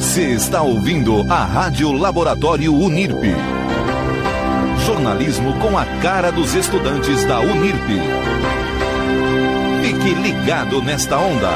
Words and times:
Você 0.00 0.30
está 0.30 0.62
ouvindo 0.62 1.30
a 1.30 1.44
Rádio 1.44 1.92
Laboratório 1.92 2.74
Unirp. 2.74 3.22
Jornalismo 4.86 5.52
com 5.60 5.76
a 5.76 5.84
cara 6.00 6.32
dos 6.32 6.54
estudantes 6.54 7.22
da 7.26 7.38
Unirp. 7.38 7.86
Fique 9.82 10.14
ligado 10.14 10.80
nesta 10.80 11.18
onda. 11.18 11.50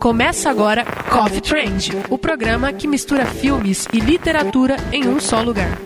Começa 0.00 0.50
agora 0.50 0.84
Coffee 1.08 1.40
Trend, 1.40 1.90
o 2.10 2.18
programa 2.18 2.72
que 2.72 2.88
mistura 2.88 3.24
filmes 3.24 3.86
e 3.92 4.00
literatura 4.00 4.76
em 4.92 5.06
um 5.06 5.20
só 5.20 5.40
lugar. 5.40 5.78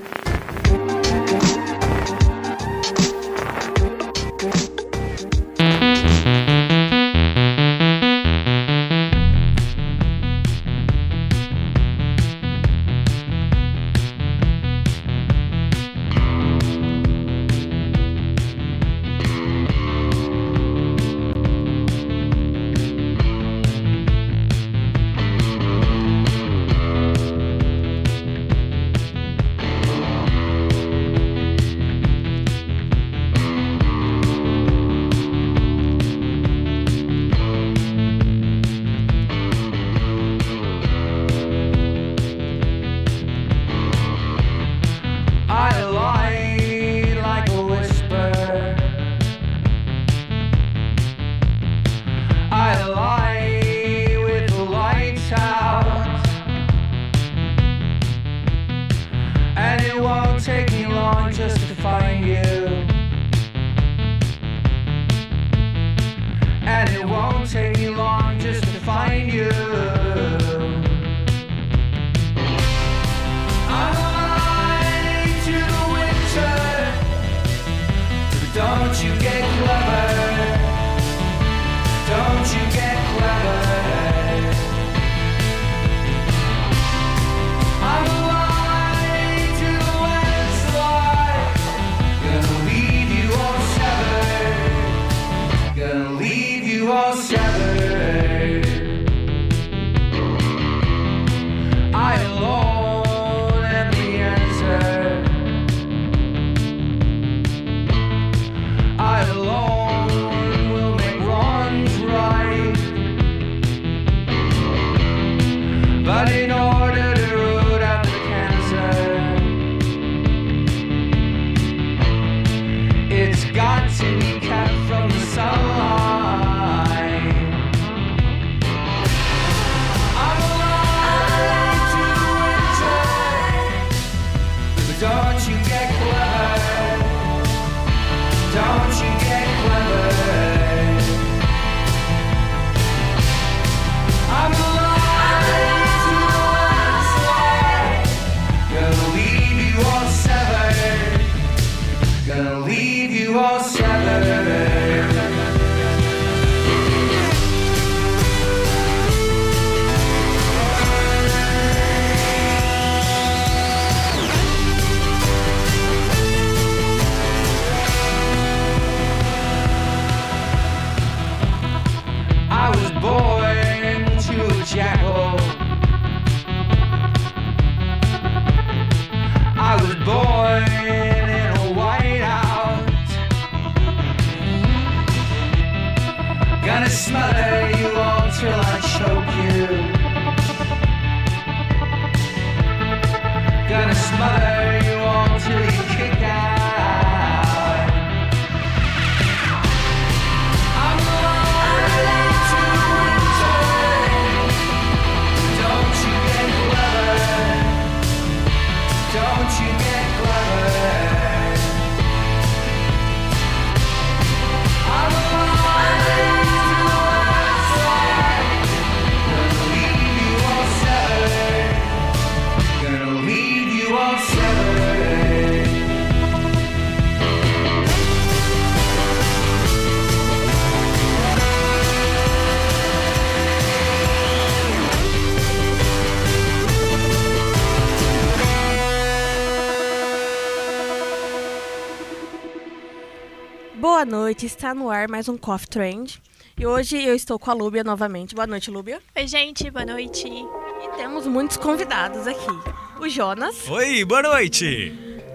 Noite, 244.43 244.47
está 244.47 244.75
no 244.75 244.91
ar 244.91 245.09
mais 245.09 245.29
um 245.29 245.37
Coffee 245.37 245.69
Trend. 245.69 246.21
E 246.59 246.67
hoje 246.67 247.03
eu 247.03 247.15
estou 247.15 247.39
com 247.39 247.51
a 247.51 247.55
Lúbia 247.55 247.85
novamente. 247.85 248.35
Boa 248.35 248.47
noite, 248.47 248.71
Lúbia. 248.71 249.01
Oi, 249.17 249.27
gente, 249.27 249.71
boa 249.71 249.87
noite. 249.87 250.27
E 250.27 250.97
temos 250.97 251.27
muitos 251.27 251.57
convidados 251.57 252.27
aqui. 252.27 253.01
O 253.01 253.09
Jonas, 253.09 253.69
Oi, 253.69 254.05
boa 254.05 254.23
noite! 254.23 254.93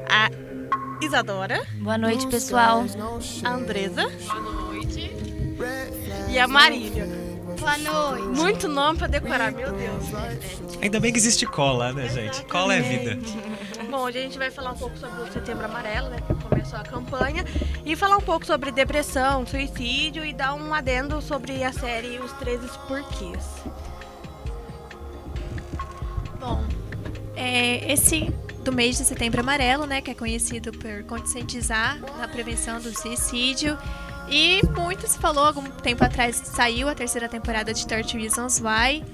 a 0.10 0.30
Isadora, 1.04 1.66
Boa 1.80 1.98
noite, 1.98 2.28
pessoal. 2.28 2.84
a 3.44 3.50
Andresa 3.50 4.04
e 6.30 6.40
a 6.40 6.48
Marília. 6.48 7.08
Boa 7.60 7.78
noite. 7.78 8.40
Muito 8.42 8.68
nome 8.68 9.00
pra 9.00 9.08
decorar, 9.08 9.52
meu 9.52 9.72
Deus. 9.72 10.06
Ainda 10.82 11.00
bem 11.00 11.12
que 11.14 11.18
existe 11.20 11.46
cola, 11.46 11.94
né, 11.94 12.10
gente? 12.10 12.44
Cola 12.46 12.74
é 12.76 12.82
vida. 12.82 13.18
Bom, 13.90 14.04
hoje 14.04 14.18
a 14.20 14.22
gente 14.22 14.38
vai 14.38 14.52
falar 14.52 14.72
um 14.72 14.78
pouco 14.78 14.98
sobre 14.98 15.22
o 15.22 15.32
Setembro 15.32 15.66
Amarelo, 15.66 16.10
né? 16.10 16.18
Começou 16.48 16.80
a 16.80 16.84
campanha, 16.84 17.44
e 17.86 17.96
falar 17.96 18.18
um 18.18 18.22
pouco 18.22 18.46
sobre 18.46 18.72
depressão, 18.72 19.46
suicídio 19.46 20.26
e 20.26 20.34
dar 20.34 20.54
um 20.54 20.74
adendo 20.74 21.22
sobre 21.22 21.64
a 21.64 21.72
série 21.72 22.20
Os 22.20 22.32
13 22.34 22.68
Porquês. 22.88 23.46
Bom, 26.40 26.64
é, 27.36 27.92
esse 27.92 28.34
do 28.64 28.72
mês 28.74 28.98
de 28.98 29.06
setembro 29.06 29.40
amarelo, 29.40 29.86
né, 29.86 30.02
que 30.02 30.12
é 30.12 30.14
conhecido 30.14 30.74
por 30.74 31.04
conscientizar 31.06 31.98
na 32.18 32.28
prevenção 32.28 32.82
do 32.82 32.94
suicídio. 32.98 33.78
E 34.30 34.62
muito 34.76 35.08
se 35.08 35.18
falou, 35.18 35.46
algum 35.46 35.64
tempo 35.64 36.04
atrás 36.04 36.36
saiu 36.36 36.90
a 36.90 36.96
terceira 36.96 37.30
temporada 37.30 37.74
de 37.74 37.88
30 37.88 38.18
Reasons 38.18 38.60
Why. 38.60 39.06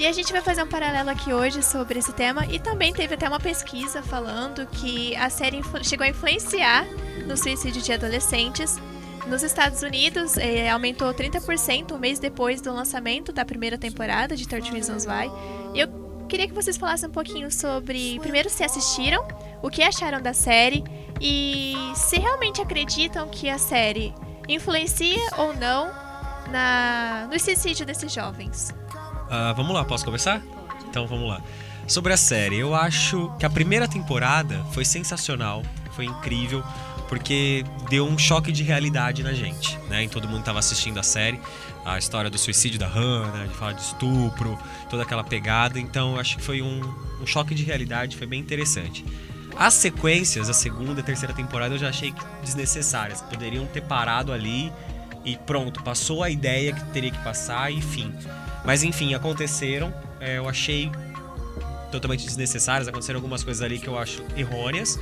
E 0.00 0.06
a 0.06 0.12
gente 0.12 0.32
vai 0.32 0.40
fazer 0.40 0.62
um 0.62 0.66
paralelo 0.66 1.10
aqui 1.10 1.30
hoje 1.30 1.62
sobre 1.62 1.98
esse 1.98 2.10
tema. 2.14 2.46
E 2.46 2.58
também 2.58 2.90
teve 2.90 3.16
até 3.16 3.28
uma 3.28 3.38
pesquisa 3.38 4.02
falando 4.02 4.66
que 4.68 5.14
a 5.14 5.28
série 5.28 5.60
chegou 5.82 6.06
a 6.06 6.08
influenciar 6.08 6.86
no 7.26 7.36
suicídio 7.36 7.82
de 7.82 7.92
adolescentes. 7.92 8.78
Nos 9.26 9.42
Estados 9.42 9.82
Unidos, 9.82 10.38
eh, 10.38 10.70
aumentou 10.70 11.12
30% 11.12 11.92
um 11.92 11.98
mês 11.98 12.18
depois 12.18 12.62
do 12.62 12.72
lançamento 12.72 13.30
da 13.30 13.44
primeira 13.44 13.76
temporada 13.76 14.34
de 14.34 14.48
30 14.48 14.72
Reasons 14.72 15.04
Why. 15.04 15.30
E 15.74 15.80
eu 15.80 15.88
queria 16.30 16.48
que 16.48 16.54
vocês 16.54 16.78
falassem 16.78 17.06
um 17.06 17.12
pouquinho 17.12 17.52
sobre, 17.52 18.18
primeiro, 18.20 18.48
se 18.48 18.64
assistiram, 18.64 19.22
o 19.62 19.68
que 19.68 19.82
acharam 19.82 20.22
da 20.22 20.32
série 20.32 20.82
e 21.20 21.74
se 21.94 22.18
realmente 22.18 22.62
acreditam 22.62 23.28
que 23.28 23.50
a 23.50 23.58
série 23.58 24.14
influencia 24.48 25.28
ou 25.36 25.54
não 25.54 25.92
na, 26.50 27.28
no 27.30 27.38
suicídio 27.38 27.84
desses 27.84 28.10
jovens. 28.10 28.72
Uh, 29.30 29.54
vamos 29.54 29.72
lá, 29.72 29.84
posso 29.84 30.04
começar? 30.04 30.42
Então 30.88 31.06
vamos 31.06 31.28
lá. 31.28 31.40
Sobre 31.86 32.12
a 32.12 32.16
série, 32.16 32.58
eu 32.58 32.74
acho 32.74 33.32
que 33.38 33.46
a 33.46 33.50
primeira 33.50 33.86
temporada 33.86 34.64
foi 34.72 34.84
sensacional, 34.84 35.62
foi 35.92 36.04
incrível, 36.04 36.64
porque 37.08 37.64
deu 37.88 38.06
um 38.06 38.18
choque 38.18 38.50
de 38.50 38.64
realidade 38.64 39.22
na 39.22 39.32
gente, 39.32 39.78
né? 39.88 40.02
Em 40.02 40.08
todo 40.08 40.28
mundo 40.28 40.40
estava 40.40 40.58
assistindo 40.58 40.98
a 40.98 41.02
série, 41.02 41.40
a 41.84 41.96
história 41.96 42.28
do 42.28 42.38
suicídio 42.38 42.78
da 42.78 42.88
Hannah, 42.88 43.46
de 43.46 43.54
falar 43.54 43.72
de 43.72 43.82
estupro, 43.82 44.58
toda 44.88 45.04
aquela 45.04 45.22
pegada. 45.22 45.78
Então, 45.78 46.18
acho 46.18 46.36
que 46.36 46.42
foi 46.42 46.60
um, 46.60 46.80
um 47.20 47.26
choque 47.26 47.54
de 47.54 47.64
realidade, 47.64 48.16
foi 48.16 48.26
bem 48.26 48.40
interessante. 48.40 49.04
As 49.56 49.74
sequências, 49.74 50.48
a 50.48 50.54
segunda 50.54 51.00
e 51.00 51.02
terceira 51.02 51.34
temporada, 51.34 51.74
eu 51.74 51.78
já 51.78 51.88
achei 51.88 52.14
desnecessárias. 52.42 53.20
Poderiam 53.22 53.66
ter 53.66 53.82
parado 53.82 54.32
ali 54.32 54.72
e 55.24 55.36
pronto, 55.36 55.82
passou 55.82 56.22
a 56.22 56.30
ideia 56.30 56.72
que 56.72 56.84
teria 56.92 57.10
que 57.10 57.22
passar, 57.22 57.70
enfim. 57.72 58.12
Mas 58.64 58.82
enfim, 58.82 59.14
aconteceram. 59.14 59.92
É, 60.20 60.38
eu 60.38 60.48
achei 60.48 60.90
totalmente 61.90 62.24
desnecessárias. 62.24 62.88
Aconteceram 62.88 63.18
algumas 63.18 63.42
coisas 63.42 63.62
ali 63.62 63.78
que 63.78 63.88
eu 63.88 63.98
acho 63.98 64.24
errôneas. 64.36 64.98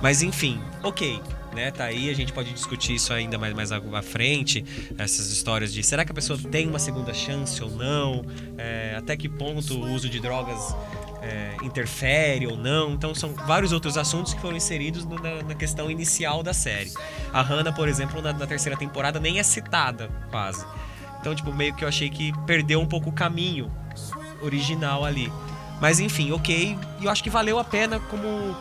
Mas 0.00 0.22
enfim, 0.22 0.60
ok. 0.82 1.20
Né, 1.54 1.70
tá 1.70 1.84
aí, 1.84 2.08
a 2.08 2.14
gente 2.14 2.32
pode 2.32 2.50
discutir 2.50 2.94
isso 2.94 3.12
ainda 3.12 3.36
mais, 3.36 3.52
mais 3.52 3.70
à 3.72 4.02
frente, 4.02 4.64
essas 4.96 5.30
histórias 5.30 5.70
de 5.70 5.82
será 5.82 6.02
que 6.02 6.10
a 6.10 6.14
pessoa 6.14 6.38
tem 6.50 6.66
uma 6.66 6.78
segunda 6.78 7.12
chance 7.12 7.62
ou 7.62 7.70
não, 7.70 8.24
é, 8.56 8.94
até 8.96 9.18
que 9.18 9.28
ponto 9.28 9.74
o 9.74 9.92
uso 9.92 10.08
de 10.08 10.18
drogas 10.18 10.74
é, 11.22 11.56
interfere 11.62 12.46
ou 12.46 12.56
não. 12.56 12.92
Então 12.92 13.14
são 13.14 13.32
vários 13.32 13.72
outros 13.72 13.96
assuntos 13.96 14.34
que 14.34 14.40
foram 14.40 14.56
inseridos 14.56 15.04
no, 15.04 15.18
na, 15.18 15.42
na, 15.42 15.54
questão 15.54 15.90
inicial 15.90 16.42
da 16.42 16.52
série. 16.52 16.92
A 17.32 17.40
Hannah, 17.40 17.72
por 17.72 17.88
exemplo, 17.88 18.20
na, 18.20 18.32
na, 18.32 18.46
terceira 18.46 18.76
temporada 18.76 19.20
nem 19.20 19.38
é 19.38 19.42
citada 19.42 20.10
quase. 20.30 20.66
Então, 21.22 21.36
tipo, 21.36 21.52
meio 21.54 21.72
que 21.72 21.84
eu 21.84 21.88
achei 21.88 22.10
que 22.10 22.32
perdeu 22.44 22.80
um 22.80 22.86
pouco 22.86 23.10
o 23.10 23.12
caminho 23.12 23.70
original 24.42 25.04
ali. 25.04 25.32
Mas 25.80 26.00
enfim, 26.00 26.32
ok. 26.32 26.76
E 27.00 27.04
eu 27.04 27.10
acho 27.10 27.22
que 27.22 27.30
valeu 27.30 27.60
a 27.60 27.64
pena 27.64 28.00
como 28.00 28.56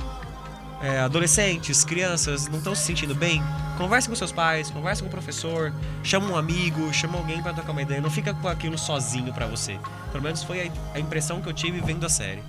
é, 0.80 1.00
adolescentes, 1.00 1.84
crianças, 1.84 2.48
não 2.48 2.60
estão 2.60 2.76
se 2.76 2.84
sentindo 2.84 3.16
bem. 3.16 3.42
Converse 3.80 4.08
com 4.08 4.16
seus 4.16 4.32
pais, 4.32 4.70
converse 4.70 5.02
com 5.02 5.08
o 5.08 5.12
professor, 5.12 5.74
chama 6.04 6.30
um 6.30 6.36
amigo, 6.36 6.94
chama 6.94 7.18
alguém 7.18 7.42
para 7.42 7.52
trocar 7.52 7.72
uma 7.72 7.82
ideia. 7.82 8.00
Não 8.00 8.12
fica 8.12 8.32
com 8.32 8.48
aquilo 8.48 8.78
sozinho 8.78 9.34
para 9.34 9.48
você. 9.48 9.80
Pelo 10.12 10.24
menos 10.24 10.44
foi 10.44 10.72
a, 10.94 11.00
impressão 11.00 11.42
que 11.42 11.50
eu 11.50 11.54
tive 11.54 11.82
vendo 11.82 12.06
a 12.06 12.10
série. 12.10 12.44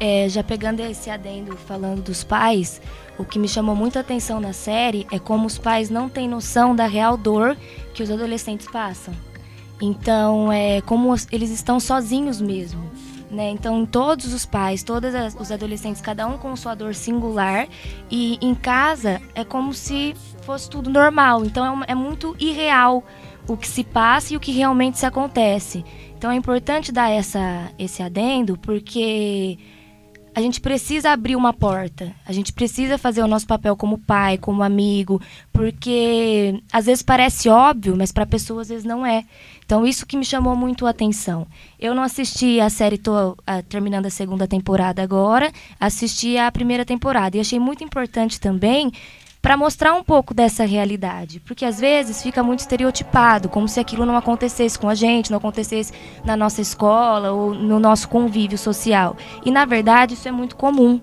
É, 0.00 0.28
já 0.28 0.42
pegando 0.42 0.80
esse 0.80 1.10
adendo 1.10 1.56
falando 1.56 2.02
dos 2.02 2.24
pais, 2.24 2.82
o 3.20 3.24
que 3.24 3.38
me 3.38 3.46
chamou 3.48 3.76
muita 3.76 4.00
atenção 4.00 4.40
na 4.40 4.52
série 4.52 5.06
é 5.12 5.18
como 5.18 5.46
os 5.46 5.58
pais 5.58 5.90
não 5.90 6.08
têm 6.08 6.26
noção 6.26 6.74
da 6.74 6.86
real 6.86 7.16
dor 7.16 7.56
que 7.92 8.02
os 8.02 8.10
adolescentes 8.10 8.66
passam. 8.66 9.14
Então, 9.80 10.50
é 10.52 10.80
como 10.80 11.14
eles 11.30 11.50
estão 11.50 11.78
sozinhos 11.78 12.40
mesmo. 12.40 12.90
Né? 13.30 13.50
Então, 13.50 13.86
todos 13.86 14.32
os 14.32 14.44
pais, 14.44 14.82
todos 14.82 15.12
os 15.38 15.52
adolescentes, 15.52 16.00
cada 16.00 16.26
um 16.26 16.36
com 16.36 16.56
sua 16.56 16.74
dor 16.74 16.94
singular, 16.94 17.68
e 18.10 18.38
em 18.40 18.54
casa 18.54 19.20
é 19.34 19.44
como 19.44 19.72
se 19.72 20.16
fosse 20.42 20.68
tudo 20.68 20.90
normal. 20.90 21.44
Então, 21.44 21.82
é, 21.82 21.92
é 21.92 21.94
muito 21.94 22.34
irreal 22.40 23.04
o 23.46 23.56
que 23.56 23.68
se 23.68 23.84
passa 23.84 24.34
e 24.34 24.36
o 24.36 24.40
que 24.40 24.50
realmente 24.50 24.98
se 24.98 25.06
acontece. 25.06 25.84
Então, 26.16 26.30
é 26.30 26.34
importante 26.34 26.90
dar 26.90 27.10
essa, 27.10 27.70
esse 27.78 28.02
adendo, 28.02 28.58
porque 28.58 29.58
a 30.40 30.42
gente 30.42 30.60
precisa 30.60 31.10
abrir 31.10 31.36
uma 31.36 31.52
porta. 31.52 32.14
A 32.26 32.32
gente 32.32 32.52
precisa 32.52 32.96
fazer 32.96 33.22
o 33.22 33.28
nosso 33.28 33.46
papel 33.46 33.76
como 33.76 33.98
pai, 33.98 34.38
como 34.38 34.62
amigo, 34.62 35.20
porque 35.52 36.60
às 36.72 36.86
vezes 36.86 37.02
parece 37.02 37.48
óbvio, 37.48 37.94
mas 37.96 38.10
para 38.10 38.24
pessoas 38.24 38.62
às 38.62 38.68
vezes 38.68 38.84
não 38.84 39.04
é. 39.04 39.24
Então 39.64 39.86
isso 39.86 40.06
que 40.06 40.16
me 40.16 40.24
chamou 40.24 40.56
muito 40.56 40.86
a 40.86 40.90
atenção. 40.90 41.46
Eu 41.78 41.94
não 41.94 42.02
assisti 42.02 42.58
a 42.58 42.70
série, 42.70 42.96
tô 42.96 43.36
terminando 43.68 44.06
a 44.06 44.10
segunda 44.10 44.48
temporada 44.48 45.02
agora, 45.02 45.52
assisti 45.78 46.38
a 46.38 46.50
primeira 46.50 46.84
temporada 46.84 47.36
e 47.36 47.40
achei 47.40 47.60
muito 47.60 47.84
importante 47.84 48.40
também 48.40 48.90
para 49.42 49.56
mostrar 49.56 49.94
um 49.94 50.04
pouco 50.04 50.34
dessa 50.34 50.64
realidade, 50.64 51.40
porque 51.40 51.64
às 51.64 51.80
vezes 51.80 52.22
fica 52.22 52.42
muito 52.42 52.60
estereotipado, 52.60 53.48
como 53.48 53.66
se 53.68 53.80
aquilo 53.80 54.04
não 54.04 54.16
acontecesse 54.16 54.78
com 54.78 54.88
a 54.88 54.94
gente, 54.94 55.30
não 55.30 55.38
acontecesse 55.38 55.92
na 56.24 56.36
nossa 56.36 56.60
escola 56.60 57.32
ou 57.32 57.54
no 57.54 57.80
nosso 57.80 58.08
convívio 58.08 58.58
social. 58.58 59.16
E 59.44 59.50
na 59.50 59.64
verdade 59.64 60.14
isso 60.14 60.28
é 60.28 60.32
muito 60.32 60.56
comum. 60.56 61.00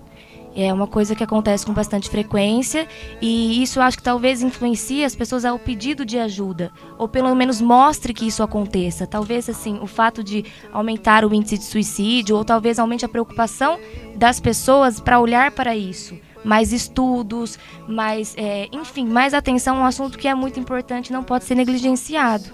É 0.54 0.72
uma 0.72 0.88
coisa 0.88 1.14
que 1.14 1.22
acontece 1.22 1.64
com 1.64 1.72
bastante 1.72 2.08
frequência 2.08 2.88
e 3.20 3.62
isso 3.62 3.80
acho 3.80 3.96
que 3.96 4.02
talvez 4.02 4.42
influencie 4.42 5.04
as 5.04 5.14
pessoas 5.14 5.44
ao 5.44 5.58
pedido 5.58 6.04
de 6.04 6.18
ajuda, 6.18 6.72
ou 6.96 7.08
pelo 7.08 7.32
menos 7.34 7.60
mostre 7.60 8.12
que 8.12 8.26
isso 8.26 8.42
aconteça. 8.42 9.06
Talvez 9.06 9.48
assim, 9.48 9.78
o 9.80 9.86
fato 9.86 10.24
de 10.24 10.44
aumentar 10.72 11.24
o 11.24 11.32
índice 11.32 11.58
de 11.58 11.64
suicídio 11.64 12.36
ou 12.36 12.44
talvez 12.44 12.78
aumente 12.78 13.04
a 13.04 13.08
preocupação 13.08 13.78
das 14.16 14.40
pessoas 14.40 14.98
para 14.98 15.20
olhar 15.20 15.52
para 15.52 15.76
isso 15.76 16.16
mais 16.44 16.72
estudos, 16.72 17.58
mais, 17.86 18.34
é, 18.36 18.68
enfim, 18.72 19.06
mais 19.06 19.34
atenção 19.34 19.78
a 19.78 19.80
um 19.80 19.84
assunto 19.84 20.18
que 20.18 20.28
é 20.28 20.34
muito 20.34 20.58
importante 20.58 21.12
não 21.12 21.24
pode 21.24 21.44
ser 21.44 21.54
negligenciado, 21.54 22.52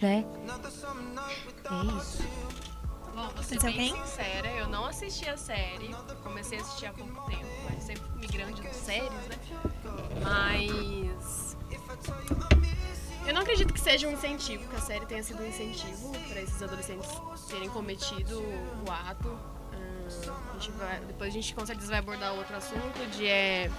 né? 0.00 0.24
É 1.70 1.98
isso. 1.98 2.22
Bom, 3.14 3.28
vou 3.34 3.42
ser 3.42 3.58
bem 3.60 3.94
sincera, 3.94 4.48
eu 4.58 4.68
não 4.68 4.86
assisti 4.86 5.28
a 5.28 5.36
série, 5.36 5.94
comecei 6.22 6.58
a 6.58 6.62
assistir 6.62 6.86
há 6.86 6.92
pouco 6.92 7.30
tempo, 7.30 7.46
mas 7.68 7.84
sempre 7.84 8.04
migrante 8.16 8.60
de 8.60 8.74
séries, 8.74 9.10
né? 9.10 9.36
Mas 10.22 11.56
eu 13.26 13.34
não 13.34 13.42
acredito 13.42 13.72
que 13.72 13.80
seja 13.80 14.06
um 14.06 14.12
incentivo, 14.12 14.68
que 14.68 14.76
a 14.76 14.80
série 14.80 15.04
tenha 15.06 15.22
sido 15.22 15.42
um 15.42 15.46
incentivo 15.46 16.12
para 16.28 16.40
esses 16.40 16.62
adolescentes 16.62 17.08
terem 17.48 17.68
cometido 17.68 18.40
o 18.40 18.90
ato 18.90 19.55
a 20.06 20.58
gente 20.58 20.70
vai, 20.72 21.00
depois 21.06 21.30
a 21.30 21.32
gente 21.32 21.54
com 21.54 21.66
certeza 21.66 21.88
vai 21.88 21.98
abordar 21.98 22.32
outro 22.34 22.56
assunto 22.56 23.06
de 23.16 23.26
é 23.26 23.70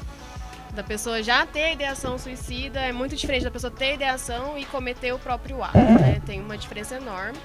da 0.74 0.84
pessoa 0.84 1.24
já 1.24 1.46
ter 1.46 1.74
ideação 1.74 2.20
suicida 2.20 2.80
é 2.80 2.92
muito 2.92 3.16
diferente 3.16 3.44
da 3.44 3.50
pessoa 3.50 3.72
ter 3.72 3.96
ideação 3.96 4.58
e 4.58 4.66
cometer 4.66 5.12
o 5.12 5.18
próprio 5.18 5.64
ato, 5.64 5.78
né? 5.78 6.22
Tem 6.26 6.40
uma 6.40 6.58
diferença 6.58 6.96
enorme, 6.96 7.40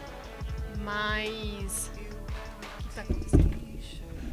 mas 0.84 1.90
o 1.94 2.88
que 2.88 2.94
tá 2.94 3.02
acontecendo? 3.02 3.52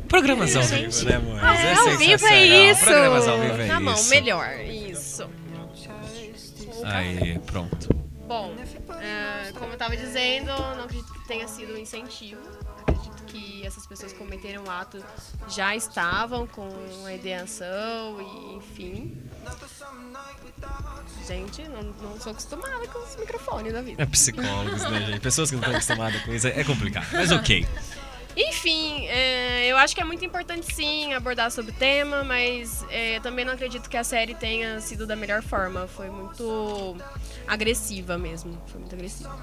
Programas 0.10 0.56
ao 0.56 0.63
vivo, 0.63 1.06
né, 1.06 1.15
amor? 1.15 1.39
Ah, 1.39 1.56
é, 1.56 1.74
ao 1.75 1.98
vivo 1.98 2.25
é 2.25 2.46
isso. 2.72 2.84
Programas 2.84 3.27
ao 3.27 3.39
vivo 3.39 3.62
é 3.62 3.68
tá 3.68 3.79
bom, 3.79 4.03
melhor, 4.10 4.60
isso. 4.60 5.29
Aí, 6.84 7.38
pronto. 7.46 7.89
Bom, 8.27 8.53
uh, 8.53 9.60
como 9.60 9.74
eu 9.74 9.77
tava 9.77 9.96
dizendo, 9.96 10.48
não 10.48 10.84
acredito 10.84 11.13
que 11.13 11.27
tenha 11.27 11.48
sido 11.48 11.74
um 11.74 11.77
incentivo 11.77 12.41
que 13.60 13.68
essas 13.68 13.86
pessoas 13.86 14.13
que 14.13 14.20
cometeram 14.20 14.63
o 14.63 14.70
ato 14.70 15.04
já 15.48 15.75
estavam 15.75 16.48
com 16.48 16.70
a 17.06 17.13
ideação 17.13 18.22
e 18.22 18.56
enfim. 18.56 19.22
Gente, 21.28 21.63
não, 21.68 21.84
não 21.84 22.20
sou 22.20 22.32
acostumada 22.32 22.88
com 22.88 23.00
os 23.00 23.16
microfones 23.18 23.74
da 23.74 23.82
vida. 23.82 24.01
É 24.01 24.06
psicólogos, 24.06 24.82
né, 24.84 25.06
gente? 25.06 25.20
Pessoas 25.20 25.50
que 25.50 25.56
não 25.56 25.62
estão 25.62 25.75
acostumadas 25.75 26.22
com 26.24 26.34
isso 26.34 26.48
é 26.48 26.63
complicado, 26.63 27.08
mas 27.12 27.32
ok. 27.32 27.68
Enfim, 28.38 29.06
é, 29.08 29.66
eu 29.68 29.78
acho 29.78 29.94
que 29.94 30.01
é 30.01 30.06
muito 30.06 30.24
importante 30.24 30.74
sim 30.74 31.13
abordar 31.13 31.51
sobre 31.51 31.72
o 31.72 31.74
tema, 31.74 32.24
mas 32.24 32.86
é, 32.89 33.20
também 33.20 33.44
não 33.44 33.54
acredito 33.54 33.89
que 33.89 33.98
a 33.98 34.04
série 34.04 34.34
tenha 34.34 34.80
sido 34.80 35.06
da 35.06 35.16
melhor 35.16 35.42
forma. 35.42 35.88
Foi 35.88 36.10
muito 36.10 36.96
agressiva 37.48 38.18
mesmo. 38.18 38.58
Foi 38.68 38.80
muito 38.80 38.96
agressiva. 38.96 39.36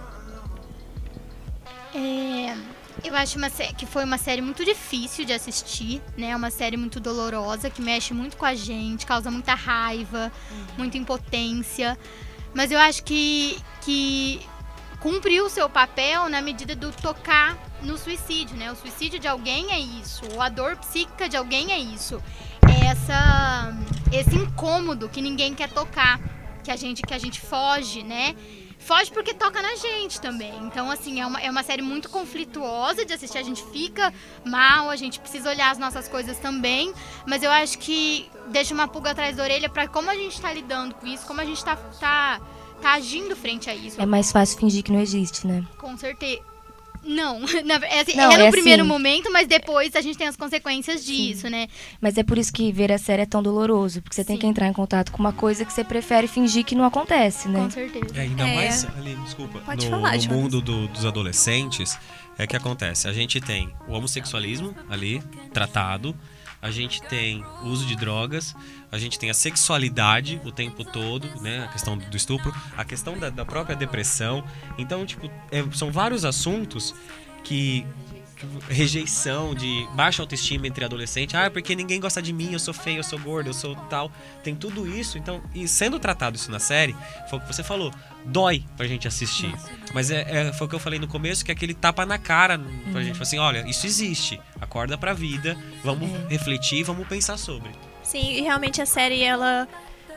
É, 1.94 2.56
Eu 3.04 3.14
acho 3.14 3.38
que 3.76 3.86
foi 3.86 4.04
uma 4.04 4.18
série 4.18 4.42
muito 4.42 4.64
difícil 4.64 5.24
de 5.24 5.32
assistir, 5.32 6.02
né? 6.16 6.34
Uma 6.34 6.50
série 6.50 6.76
muito 6.76 6.98
dolorosa, 6.98 7.70
que 7.70 7.80
mexe 7.80 8.12
muito 8.12 8.36
com 8.36 8.44
a 8.44 8.54
gente, 8.54 9.06
causa 9.06 9.30
muita 9.30 9.54
raiva, 9.54 10.32
muita 10.76 10.96
impotência. 10.96 11.98
Mas 12.54 12.72
eu 12.72 12.78
acho 12.78 13.04
que, 13.04 13.58
que 13.82 14.40
cumpriu 15.00 15.46
o 15.46 15.50
seu 15.50 15.68
papel 15.68 16.28
na 16.28 16.40
medida 16.40 16.74
do 16.74 16.90
tocar 16.90 17.56
no 17.82 17.96
suicídio, 17.96 18.56
né? 18.56 18.72
O 18.72 18.76
suicídio 18.76 19.18
de 19.18 19.28
alguém 19.28 19.70
é 19.70 19.78
isso, 19.78 20.22
ou 20.32 20.40
a 20.40 20.48
dor 20.48 20.76
psíquica 20.76 21.28
de 21.28 21.36
alguém 21.36 21.72
é 21.72 21.78
isso. 21.78 22.20
É 22.66 22.86
essa, 22.86 23.76
esse 24.12 24.34
incômodo 24.34 25.08
que 25.08 25.20
ninguém 25.20 25.54
quer 25.54 25.70
tocar, 25.70 26.18
que 26.64 26.70
a 26.70 26.76
gente, 26.76 27.02
que 27.02 27.14
a 27.14 27.18
gente 27.18 27.40
foge, 27.40 28.02
né? 28.02 28.34
Foge 28.86 29.10
porque 29.10 29.34
toca 29.34 29.60
na 29.60 29.74
gente 29.74 30.20
também. 30.20 30.54
Então, 30.62 30.88
assim, 30.88 31.20
é 31.20 31.26
uma, 31.26 31.40
é 31.40 31.50
uma 31.50 31.64
série 31.64 31.82
muito 31.82 32.08
conflituosa 32.08 33.04
de 33.04 33.12
assistir. 33.12 33.36
A 33.36 33.42
gente 33.42 33.64
fica 33.72 34.14
mal, 34.44 34.88
a 34.88 34.94
gente 34.94 35.18
precisa 35.18 35.50
olhar 35.50 35.72
as 35.72 35.78
nossas 35.78 36.06
coisas 36.06 36.38
também. 36.38 36.94
Mas 37.26 37.42
eu 37.42 37.50
acho 37.50 37.78
que 37.78 38.30
deixa 38.46 38.72
uma 38.72 38.86
pulga 38.86 39.10
atrás 39.10 39.36
da 39.36 39.42
orelha 39.42 39.68
pra 39.68 39.88
como 39.88 40.08
a 40.08 40.14
gente 40.14 40.40
tá 40.40 40.52
lidando 40.52 40.94
com 40.94 41.04
isso, 41.04 41.26
como 41.26 41.40
a 41.40 41.44
gente 41.44 41.64
tá, 41.64 41.74
tá, 41.98 42.40
tá 42.80 42.92
agindo 42.92 43.34
frente 43.34 43.68
a 43.68 43.74
isso. 43.74 44.00
É 44.00 44.06
mais 44.06 44.30
fácil 44.30 44.56
fingir 44.56 44.84
que 44.84 44.92
não 44.92 45.00
existe, 45.00 45.48
né? 45.48 45.66
Com 45.78 45.96
certeza. 45.96 46.55
Não, 47.06 47.40
na, 47.64 47.74
é, 47.86 48.00
assim, 48.00 48.16
Não, 48.16 48.30
é 48.32 48.38
no 48.38 48.44
é 48.44 48.50
primeiro 48.50 48.82
assim. 48.82 48.88
momento, 48.90 49.30
mas 49.32 49.46
depois 49.46 49.94
a 49.94 50.00
gente 50.00 50.18
tem 50.18 50.26
as 50.26 50.36
consequências 50.36 51.04
disso, 51.04 51.48
né? 51.48 51.68
Mas 52.00 52.18
é 52.18 52.22
por 52.22 52.36
isso 52.38 52.52
que 52.52 52.72
ver 52.72 52.90
a 52.92 52.98
série 52.98 53.22
é 53.22 53.26
tão 53.26 53.42
doloroso, 53.42 54.02
porque 54.02 54.14
você 54.14 54.24
tem 54.24 54.36
Sim. 54.36 54.40
que 54.40 54.46
entrar 54.46 54.66
em 54.68 54.72
contato 54.72 55.12
com 55.12 55.18
uma 55.18 55.32
coisa 55.32 55.64
que 55.64 55.72
você 55.72 55.84
prefere 55.84 56.26
fingir 56.26 56.64
que 56.64 56.74
não 56.74 56.84
acontece, 56.84 57.48
né? 57.48 57.60
Com 57.60 57.70
certeza. 57.70 58.16
É, 58.16 58.20
ainda 58.22 58.48
É. 58.48 58.54
mais 58.54 58.84
ali, 58.96 59.14
desculpa, 59.16 59.60
Pode 59.60 59.84
no, 59.86 59.90
falar, 59.90 60.16
no 60.18 60.34
mundo 60.34 60.60
do- 60.60 60.88
dos 60.88 61.04
adolescentes, 61.04 61.98
é 62.38 62.46
que 62.46 62.56
acontece. 62.56 63.08
A 63.08 63.12
gente 63.12 63.40
tem 63.40 63.72
o 63.88 63.92
homossexualismo 63.92 64.74
ali, 64.90 65.22
tratado. 65.52 66.14
A 66.66 66.70
gente 66.72 67.00
tem 67.00 67.44
o 67.62 67.66
uso 67.68 67.86
de 67.86 67.94
drogas, 67.94 68.52
a 68.90 68.98
gente 68.98 69.20
tem 69.20 69.30
a 69.30 69.34
sexualidade 69.34 70.40
o 70.44 70.50
tempo 70.50 70.84
todo, 70.84 71.28
né? 71.40 71.62
A 71.62 71.68
questão 71.68 71.96
do 71.96 72.16
estupro, 72.16 72.52
a 72.76 72.84
questão 72.84 73.16
da, 73.16 73.30
da 73.30 73.44
própria 73.44 73.76
depressão. 73.76 74.42
Então, 74.76 75.06
tipo, 75.06 75.30
é- 75.52 75.64
são 75.72 75.92
vários 75.92 76.24
assuntos 76.24 76.92
que, 77.44 77.86
rejeição, 78.68 79.54
de 79.54 79.86
baixa 79.94 80.22
autoestima 80.22 80.66
entre 80.66 80.84
adolescentes. 80.84 81.34
Ah, 81.34 81.50
porque 81.50 81.74
ninguém 81.74 82.00
gosta 82.00 82.20
de 82.20 82.32
mim, 82.32 82.52
eu 82.52 82.58
sou 82.58 82.74
feio, 82.74 82.98
eu 82.98 83.04
sou 83.04 83.18
gordo, 83.18 83.48
eu 83.48 83.54
sou 83.54 83.74
tal. 83.88 84.10
Tem 84.42 84.54
tudo 84.54 84.86
isso. 84.86 85.18
Então, 85.18 85.42
e 85.54 85.66
sendo 85.66 85.98
tratado 85.98 86.36
isso 86.36 86.50
na 86.50 86.58
série, 86.58 86.94
foi 87.28 87.38
o 87.38 87.42
que 87.42 87.48
você 87.54 87.62
falou, 87.62 87.92
dói 88.24 88.64
pra 88.76 88.86
gente 88.86 89.08
assistir. 89.08 89.54
Mas 89.94 90.10
é, 90.10 90.48
é- 90.48 90.52
foi 90.52 90.66
o 90.66 90.70
que 90.70 90.76
eu 90.76 90.80
falei 90.80 90.98
no 90.98 91.08
começo, 91.08 91.44
que 91.44 91.50
é 91.50 91.54
aquele 91.54 91.74
tapa 91.74 92.04
na 92.04 92.18
cara 92.18 92.58
pra 92.92 93.02
gente. 93.02 93.14
Falar 93.14 93.22
assim, 93.22 93.38
olha, 93.38 93.68
isso 93.68 93.86
existe. 93.86 94.40
Acorda 94.60 94.96
pra 94.98 95.12
vida, 95.12 95.56
vamos 95.82 96.10
refletir, 96.28 96.82
vamos 96.84 97.06
pensar 97.08 97.36
sobre. 97.36 97.70
Sim, 98.02 98.34
e 98.34 98.40
realmente 98.40 98.80
a 98.80 98.86
série, 98.86 99.22
ela 99.22 99.66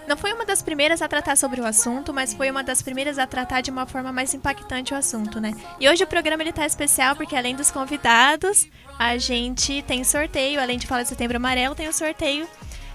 não 0.09 0.17
foi 0.17 0.33
uma 0.33 0.43
das 0.43 0.63
primeiras 0.63 1.03
a 1.03 1.07
tratar 1.07 1.37
sobre 1.37 1.61
o 1.61 1.65
assunto, 1.65 2.11
mas 2.11 2.33
foi 2.33 2.49
uma 2.49 2.63
das 2.63 2.81
primeiras 2.81 3.19
a 3.19 3.27
tratar 3.27 3.61
de 3.61 3.69
uma 3.69 3.85
forma 3.85 4.11
mais 4.11 4.33
impactante 4.33 4.91
o 4.91 4.97
assunto, 4.97 5.39
né? 5.39 5.53
E 5.79 5.87
hoje 5.87 6.03
o 6.03 6.07
programa 6.07 6.41
ele 6.41 6.51
tá 6.51 6.65
especial 6.65 7.15
porque 7.15 7.35
além 7.35 7.55
dos 7.55 7.69
convidados, 7.69 8.67
a 8.97 9.19
gente 9.19 9.83
tem 9.83 10.03
sorteio, 10.03 10.59
além 10.59 10.79
de 10.79 10.87
falar 10.87 11.03
de 11.03 11.09
Setembro 11.09 11.37
Amarelo, 11.37 11.75
tem 11.75 11.87
o 11.87 11.93
sorteio 11.93 12.47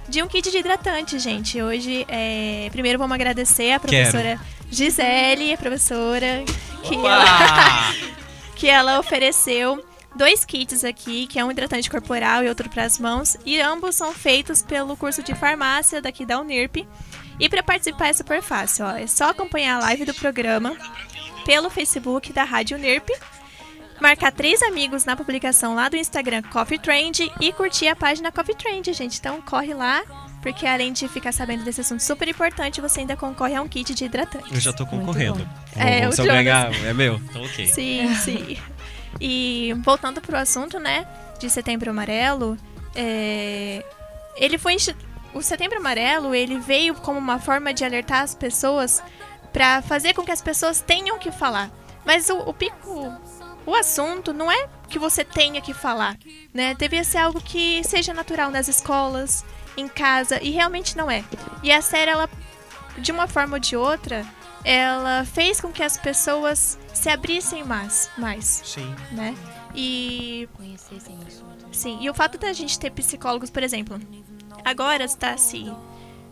de 0.08 0.24
um 0.24 0.26
kit 0.26 0.50
de 0.50 0.58
hidratante, 0.58 1.16
gente. 1.20 1.62
Hoje, 1.62 2.04
é... 2.08 2.68
primeiro 2.72 2.98
vamos 2.98 3.14
agradecer 3.14 3.70
a 3.70 3.78
Quero. 3.78 4.10
professora 4.10 4.40
Gisele, 4.68 5.52
a 5.52 5.56
professora 5.56 6.44
que 6.82 6.96
ela, 6.96 7.94
que 8.56 8.68
ela 8.68 8.98
ofereceu 8.98 9.84
dois 10.14 10.44
kits 10.44 10.84
aqui, 10.84 11.26
que 11.26 11.38
é 11.38 11.44
um 11.44 11.50
hidratante 11.50 11.90
corporal 11.90 12.42
e 12.42 12.48
outro 12.48 12.68
para 12.68 12.84
as 12.84 12.98
mãos, 12.98 13.36
e 13.44 13.60
ambos 13.60 13.96
são 13.96 14.12
feitos 14.12 14.62
pelo 14.62 14.96
curso 14.96 15.22
de 15.22 15.34
farmácia 15.34 16.00
daqui 16.00 16.24
da 16.24 16.40
Unirp. 16.40 16.86
E 17.38 17.48
para 17.48 17.62
participar 17.62 18.08
é 18.08 18.12
super 18.12 18.40
fácil, 18.42 18.86
ó, 18.86 18.92
é 18.92 19.06
só 19.06 19.30
acompanhar 19.30 19.76
a 19.76 19.80
live 19.80 20.04
do 20.04 20.14
programa 20.14 20.76
pelo 21.44 21.68
Facebook 21.68 22.32
da 22.32 22.44
Rádio 22.44 22.76
Unirp, 22.76 23.08
marcar 24.00 24.30
três 24.32 24.62
amigos 24.62 25.04
na 25.04 25.16
publicação 25.16 25.74
lá 25.74 25.88
do 25.88 25.96
Instagram 25.96 26.42
Coffee 26.42 26.78
Trend 26.78 27.30
e 27.40 27.52
curtir 27.52 27.88
a 27.88 27.96
página 27.96 28.30
Coffee 28.30 28.54
Trend, 28.54 28.92
gente. 28.92 29.18
Então 29.18 29.42
corre 29.42 29.74
lá, 29.74 30.02
porque 30.42 30.66
além 30.66 30.92
de 30.92 31.08
ficar 31.08 31.32
sabendo 31.32 31.64
desse 31.64 31.80
assunto 31.80 32.02
super 32.02 32.28
importante, 32.28 32.80
você 32.80 33.00
ainda 33.00 33.16
concorre 33.16 33.56
a 33.56 33.62
um 33.62 33.68
kit 33.68 33.94
de 33.94 34.04
hidratante. 34.04 34.52
Eu 34.52 34.60
já 34.60 34.72
tô 34.72 34.86
concorrendo. 34.86 35.48
É, 35.74 36.10
se 36.12 36.20
eu 36.20 36.26
Jonas. 36.26 36.44
ganhar, 36.44 36.72
é 36.84 36.92
meu. 36.92 37.16
Então, 37.16 37.42
ok. 37.42 37.66
Sim, 37.66 38.14
sim. 38.22 38.58
E 39.20 39.74
voltando 39.84 40.20
pro 40.20 40.36
assunto, 40.36 40.78
né, 40.78 41.06
de 41.38 41.48
Setembro 41.48 41.90
Amarelo, 41.90 42.56
é, 42.94 43.84
ele 44.36 44.58
foi 44.58 44.76
o 45.32 45.42
Setembro 45.42 45.78
Amarelo, 45.78 46.34
ele 46.34 46.58
veio 46.58 46.94
como 46.94 47.18
uma 47.18 47.38
forma 47.38 47.72
de 47.72 47.84
alertar 47.84 48.22
as 48.22 48.34
pessoas 48.34 49.02
pra 49.52 49.82
fazer 49.82 50.14
com 50.14 50.24
que 50.24 50.32
as 50.32 50.42
pessoas 50.42 50.80
tenham 50.80 51.18
que 51.18 51.30
falar. 51.30 51.70
Mas 52.04 52.28
o, 52.28 52.38
o 52.38 52.52
pico, 52.52 53.12
o 53.64 53.74
assunto 53.74 54.32
não 54.32 54.50
é 54.50 54.68
que 54.88 54.98
você 54.98 55.24
tenha 55.24 55.60
que 55.60 55.72
falar, 55.72 56.16
né? 56.52 56.74
Devia 56.74 57.02
ser 57.02 57.18
algo 57.18 57.40
que 57.40 57.82
seja 57.84 58.12
natural 58.12 58.50
nas 58.50 58.68
escolas, 58.68 59.44
em 59.76 59.88
casa, 59.88 60.42
e 60.42 60.50
realmente 60.50 60.96
não 60.96 61.10
é. 61.10 61.24
E 61.62 61.72
a 61.72 61.80
série 61.80 62.10
ela 62.10 62.28
de 62.98 63.10
uma 63.10 63.26
forma 63.26 63.56
ou 63.56 63.60
de 63.60 63.76
outra, 63.76 64.24
ela 64.64 65.24
fez 65.24 65.60
com 65.60 65.70
que 65.70 65.82
as 65.82 65.96
pessoas 65.98 66.78
se 66.92 67.08
abrissem 67.08 67.62
mais, 67.64 68.10
mais 68.16 68.62
Sim. 68.64 68.94
né? 69.12 69.36
E 69.74 70.48
sim, 71.72 71.98
e 72.00 72.08
o 72.08 72.14
fato 72.14 72.38
da 72.38 72.52
gente 72.52 72.78
ter 72.78 72.90
psicólogos, 72.90 73.50
por 73.50 73.62
exemplo, 73.62 74.00
agora 74.64 75.04
está 75.04 75.36
se 75.36 75.70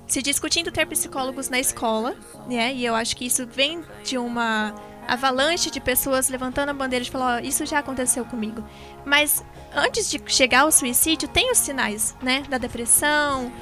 se 0.06 0.22
discutindo 0.22 0.70
ter 0.70 0.86
psicólogos 0.86 1.48
na 1.48 1.58
escola, 1.58 2.14
né? 2.46 2.72
E 2.74 2.84
eu 2.84 2.94
acho 2.94 3.16
que 3.16 3.24
isso 3.24 3.46
vem 3.46 3.82
de 4.04 4.18
uma 4.18 4.74
avalanche 5.08 5.70
de 5.70 5.80
pessoas 5.80 6.28
levantando 6.28 6.68
a 6.68 6.74
bandeira 6.74 7.04
de 7.04 7.10
falar, 7.10 7.36
ó, 7.36 7.40
isso 7.40 7.64
já 7.64 7.78
aconteceu 7.78 8.24
comigo. 8.24 8.62
Mas 9.04 9.42
antes 9.74 10.10
de 10.10 10.20
chegar 10.26 10.60
ao 10.60 10.72
suicídio, 10.72 11.28
tem 11.28 11.50
os 11.50 11.58
sinais, 11.58 12.14
né, 12.22 12.42
da 12.48 12.58
depressão. 12.58 13.52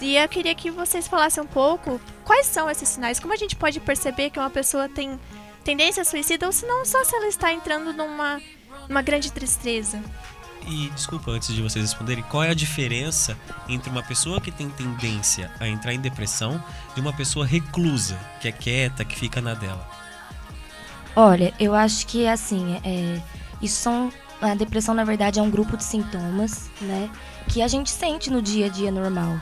E 0.00 0.16
eu 0.16 0.28
queria 0.28 0.54
que 0.54 0.70
vocês 0.70 1.06
falassem 1.06 1.42
um 1.42 1.46
pouco 1.46 2.00
quais 2.24 2.46
são 2.46 2.70
esses 2.70 2.88
sinais, 2.88 3.20
como 3.20 3.32
a 3.32 3.36
gente 3.36 3.54
pode 3.54 3.80
perceber 3.80 4.30
que 4.30 4.38
uma 4.38 4.50
pessoa 4.50 4.88
tem 4.88 5.18
tendência 5.62 6.02
a 6.02 6.04
suicida 6.04 6.46
ou 6.46 6.52
se 6.52 6.66
não 6.66 6.84
só 6.84 7.04
se 7.04 7.14
ela 7.14 7.26
está 7.26 7.52
entrando 7.52 7.92
numa 7.92 8.40
uma 8.88 9.02
grande 9.02 9.30
tristeza. 9.30 10.02
E 10.66 10.90
desculpa, 10.90 11.30
antes 11.30 11.54
de 11.54 11.62
vocês 11.62 11.84
responderem, 11.84 12.22
qual 12.24 12.44
é 12.44 12.50
a 12.50 12.54
diferença 12.54 13.36
entre 13.68 13.88
uma 13.90 14.02
pessoa 14.02 14.40
que 14.40 14.50
tem 14.50 14.68
tendência 14.68 15.50
a 15.58 15.66
entrar 15.66 15.94
em 15.94 16.00
depressão 16.00 16.62
de 16.94 17.00
uma 17.00 17.12
pessoa 17.12 17.46
reclusa, 17.46 18.18
que 18.40 18.48
é 18.48 18.52
quieta, 18.52 19.04
que 19.04 19.16
fica 19.16 19.40
na 19.40 19.54
dela? 19.54 19.88
Olha, 21.16 21.52
eu 21.58 21.74
acho 21.74 22.06
que 22.06 22.26
assim, 22.26 22.80
é, 22.84 23.20
isso 23.62 23.80
são. 23.80 24.12
A 24.40 24.54
depressão, 24.54 24.94
na 24.94 25.04
verdade, 25.04 25.38
é 25.38 25.42
um 25.42 25.50
grupo 25.50 25.76
de 25.76 25.84
sintomas, 25.84 26.70
né? 26.80 27.10
Que 27.48 27.60
a 27.60 27.68
gente 27.68 27.90
sente 27.90 28.30
no 28.30 28.40
dia 28.40 28.66
a 28.66 28.68
dia 28.70 28.90
normal. 28.90 29.38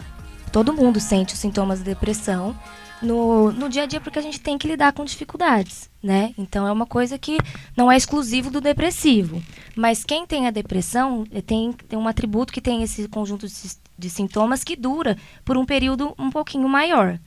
Todo 0.50 0.72
mundo 0.72 1.00
sente 1.00 1.34
os 1.34 1.40
sintomas 1.40 1.80
da 1.80 1.84
depressão 1.86 2.56
no, 3.02 3.52
no 3.52 3.68
dia 3.68 3.84
a 3.84 3.86
dia 3.86 4.00
porque 4.00 4.18
a 4.18 4.22
gente 4.22 4.40
tem 4.40 4.58
que 4.58 4.66
lidar 4.66 4.92
com 4.92 5.04
dificuldades, 5.04 5.88
né? 6.02 6.34
Então 6.36 6.66
é 6.66 6.72
uma 6.72 6.86
coisa 6.86 7.18
que 7.18 7.38
não 7.76 7.90
é 7.90 7.96
exclusivo 7.96 8.50
do 8.50 8.60
depressivo. 8.60 9.42
Mas 9.76 10.04
quem 10.04 10.26
tem 10.26 10.46
a 10.46 10.50
depressão 10.50 11.24
eh, 11.32 11.40
tem, 11.40 11.72
tem 11.72 11.98
um 11.98 12.08
atributo 12.08 12.52
que 12.52 12.60
tem 12.60 12.82
esse 12.82 13.06
conjunto 13.08 13.46
de, 13.46 13.54
de 13.96 14.10
sintomas 14.10 14.64
que 14.64 14.74
dura 14.74 15.16
por 15.44 15.56
um 15.56 15.64
período 15.64 16.14
um 16.18 16.30
pouquinho 16.30 16.68
maior, 16.68 17.18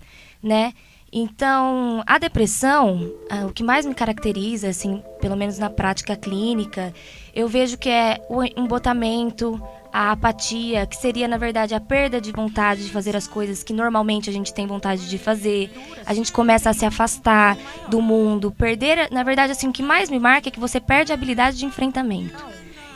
né? 0.43 0.73
Então, 1.13 2.01
a 2.07 2.17
depressão, 2.17 3.11
ah, 3.29 3.45
o 3.45 3.51
que 3.51 3.63
mais 3.63 3.85
me 3.85 3.93
caracteriza, 3.93 4.69
assim, 4.69 5.03
pelo 5.19 5.35
menos 5.35 5.57
na 5.57 5.69
prática 5.69 6.15
clínica, 6.15 6.93
eu 7.35 7.49
vejo 7.49 7.77
que 7.77 7.89
é 7.89 8.25
o 8.29 8.41
embotamento, 8.43 9.61
a 9.91 10.11
apatia, 10.11 10.85
que 10.85 10.95
seria, 10.95 11.27
na 11.27 11.37
verdade, 11.37 11.75
a 11.75 11.79
perda 11.79 12.21
de 12.21 12.31
vontade 12.31 12.85
de 12.85 12.91
fazer 12.91 13.15
as 13.15 13.27
coisas 13.27 13.63
que 13.63 13.73
normalmente 13.73 14.29
a 14.29 14.33
gente 14.33 14.53
tem 14.53 14.65
vontade 14.65 15.09
de 15.09 15.17
fazer. 15.17 15.69
A 16.05 16.13
gente 16.13 16.31
começa 16.31 16.69
a 16.69 16.73
se 16.73 16.85
afastar 16.85 17.57
do 17.87 18.01
mundo, 18.01 18.51
perder, 18.51 19.09
na 19.11 19.23
verdade, 19.23 19.51
assim, 19.51 19.67
o 19.67 19.73
que 19.73 19.83
mais 19.83 20.09
me 20.09 20.19
marca 20.19 20.47
é 20.47 20.51
que 20.51 20.59
você 20.59 20.79
perde 20.79 21.11
a 21.11 21.15
habilidade 21.15 21.57
de 21.57 21.65
enfrentamento. 21.65 22.43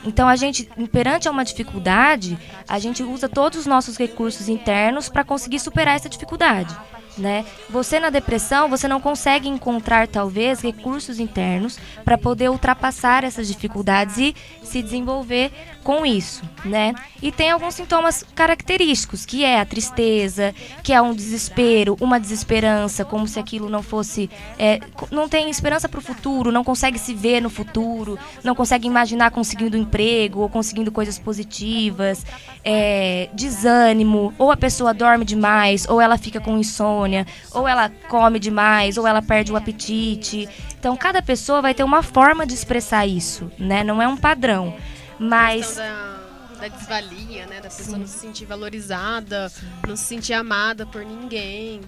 Então, 0.04 0.28
a 0.28 0.36
gente, 0.36 0.64
perante 0.92 1.26
a 1.26 1.30
uma 1.32 1.44
dificuldade, 1.44 2.38
a 2.68 2.78
gente 2.78 3.02
usa 3.02 3.28
todos 3.28 3.58
os 3.58 3.66
nossos 3.66 3.96
recursos 3.96 4.48
internos 4.48 5.08
para 5.08 5.24
conseguir 5.24 5.58
superar 5.58 5.96
essa 5.96 6.08
dificuldade. 6.08 6.74
né? 7.18 7.44
Você 7.70 7.98
na 7.98 8.10
depressão, 8.10 8.68
você 8.68 8.86
não 8.86 9.00
consegue 9.00 9.48
encontrar 9.48 10.06
talvez 10.06 10.60
recursos 10.60 11.18
internos 11.18 11.78
para 12.04 12.18
poder 12.18 12.50
ultrapassar 12.50 13.24
essas 13.24 13.48
dificuldades 13.48 14.18
e 14.18 14.34
se 14.62 14.82
desenvolver 14.82 15.50
com 15.86 16.04
isso, 16.04 16.42
né? 16.64 16.92
E 17.22 17.30
tem 17.30 17.52
alguns 17.52 17.74
sintomas 17.74 18.24
característicos, 18.34 19.24
que 19.24 19.44
é 19.44 19.60
a 19.60 19.64
tristeza, 19.64 20.52
que 20.82 20.92
é 20.92 21.00
um 21.00 21.14
desespero, 21.14 21.96
uma 22.00 22.18
desesperança, 22.18 23.04
como 23.04 23.28
se 23.28 23.38
aquilo 23.38 23.70
não 23.70 23.84
fosse, 23.84 24.28
é, 24.58 24.80
não 25.12 25.28
tem 25.28 25.48
esperança 25.48 25.88
para 25.88 26.00
o 26.00 26.02
futuro, 26.02 26.50
não 26.50 26.64
consegue 26.64 26.98
se 26.98 27.14
ver 27.14 27.40
no 27.40 27.48
futuro, 27.48 28.18
não 28.42 28.52
consegue 28.52 28.88
imaginar 28.88 29.30
conseguindo 29.30 29.76
emprego 29.76 30.40
ou 30.40 30.48
conseguindo 30.48 30.90
coisas 30.90 31.20
positivas, 31.20 32.26
é, 32.64 33.30
desânimo, 33.32 34.34
ou 34.38 34.50
a 34.50 34.56
pessoa 34.56 34.92
dorme 34.92 35.24
demais, 35.24 35.86
ou 35.88 36.00
ela 36.00 36.18
fica 36.18 36.40
com 36.40 36.58
insônia, 36.58 37.24
ou 37.54 37.68
ela 37.68 37.92
come 38.08 38.40
demais, 38.40 38.98
ou 38.98 39.06
ela 39.06 39.22
perde 39.22 39.52
o 39.52 39.56
apetite. 39.56 40.48
Então, 40.76 40.96
cada 40.96 41.22
pessoa 41.22 41.62
vai 41.62 41.74
ter 41.74 41.84
uma 41.84 42.02
forma 42.02 42.44
de 42.44 42.54
expressar 42.54 43.06
isso, 43.06 43.48
né? 43.56 43.84
Não 43.84 44.02
é 44.02 44.08
um 44.08 44.16
padrão. 44.16 44.74
Mas 45.18 45.76
da, 45.76 46.18
da 46.60 46.68
desvalia, 46.68 47.46
né? 47.46 47.60
Da 47.60 47.68
pessoa 47.70 47.98
não 47.98 48.06
se 48.06 48.18
sentir 48.18 48.44
valorizada, 48.44 49.50
não 49.86 49.96
se 49.96 50.04
sentir 50.04 50.34
amada 50.34 50.84
por 50.86 51.04
ninguém. 51.04 51.80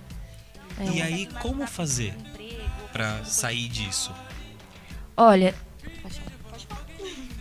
E 0.95 1.03
aí, 1.03 1.27
como 1.43 1.67
fazer 1.67 2.15
pra 2.93 3.25
sair 3.25 3.69
disso? 3.69 4.13
Olha, 5.17 5.55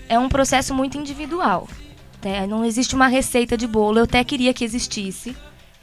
é 0.10 0.18
um 0.18 0.30
processo 0.30 0.74
muito 0.74 0.98
individual. 0.98 1.68
né? 2.24 2.48
Não 2.48 2.66
existe 2.66 2.96
uma 2.96 3.08
receita 3.08 3.56
de 3.58 3.68
bolo. 3.68 4.00
Eu 4.00 4.04
até 4.06 4.24
queria 4.24 4.54
que 4.54 4.64
existisse, 4.64 5.36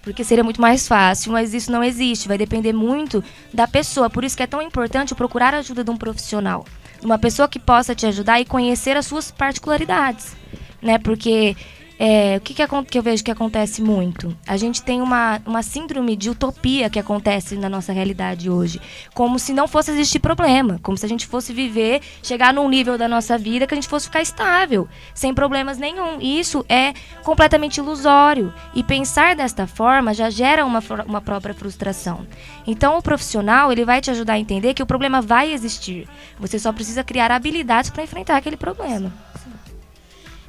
porque 0.02 0.24
seria 0.24 0.42
muito 0.44 0.60
mais 0.60 0.88
fácil, 0.88 1.32
mas 1.32 1.54
isso 1.54 1.70
não 1.70 1.82
existe. 1.84 2.26
Vai 2.28 2.36
depender 2.38 2.72
muito 2.72 3.22
da 3.52 3.68
pessoa. 3.68 4.10
Por 4.10 4.24
isso 4.24 4.36
que 4.36 4.42
é 4.42 4.46
tão 4.46 4.60
importante 4.60 5.14
procurar 5.14 5.54
a 5.54 5.58
ajuda 5.58 5.84
de 5.84 5.90
um 5.90 5.96
profissional, 5.96 6.64
uma 7.04 7.18
pessoa 7.18 7.46
que 7.46 7.58
possa 7.58 7.94
te 7.94 8.06
ajudar 8.06 8.40
e 8.40 8.44
conhecer 8.44 8.96
as 8.96 9.06
suas 9.06 9.30
particularidades, 9.30 10.34
né? 10.80 10.98
Porque 10.98 11.54
é, 11.98 12.36
o 12.36 12.40
que, 12.40 12.54
que, 12.54 12.66
que 12.90 12.98
eu 12.98 13.02
vejo 13.02 13.22
que 13.22 13.30
acontece 13.30 13.80
muito? 13.80 14.36
A 14.46 14.56
gente 14.56 14.82
tem 14.82 15.00
uma, 15.00 15.40
uma 15.46 15.62
síndrome 15.62 16.16
de 16.16 16.28
utopia 16.28 16.90
que 16.90 16.98
acontece 16.98 17.56
na 17.56 17.68
nossa 17.68 17.92
realidade 17.92 18.50
hoje. 18.50 18.80
Como 19.14 19.38
se 19.38 19.52
não 19.52 19.68
fosse 19.68 19.92
existir 19.92 20.18
problema. 20.18 20.80
Como 20.82 20.98
se 20.98 21.06
a 21.06 21.08
gente 21.08 21.26
fosse 21.26 21.52
viver, 21.52 22.00
chegar 22.22 22.52
num 22.52 22.68
nível 22.68 22.98
da 22.98 23.06
nossa 23.06 23.38
vida 23.38 23.66
que 23.66 23.74
a 23.74 23.76
gente 23.76 23.88
fosse 23.88 24.06
ficar 24.06 24.22
estável, 24.22 24.88
sem 25.14 25.32
problemas 25.32 25.78
nenhum. 25.78 26.20
E 26.20 26.40
isso 26.40 26.64
é 26.68 26.92
completamente 27.22 27.78
ilusório. 27.78 28.52
E 28.74 28.82
pensar 28.82 29.36
desta 29.36 29.66
forma 29.66 30.12
já 30.12 30.28
gera 30.30 30.66
uma, 30.66 30.82
uma 31.06 31.20
própria 31.20 31.54
frustração. 31.54 32.26
Então 32.66 32.98
o 32.98 33.02
profissional 33.02 33.70
ele 33.70 33.84
vai 33.84 34.00
te 34.00 34.10
ajudar 34.10 34.32
a 34.32 34.38
entender 34.38 34.74
que 34.74 34.82
o 34.82 34.86
problema 34.86 35.22
vai 35.22 35.52
existir. 35.52 36.08
Você 36.40 36.58
só 36.58 36.72
precisa 36.72 37.04
criar 37.04 37.30
habilidades 37.30 37.90
para 37.90 38.02
enfrentar 38.02 38.36
aquele 38.36 38.56
problema. 38.56 39.12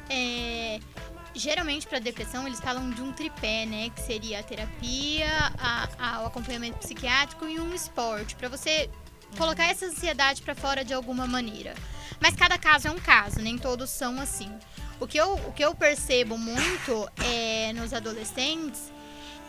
É, 0.09 0.79
geralmente 1.35 1.85
para 1.87 1.99
depressão 1.99 2.47
eles 2.47 2.59
falam 2.59 2.89
de 2.89 3.01
um 3.01 3.11
tripé, 3.11 3.65
né, 3.65 3.89
que 3.89 4.01
seria 4.01 4.39
a 4.39 4.43
terapia, 4.43 5.27
a- 5.57 5.89
a- 5.99 6.21
o 6.23 6.25
acompanhamento 6.27 6.77
psiquiátrico 6.79 7.45
e 7.47 7.59
um 7.59 7.73
esporte, 7.73 8.35
para 8.35 8.47
você 8.49 8.89
colocar 9.37 9.65
essa 9.65 9.85
ansiedade 9.85 10.41
para 10.41 10.55
fora 10.55 10.83
de 10.83 10.93
alguma 10.93 11.27
maneira. 11.27 11.73
Mas 12.21 12.35
cada 12.35 12.57
caso 12.57 12.87
é 12.87 12.91
um 12.91 12.99
caso, 12.99 13.39
nem 13.41 13.57
todos 13.57 13.89
são 13.89 14.19
assim. 14.21 14.51
O 14.99 15.05
que 15.05 15.17
eu, 15.17 15.33
o 15.33 15.51
que 15.51 15.63
eu 15.63 15.75
percebo 15.75 16.37
muito 16.37 17.09
é, 17.23 17.73
nos 17.73 17.93
adolescentes 17.93 18.93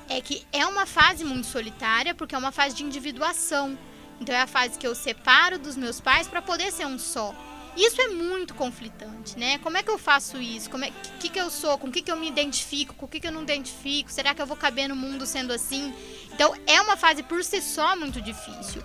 é 0.09 0.21
que 0.21 0.45
é 0.52 0.66
uma 0.66 0.87
fase 0.87 1.23
muito 1.25 1.47
solitária, 1.47 2.14
porque 2.14 2.35
é 2.35 2.38
uma 2.38 2.50
fase 2.52 2.75
de 2.75 2.83
individuação. 2.83 3.78
Então 4.21 4.35
é 4.35 4.40
a 4.40 4.47
fase 4.47 4.78
que 4.78 4.87
eu 4.87 4.95
separo 4.95 5.59
dos 5.59 5.76
meus 5.76 6.00
pais 6.00 6.26
para 6.26 6.43
poder 6.43 6.73
ser 6.73 6.87
um 6.87 6.99
só. 6.99 7.35
Isso 7.76 8.00
é 8.00 8.09
muito 8.09 8.54
conflitante, 8.54 9.38
né? 9.38 9.59
Como 9.59 9.76
é 9.76 9.83
que 9.83 9.90
eu 9.90 9.99
faço 9.99 10.40
isso? 10.40 10.71
Como 10.71 10.85
é 10.85 10.90
que, 11.21 11.28
que 11.28 11.38
eu 11.38 11.50
sou? 11.50 11.76
Com 11.76 11.88
o 11.88 11.92
que, 11.92 12.00
que 12.00 12.11
eu 12.11 12.16
me 12.16 12.26
identifico? 12.26 12.95
Com 12.95 13.04
o 13.04 13.09
que, 13.09 13.21
que 13.21 13.26
eu 13.26 13.33
não 13.33 13.42
identifico? 13.42 14.11
Será 14.11 14.35
que 14.35 14.40
eu 14.40 14.47
vou 14.47 14.56
caber 14.56 14.88
no 14.88 14.97
mundo 14.97 15.26
sendo 15.26 15.52
assim? 15.52 15.95
Então 16.33 16.54
é 16.66 16.80
uma 16.80 16.97
fase 16.97 17.23
por 17.23 17.45
si 17.45 17.61
só 17.61 17.95
muito 17.95 18.21
difícil. 18.21 18.83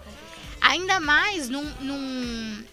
Ainda 0.59 0.99
mais 0.99 1.47
num, 1.47 1.63
num, 1.79 2.63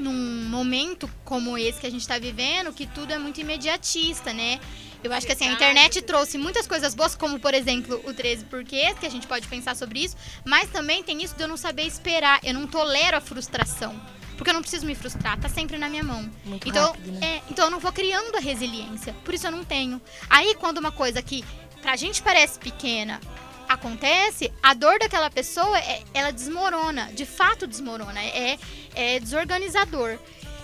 num 0.00 0.48
momento 0.48 1.08
como 1.24 1.56
esse 1.56 1.80
que 1.80 1.86
a 1.86 1.90
gente 1.90 2.06
tá 2.06 2.18
vivendo, 2.18 2.72
que 2.72 2.86
tudo 2.86 3.12
é 3.12 3.18
muito 3.18 3.40
imediatista, 3.40 4.32
né? 4.32 4.58
Eu 5.02 5.12
acho 5.12 5.26
que 5.26 5.32
assim, 5.32 5.48
a 5.48 5.52
internet 5.52 6.02
trouxe 6.02 6.36
muitas 6.36 6.66
coisas 6.66 6.94
boas, 6.94 7.14
como 7.14 7.38
por 7.40 7.54
exemplo 7.54 8.02
o 8.04 8.12
13 8.12 8.44
porquês, 8.46 8.98
que 8.98 9.06
a 9.06 9.10
gente 9.10 9.26
pode 9.26 9.48
pensar 9.48 9.74
sobre 9.74 10.00
isso, 10.04 10.16
mas 10.44 10.68
também 10.68 11.02
tem 11.02 11.22
isso 11.22 11.34
de 11.34 11.42
eu 11.42 11.48
não 11.48 11.56
saber 11.56 11.84
esperar. 11.84 12.38
Eu 12.42 12.52
não 12.52 12.66
tolero 12.66 13.16
a 13.16 13.20
frustração. 13.20 13.98
Porque 14.40 14.48
eu 14.48 14.54
não 14.54 14.62
preciso 14.62 14.86
me 14.86 14.94
frustrar, 14.94 15.38
tá 15.38 15.50
sempre 15.50 15.76
na 15.76 15.86
minha 15.86 16.02
mão. 16.02 16.26
Muito 16.46 16.66
então, 16.66 16.92
rápido, 16.92 17.12
né? 17.12 17.26
é, 17.26 17.42
então 17.50 17.66
eu 17.66 17.70
não 17.70 17.78
vou 17.78 17.92
criando 17.92 18.34
a 18.36 18.40
resiliência. 18.40 19.14
Por 19.22 19.34
isso 19.34 19.46
eu 19.46 19.50
não 19.50 19.62
tenho. 19.62 20.00
Aí 20.30 20.54
quando 20.54 20.78
uma 20.78 20.90
coisa 20.90 21.20
que 21.20 21.44
pra 21.82 21.94
gente 21.94 22.22
parece 22.22 22.58
pequena 22.58 23.20
acontece, 23.68 24.50
a 24.62 24.72
dor 24.72 24.98
daquela 24.98 25.28
pessoa, 25.28 25.78
é- 25.78 26.02
ela 26.14 26.30
desmorona. 26.30 27.12
De 27.12 27.26
fato 27.26 27.66
desmorona. 27.66 28.18
É, 28.18 28.58
é 28.94 29.20
desorganizador. 29.20 30.18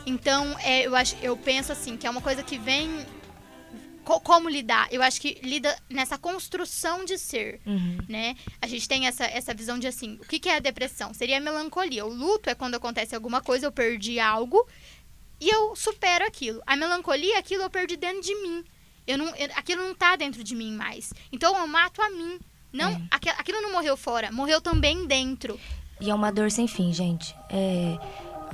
Então, 0.07 0.57
é, 0.61 0.87
eu, 0.87 0.97
acho, 0.97 1.15
eu 1.21 1.37
penso 1.37 1.71
assim, 1.71 1.99
que 1.99 2.07
é 2.07 2.11
uma 2.11 2.23
coisa 2.23 2.43
que 2.43 2.57
vem. 2.57 3.05
Co- 4.07 4.21
como 4.21 4.49
lidar? 4.49 4.87
Eu 4.91 5.03
acho 5.03 5.21
que 5.21 5.39
lida 5.43 5.77
nessa 5.91 6.17
construção 6.17 7.05
de 7.05 7.19
ser 7.19 7.61
Uhum. 7.67 7.99
né? 8.09 8.37
A 8.63 8.67
gente 8.67 8.89
tem 8.89 9.07
essa, 9.07 9.25
essa 9.25 9.53
visão 9.53 9.79
de 9.79 9.87
assim, 9.87 10.15
o 10.23 10.27
que, 10.27 10.39
que 10.39 10.49
é 10.49 10.57
a 10.57 10.61
depressão? 10.61 11.13
Seria 11.13 11.39
a 11.39 11.41
melancolia. 11.41 12.07
O 12.07 12.13
luto 12.15 12.49
é 12.49 12.55
quando 12.55 12.77
acontece 12.77 13.15
alguma 13.15 13.41
coisa, 13.43 13.67
eu 13.67 13.73
perdi 13.73 14.19
algo 14.21 14.67
e 15.41 15.49
eu 15.51 15.75
supero 15.77 16.25
aquilo. 16.25 16.63
A 16.67 16.77
melancolia, 16.77 17.39
aquilo 17.39 17.63
eu 17.65 17.71
perdi 17.71 17.97
dentro 17.97 18.23
de 18.23 18.35
mim. 18.43 18.65
Eu 19.07 19.19
não, 19.19 19.27
eu- 19.37 19.51
aquilo 19.57 19.83
não 19.87 19.95
tá 19.95 20.17
dentro 20.17 20.43
de 20.43 20.55
mim 20.55 20.73
mais. 20.75 21.13
Então 21.33 21.57
eu 21.59 21.67
mato 21.67 22.01
a 22.01 22.09
mim. 22.11 22.39
Não, 22.73 22.91
aqu- 23.11 23.35
aquilo 23.39 23.61
não 23.63 23.73
morreu 23.73 23.97
fora, 23.97 24.31
morreu 24.33 24.61
também 24.61 25.07
dentro. 25.07 25.59
E 26.01 26.11
é 26.11 26.15
uma 26.15 26.31
dor 26.31 26.51
sem 26.51 26.67
fim, 26.69 26.93
gente. 26.93 27.35
É, 27.49 27.99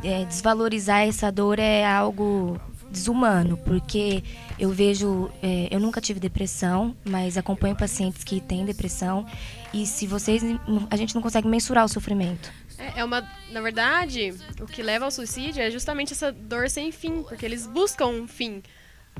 é, 0.04 0.24
desvalorizar 0.26 1.00
essa 1.08 1.30
dor 1.32 1.58
é 1.58 1.84
algo 1.84 2.60
desumano, 2.92 3.56
porque 3.56 4.22
eu 4.58 4.70
vejo. 4.70 5.30
é, 5.42 5.68
eu 5.70 5.80
nunca 5.80 6.00
tive 6.00 6.20
depressão, 6.20 6.94
mas 7.04 7.36
acompanho 7.36 7.74
pacientes 7.74 8.22
que 8.22 8.40
têm 8.40 8.64
depressão. 8.64 9.26
E 9.72 9.86
se 9.86 10.06
vocês. 10.06 10.42
A 10.90 10.96
gente 10.96 11.14
não 11.14 11.22
consegue 11.22 11.48
mensurar 11.48 11.84
o 11.84 11.88
sofrimento. 11.88 12.52
É, 12.78 13.00
é 13.00 13.04
uma. 13.04 13.26
Na 13.50 13.60
verdade, 13.60 14.34
o 14.60 14.66
que 14.66 14.82
leva 14.82 15.06
ao 15.06 15.10
suicídio 15.10 15.62
é 15.62 15.70
justamente 15.70 16.12
essa 16.12 16.30
dor 16.30 16.68
sem 16.68 16.92
fim, 16.92 17.22
porque 17.22 17.44
eles 17.44 17.66
buscam 17.66 18.06
um 18.06 18.28
fim. 18.28 18.62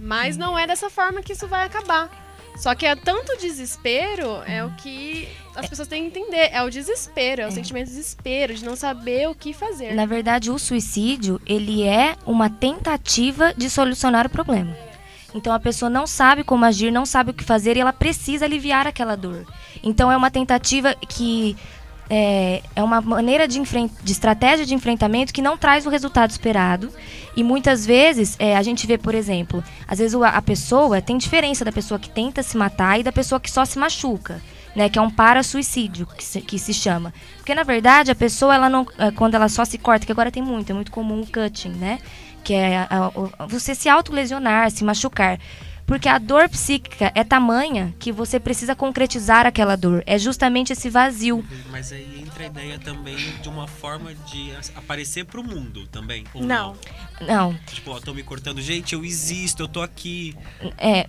Mas 0.01 0.37
não 0.37 0.59
é 0.59 0.67
dessa 0.67 0.89
forma 0.89 1.23
que 1.23 1.33
isso 1.33 1.47
vai 1.47 1.67
acabar. 1.67 2.32
Só 2.57 2.75
que 2.75 2.87
é 2.87 2.95
tanto 2.95 3.37
desespero, 3.39 4.43
é 4.47 4.65
o 4.65 4.71
que 4.77 5.29
as 5.55 5.69
pessoas 5.69 5.89
têm 5.89 6.09
que 6.09 6.19
entender. 6.19 6.51
É 6.53 6.63
o 6.63 6.71
desespero, 6.71 7.43
é 7.43 7.47
o 7.47 7.51
sentimento 7.51 7.87
de 7.87 7.93
desespero, 7.97 8.55
de 8.55 8.65
não 8.65 8.77
saber 8.77 9.29
o 9.29 9.35
que 9.35 9.53
fazer. 9.53 9.95
Na 9.95 10.07
verdade, 10.07 10.51
o 10.51 10.59
suicídio, 10.59 11.41
ele 11.47 11.83
é 11.83 12.17
uma 12.25 12.49
tentativa 12.49 13.53
de 13.55 13.69
solucionar 13.69 14.27
o 14.27 14.31
problema. 14.31 14.77
Então 15.35 15.53
a 15.53 15.61
pessoa 15.61 15.89
não 15.89 16.07
sabe 16.07 16.45
como 16.45 16.65
agir, 16.65 16.91
não 16.91 17.07
sabe 17.07 17.31
o 17.31 17.35
que 17.35 17.43
fazer 17.43 17.77
e 17.77 17.81
ela 17.81 17.93
precisa 17.93 18.45
aliviar 18.45 18.87
aquela 18.87 19.17
dor. 19.17 19.47
Então 19.83 20.13
é 20.13 20.17
uma 20.17 20.31
tentativa 20.31 20.95
que 20.95 21.57
é, 22.11 22.63
é 22.77 22.83
uma 22.83 23.01
maneira 23.01 23.47
de, 23.49 23.61
de 23.61 24.13
estratégia 24.13 24.67
de 24.67 24.75
enfrentamento 24.75 25.33
que 25.33 25.41
não 25.43 25.57
traz 25.57 25.87
o 25.87 25.91
resultado 25.91 26.31
esperado. 26.31 26.91
E 27.37 27.43
muitas 27.43 27.87
vezes 27.87 28.37
é, 28.39 28.57
a 28.57 28.63
gente 28.63 28.87
vê, 28.87 28.99
por 28.99 29.15
exemplo, 29.15 29.63
às 29.89 29.99
vezes 29.99 30.15
o- 30.15 30.23
a 30.25 30.43
pessoa 30.43 31.01
tem 31.01 31.17
diferença 31.17 31.65
da 31.65 31.73
pessoa 31.73 31.99
que 31.99 32.11
tenta 32.11 32.43
se 32.43 32.57
matar 32.57 33.01
e 33.01 33.03
da 33.03 33.13
pessoa 33.13 33.41
que 33.41 33.51
só 33.51 33.65
se 33.65 33.79
machuca. 33.79 34.41
Né, 34.75 34.89
que 34.89 34.99
é 34.99 35.03
um 35.03 35.11
para-suicídio, 35.11 36.07
que 36.17 36.25
se, 36.25 36.41
que 36.41 36.59
se 36.59 36.73
chama. 36.73 37.13
Porque, 37.37 37.55
na 37.55 37.63
verdade, 37.63 38.11
a 38.11 38.15
pessoa, 38.15 38.55
ela 38.55 38.71
não, 38.71 38.87
é, 38.97 39.11
quando 39.11 39.35
ela 39.35 39.47
só 39.51 39.67
se 39.67 39.77
corta, 39.77 40.07
que 40.07 40.13
agora 40.13 40.31
tem 40.31 40.43
muito, 40.43 40.71
é 40.71 40.75
muito 40.75 40.91
comum 40.91 41.21
o 41.21 41.27
cutting, 41.27 41.73
né? 41.75 41.99
Que 42.43 42.55
é 42.55 42.79
a- 42.79 43.13
a- 43.39 43.47
você 43.47 43.75
se 43.75 43.91
autolesionar, 43.91 44.71
se 44.71 44.83
machucar. 44.83 45.39
Porque 45.93 46.09
a 46.09 46.17
dor 46.17 46.49
psíquica 46.49 47.13
é 47.15 47.23
tamanha 47.23 47.95
que 47.99 48.11
você 48.11 48.41
precisa 48.41 48.75
concretizar 48.75 49.47
aquela 49.47 49.77
dor. 49.77 50.03
É 50.07 50.19
justamente 50.19 50.73
esse 50.73 50.89
vazio. 50.89 51.45
Mas 51.71 51.93
aí 51.93 52.23
entra 52.27 52.45
a 52.45 52.47
ideia 52.47 52.79
também 52.79 53.19
de 53.43 53.47
uma 53.51 53.69
forma 53.69 54.15
de 54.15 54.55
aparecer 54.75 55.27
pro 55.27 55.45
mundo 55.45 55.87
também. 55.89 56.25
ou 56.33 56.43
Não. 56.43 56.75
Não, 57.21 57.55
Tipo, 57.67 57.91
ó, 57.91 58.01
tô 58.01 58.15
me 58.15 58.23
cortando. 58.23 58.59
Gente, 58.63 58.95
eu 58.95 59.05
existo, 59.05 59.65
eu 59.65 59.69
tô 59.69 59.83
aqui. 59.83 60.35
é. 60.79 61.07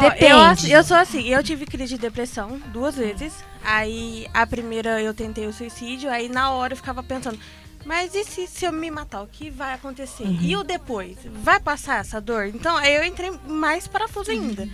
Depende. 0.00 0.70
Eu, 0.70 0.78
eu 0.78 0.84
sou 0.84 0.96
assim, 0.96 1.28
eu 1.28 1.42
tive 1.42 1.66
crise 1.66 1.96
de 1.96 2.00
depressão 2.00 2.58
duas 2.72 2.96
vezes. 2.96 3.44
Aí 3.62 4.26
a 4.32 4.46
primeira 4.46 5.02
eu 5.02 5.12
tentei 5.12 5.46
o 5.46 5.52
suicídio, 5.52 6.10
aí 6.10 6.30
na 6.30 6.50
hora 6.50 6.72
eu 6.72 6.78
ficava 6.78 7.02
pensando, 7.02 7.38
mas 7.84 8.14
e 8.14 8.24
se, 8.24 8.46
se 8.46 8.64
eu 8.64 8.72
me 8.72 8.90
matar, 8.90 9.22
o 9.22 9.26
que 9.26 9.50
vai 9.50 9.74
acontecer? 9.74 10.24
E 10.40 10.56
o 10.56 10.62
depois? 10.62 11.16
Vai 11.42 11.60
passar 11.60 12.00
essa 12.00 12.20
dor? 12.20 12.46
Então 12.46 12.76
aí 12.76 12.94
eu 12.94 13.04
entrei 13.04 13.30
mais 13.46 13.86
parafuso 13.86 14.30
ainda. 14.30 14.68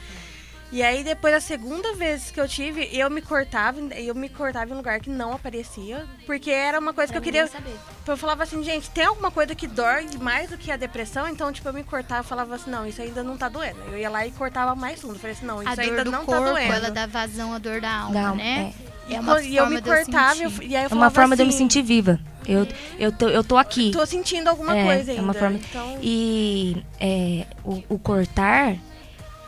E 0.70 0.82
aí 0.82 1.02
depois 1.02 1.32
a 1.32 1.40
segunda 1.40 1.94
vez 1.94 2.30
que 2.30 2.38
eu 2.38 2.46
tive, 2.46 2.90
eu 2.92 3.08
me 3.08 3.22
cortava, 3.22 3.80
eu 3.94 4.14
me 4.14 4.28
cortava 4.28 4.68
em 4.70 4.74
um 4.74 4.76
lugar 4.76 5.00
que 5.00 5.08
não 5.08 5.32
aparecia, 5.32 6.04
porque 6.26 6.50
era 6.50 6.78
uma 6.78 6.92
coisa 6.92 7.10
que 7.10 7.16
eu 7.18 7.22
queria. 7.22 7.46
saber. 7.46 7.74
Eu 8.06 8.16
falava 8.18 8.42
assim, 8.42 8.62
gente, 8.62 8.90
tem 8.90 9.06
alguma 9.06 9.30
coisa 9.30 9.54
que 9.54 9.66
dói 9.66 10.06
mais 10.20 10.50
do 10.50 10.58
que 10.58 10.70
a 10.70 10.76
depressão? 10.76 11.26
Então, 11.26 11.50
tipo, 11.50 11.66
eu 11.70 11.72
me 11.72 11.82
cortava 11.82 12.20
e 12.20 12.28
falava 12.28 12.54
assim, 12.54 12.70
não, 12.70 12.86
isso 12.86 13.00
ainda 13.00 13.22
não 13.22 13.38
tá 13.38 13.48
doendo. 13.48 13.80
Eu 13.90 13.96
ia 13.96 14.10
lá 14.10 14.26
e 14.26 14.30
cortava 14.30 14.74
mais 14.74 15.00
fundo. 15.00 15.14
Eu 15.14 15.18
falei 15.18 15.34
assim, 15.34 15.46
não, 15.46 15.62
isso 15.62 15.72
A 15.72 15.74
dor 15.74 15.84
ainda 15.84 16.04
do 16.04 16.10
não 16.10 16.26
corpo, 16.26 16.42
tá 16.44 16.50
doendo. 16.50 16.72
ela 16.74 16.90
dá 16.90 17.06
vazão 17.06 17.54
à 17.54 17.58
dor 17.58 17.80
da 17.80 17.90
alma, 17.90 18.12
Da 18.12 18.28
alma, 18.28 18.42
né? 18.42 18.74
E 19.08 19.14
É 19.14 19.20
uma 19.20 19.40
e 19.42 19.56
eu 19.56 19.66
me 19.66 19.80
forma 19.80 19.80
de 19.80 19.88
eu 19.88 19.94
cortava 20.04 20.36
e 20.40 20.42
eu- 20.42 20.52
e 20.62 20.76
aí 20.76 20.84
eu 20.84 20.90
É 20.90 20.94
uma 20.94 21.10
forma 21.10 21.34
de 21.36 21.42
eu 21.42 21.46
me 21.46 21.50
assim, 21.50 21.58
sentir 21.64 21.82
viva. 21.82 22.20
Eu, 22.46 22.66
eu, 22.98 23.10
tô, 23.12 23.28
eu 23.28 23.42
tô 23.44 23.56
aqui. 23.56 23.90
Tô 23.90 24.04
sentindo 24.06 24.48
alguma 24.48 24.76
É, 24.76 24.84
coisa 24.84 25.10
ainda. 25.10 25.22
é 25.22 25.24
uma 25.24 25.34
forma- 25.34 25.56
Então, 25.56 25.98
E 26.02 26.76
é, 27.00 27.46
o, 27.64 27.82
o 27.88 27.98
cortar, 27.98 28.76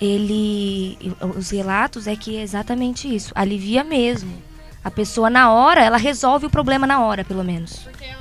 ele. 0.00 0.98
Os 1.36 1.50
relatos 1.50 2.06
é 2.06 2.16
que 2.16 2.36
é 2.36 2.42
exatamente 2.42 3.12
isso. 3.14 3.32
Alivia 3.34 3.84
mesmo. 3.84 4.32
A 4.82 4.90
pessoa 4.90 5.28
na 5.28 5.52
hora, 5.52 5.82
ela 5.82 5.98
resolve 5.98 6.46
o 6.46 6.50
problema 6.50 6.86
na 6.86 7.00
hora, 7.04 7.22
pelo 7.22 7.44
menos. 7.44 7.80
Porque 7.80 8.04
é, 8.04 8.16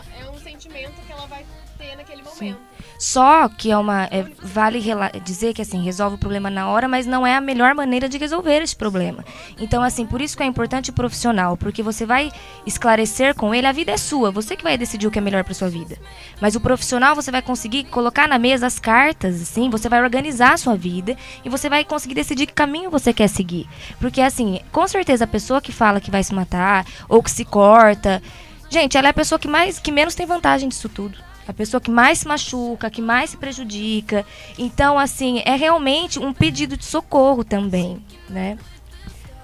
Só 3.00 3.48
que 3.48 3.72
é 3.72 3.78
uma. 3.78 4.10
é, 4.12 4.26
vale 4.44 4.84
dizer 5.24 5.54
que 5.54 5.62
assim, 5.62 5.82
resolve 5.82 6.18
o 6.18 6.20
problema 6.20 6.50
na 6.50 6.68
hora, 6.68 6.86
mas 6.86 7.06
não 7.06 7.26
é 7.26 7.34
a 7.34 7.40
melhor 7.40 7.74
maneira 7.74 8.10
de 8.10 8.18
resolver 8.18 8.62
esse 8.62 8.76
problema. 8.76 9.24
Então, 9.58 9.82
assim, 9.82 10.06
por 10.06 10.22
isso 10.22 10.36
que 10.36 10.44
é 10.44 10.46
importante 10.46 10.90
o 10.90 10.94
profissional, 10.94 11.56
porque 11.56 11.82
você 11.82 12.06
vai 12.06 12.30
esclarecer 12.66 13.34
com 13.36 13.56
ele, 13.56 13.66
a 13.66 13.72
vida 13.72 13.94
é 13.94 13.98
sua, 13.98 14.32
você 14.32 14.54
que 14.54 14.64
vai 14.64 14.78
decidir 14.78 15.08
o 15.08 15.12
que 15.12 15.18
é 15.18 15.22
melhor 15.22 15.46
para 15.46 15.54
sua 15.54 15.70
vida. 15.70 15.98
Mas 16.42 16.56
o 16.56 16.60
profissional 16.60 17.16
você 17.16 17.32
vai 17.32 17.42
conseguir 17.42 17.86
colocar 17.86 18.28
na 18.28 18.38
mesa 18.38 18.68
as 18.68 18.80
cartas, 18.80 19.42
assim, 19.42 19.70
você 19.70 19.88
vai 19.88 20.02
organizar 20.02 20.56
a 20.56 20.58
sua 20.58 20.76
vida 20.76 21.16
e 21.46 21.48
você 21.48 21.70
vai 21.70 21.86
conseguir 21.86 22.16
decidir 22.16 22.48
que 22.48 22.54
caminho 22.54 22.92
você 22.92 23.14
quer 23.14 23.30
seguir. 23.30 23.66
Porque 23.98 24.20
assim, 24.20 24.60
com 24.74 24.86
certeza 24.90 25.24
a 25.24 25.28
pessoa 25.28 25.62
que 25.62 25.72
fala 25.72 26.02
que 26.02 26.12
vai 26.12 26.22
se 26.22 26.36
matar 26.36 26.86
ou 27.08 27.24
que 27.24 27.32
se 27.32 27.46
corta, 27.46 28.22
gente, 28.70 28.98
ela 28.98 29.08
é 29.08 29.12
a 29.12 29.14
pessoa 29.14 29.40
que 29.40 29.48
mais 29.48 29.80
que 29.80 29.90
menos 29.90 30.16
tem 30.16 30.26
vantagem 30.26 30.68
disso 30.68 30.90
tudo. 30.90 31.29
A 31.50 31.54
pessoa 31.54 31.82
que 31.82 31.90
mais 31.90 32.20
se 32.20 32.28
machuca, 32.28 32.92
que 32.92 33.02
mais 33.02 33.32
se 33.32 33.38
prejudica. 33.38 34.24
Então, 34.56 35.00
assim, 35.00 35.42
é 35.44 35.56
realmente 35.56 36.20
um 36.20 36.32
pedido 36.32 36.78
de 36.78 36.86
socorro 36.86 37.44
também, 37.44 38.06
né? 38.30 38.56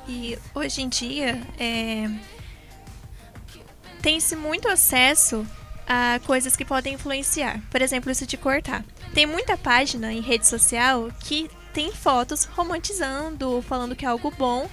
E 0.08 0.38
hoje 0.54 0.84
em 0.84 0.88
dia 0.88 1.42
é, 1.60 2.08
tem-se 4.04 4.36
muito 4.36 4.68
acesso 4.68 5.48
a 5.88 6.20
coisas 6.28 6.56
que 6.56 6.64
podem 6.64 6.94
influenciar. 6.94 7.60
Por 7.72 7.82
exemplo, 7.82 8.12
isso 8.12 8.28
de 8.28 8.38
cortar. 8.38 8.86
Tem 9.16 9.26
muita 9.26 9.58
página 9.58 10.14
em 10.14 10.22
rede 10.22 10.46
social 10.46 11.10
que 11.22 11.50
tem 11.74 11.92
fotos 11.92 12.46
romantizando, 12.46 13.64
falando 13.64 13.96
que 13.96 14.06
é 14.06 14.08
algo 14.08 14.30
bom, 14.30 14.70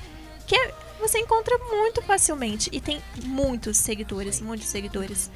que 0.46 0.56
você 1.00 1.18
encontra 1.18 1.56
muito 1.56 2.02
facilmente 2.02 2.68
e 2.70 2.78
tem 2.78 3.00
muitos 3.24 3.78
seguidores, 3.78 4.38
muitos 4.38 4.68
seguidores. 4.68 5.30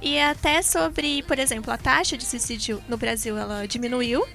E 0.00 0.16
é 0.16 0.28
até 0.28 0.62
sobre, 0.62 1.22
por 1.22 1.38
exemplo, 1.38 1.72
a 1.72 1.78
taxa 1.78 2.16
de 2.16 2.24
suicídio 2.24 2.82
no 2.88 2.96
Brasil, 2.96 3.36
ela 3.36 3.66
diminuiu, 3.66 4.26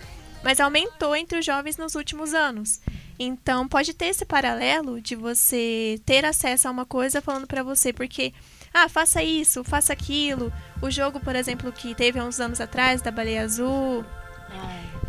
mas 0.43 0.59
aumentou 0.59 1.15
entre 1.15 1.39
os 1.39 1.45
jovens 1.45 1.77
nos 1.77 1.95
últimos 1.95 2.33
anos. 2.33 2.81
Então, 3.19 3.67
pode 3.67 3.93
ter 3.93 4.07
esse 4.07 4.25
paralelo 4.25 4.99
de 4.99 5.15
você 5.15 6.01
ter 6.05 6.25
acesso 6.25 6.67
a 6.67 6.71
uma 6.71 6.85
coisa 6.85 7.21
falando 7.21 7.45
pra 7.45 7.61
você, 7.61 7.93
porque, 7.93 8.33
ah, 8.73 8.89
faça 8.89 9.21
isso, 9.21 9.63
faça 9.63 9.93
aquilo. 9.93 10.51
O 10.81 10.89
jogo, 10.89 11.19
por 11.19 11.35
exemplo, 11.35 11.71
que 11.71 11.93
teve 11.93 12.17
há 12.19 12.23
uns 12.23 12.39
anos 12.39 12.59
atrás, 12.59 13.01
da 13.01 13.11
Baleia 13.11 13.43
Azul. 13.43 14.03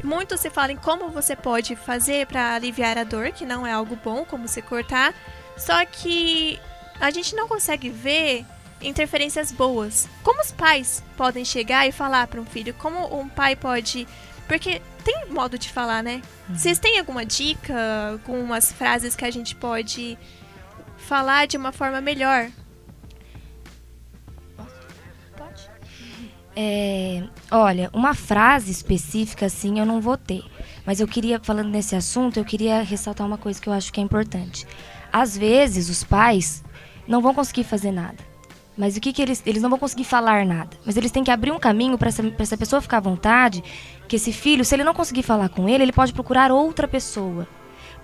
Muito 0.04 0.36
se 0.36 0.50
fala 0.50 0.72
em 0.72 0.76
como 0.76 1.08
você 1.08 1.34
pode 1.34 1.74
fazer 1.74 2.26
pra 2.26 2.54
aliviar 2.54 2.98
a 2.98 3.04
dor, 3.04 3.30
que 3.32 3.46
não 3.46 3.66
é 3.66 3.72
algo 3.72 3.96
bom, 3.96 4.24
como 4.24 4.46
se 4.46 4.60
cortar. 4.60 5.14
Só 5.56 5.84
que 5.86 6.60
a 7.00 7.10
gente 7.10 7.34
não 7.34 7.48
consegue 7.48 7.88
ver 7.88 8.44
interferências 8.82 9.52
boas. 9.52 10.08
Como 10.22 10.40
os 10.40 10.52
pais 10.52 11.02
podem 11.16 11.44
chegar 11.44 11.86
e 11.86 11.92
falar 11.92 12.26
para 12.26 12.40
um 12.40 12.46
filho? 12.46 12.74
Como 12.74 13.18
um 13.18 13.28
pai 13.28 13.56
pode. 13.56 14.06
Porque 14.46 14.82
tem 15.04 15.26
modo 15.30 15.58
de 15.58 15.70
falar, 15.70 16.02
né? 16.02 16.22
Vocês 16.48 16.78
têm 16.78 16.98
alguma 16.98 17.24
dica, 17.24 18.10
algumas 18.12 18.72
frases 18.72 19.16
que 19.16 19.24
a 19.24 19.30
gente 19.30 19.54
pode 19.54 20.18
falar 20.96 21.46
de 21.46 21.56
uma 21.56 21.72
forma 21.72 22.00
melhor? 22.00 22.50
Pode? 25.36 25.70
É, 26.54 27.22
olha, 27.50 27.90
uma 27.92 28.14
frase 28.14 28.70
específica 28.70 29.46
assim 29.46 29.78
eu 29.78 29.86
não 29.86 30.00
vou 30.00 30.16
ter. 30.16 30.44
Mas 30.84 31.00
eu 31.00 31.06
queria, 31.06 31.40
falando 31.40 31.68
nesse 31.70 31.94
assunto, 31.94 32.38
eu 32.38 32.44
queria 32.44 32.82
ressaltar 32.82 33.26
uma 33.26 33.38
coisa 33.38 33.60
que 33.60 33.68
eu 33.68 33.72
acho 33.72 33.92
que 33.92 34.00
é 34.00 34.02
importante. 34.02 34.66
Às 35.12 35.36
vezes 35.36 35.88
os 35.88 36.02
pais 36.02 36.64
não 37.06 37.20
vão 37.20 37.34
conseguir 37.34 37.64
fazer 37.64 37.92
nada. 37.92 38.31
Mas 38.76 38.96
o 38.96 39.00
que, 39.00 39.12
que 39.12 39.20
eles. 39.20 39.42
Eles 39.44 39.62
não 39.62 39.70
vão 39.70 39.78
conseguir 39.78 40.04
falar 40.04 40.44
nada. 40.46 40.76
Mas 40.84 40.96
eles 40.96 41.10
têm 41.10 41.24
que 41.24 41.30
abrir 41.30 41.50
um 41.50 41.58
caminho 41.58 41.98
para 41.98 42.08
essa, 42.08 42.22
essa 42.38 42.56
pessoa 42.56 42.80
ficar 42.80 42.98
à 42.98 43.00
vontade. 43.00 43.62
Que 44.08 44.16
esse 44.16 44.32
filho, 44.32 44.64
se 44.64 44.74
ele 44.74 44.84
não 44.84 44.94
conseguir 44.94 45.22
falar 45.22 45.48
com 45.48 45.68
ele, 45.68 45.84
ele 45.84 45.92
pode 45.92 46.12
procurar 46.12 46.50
outra 46.50 46.88
pessoa. 46.88 47.46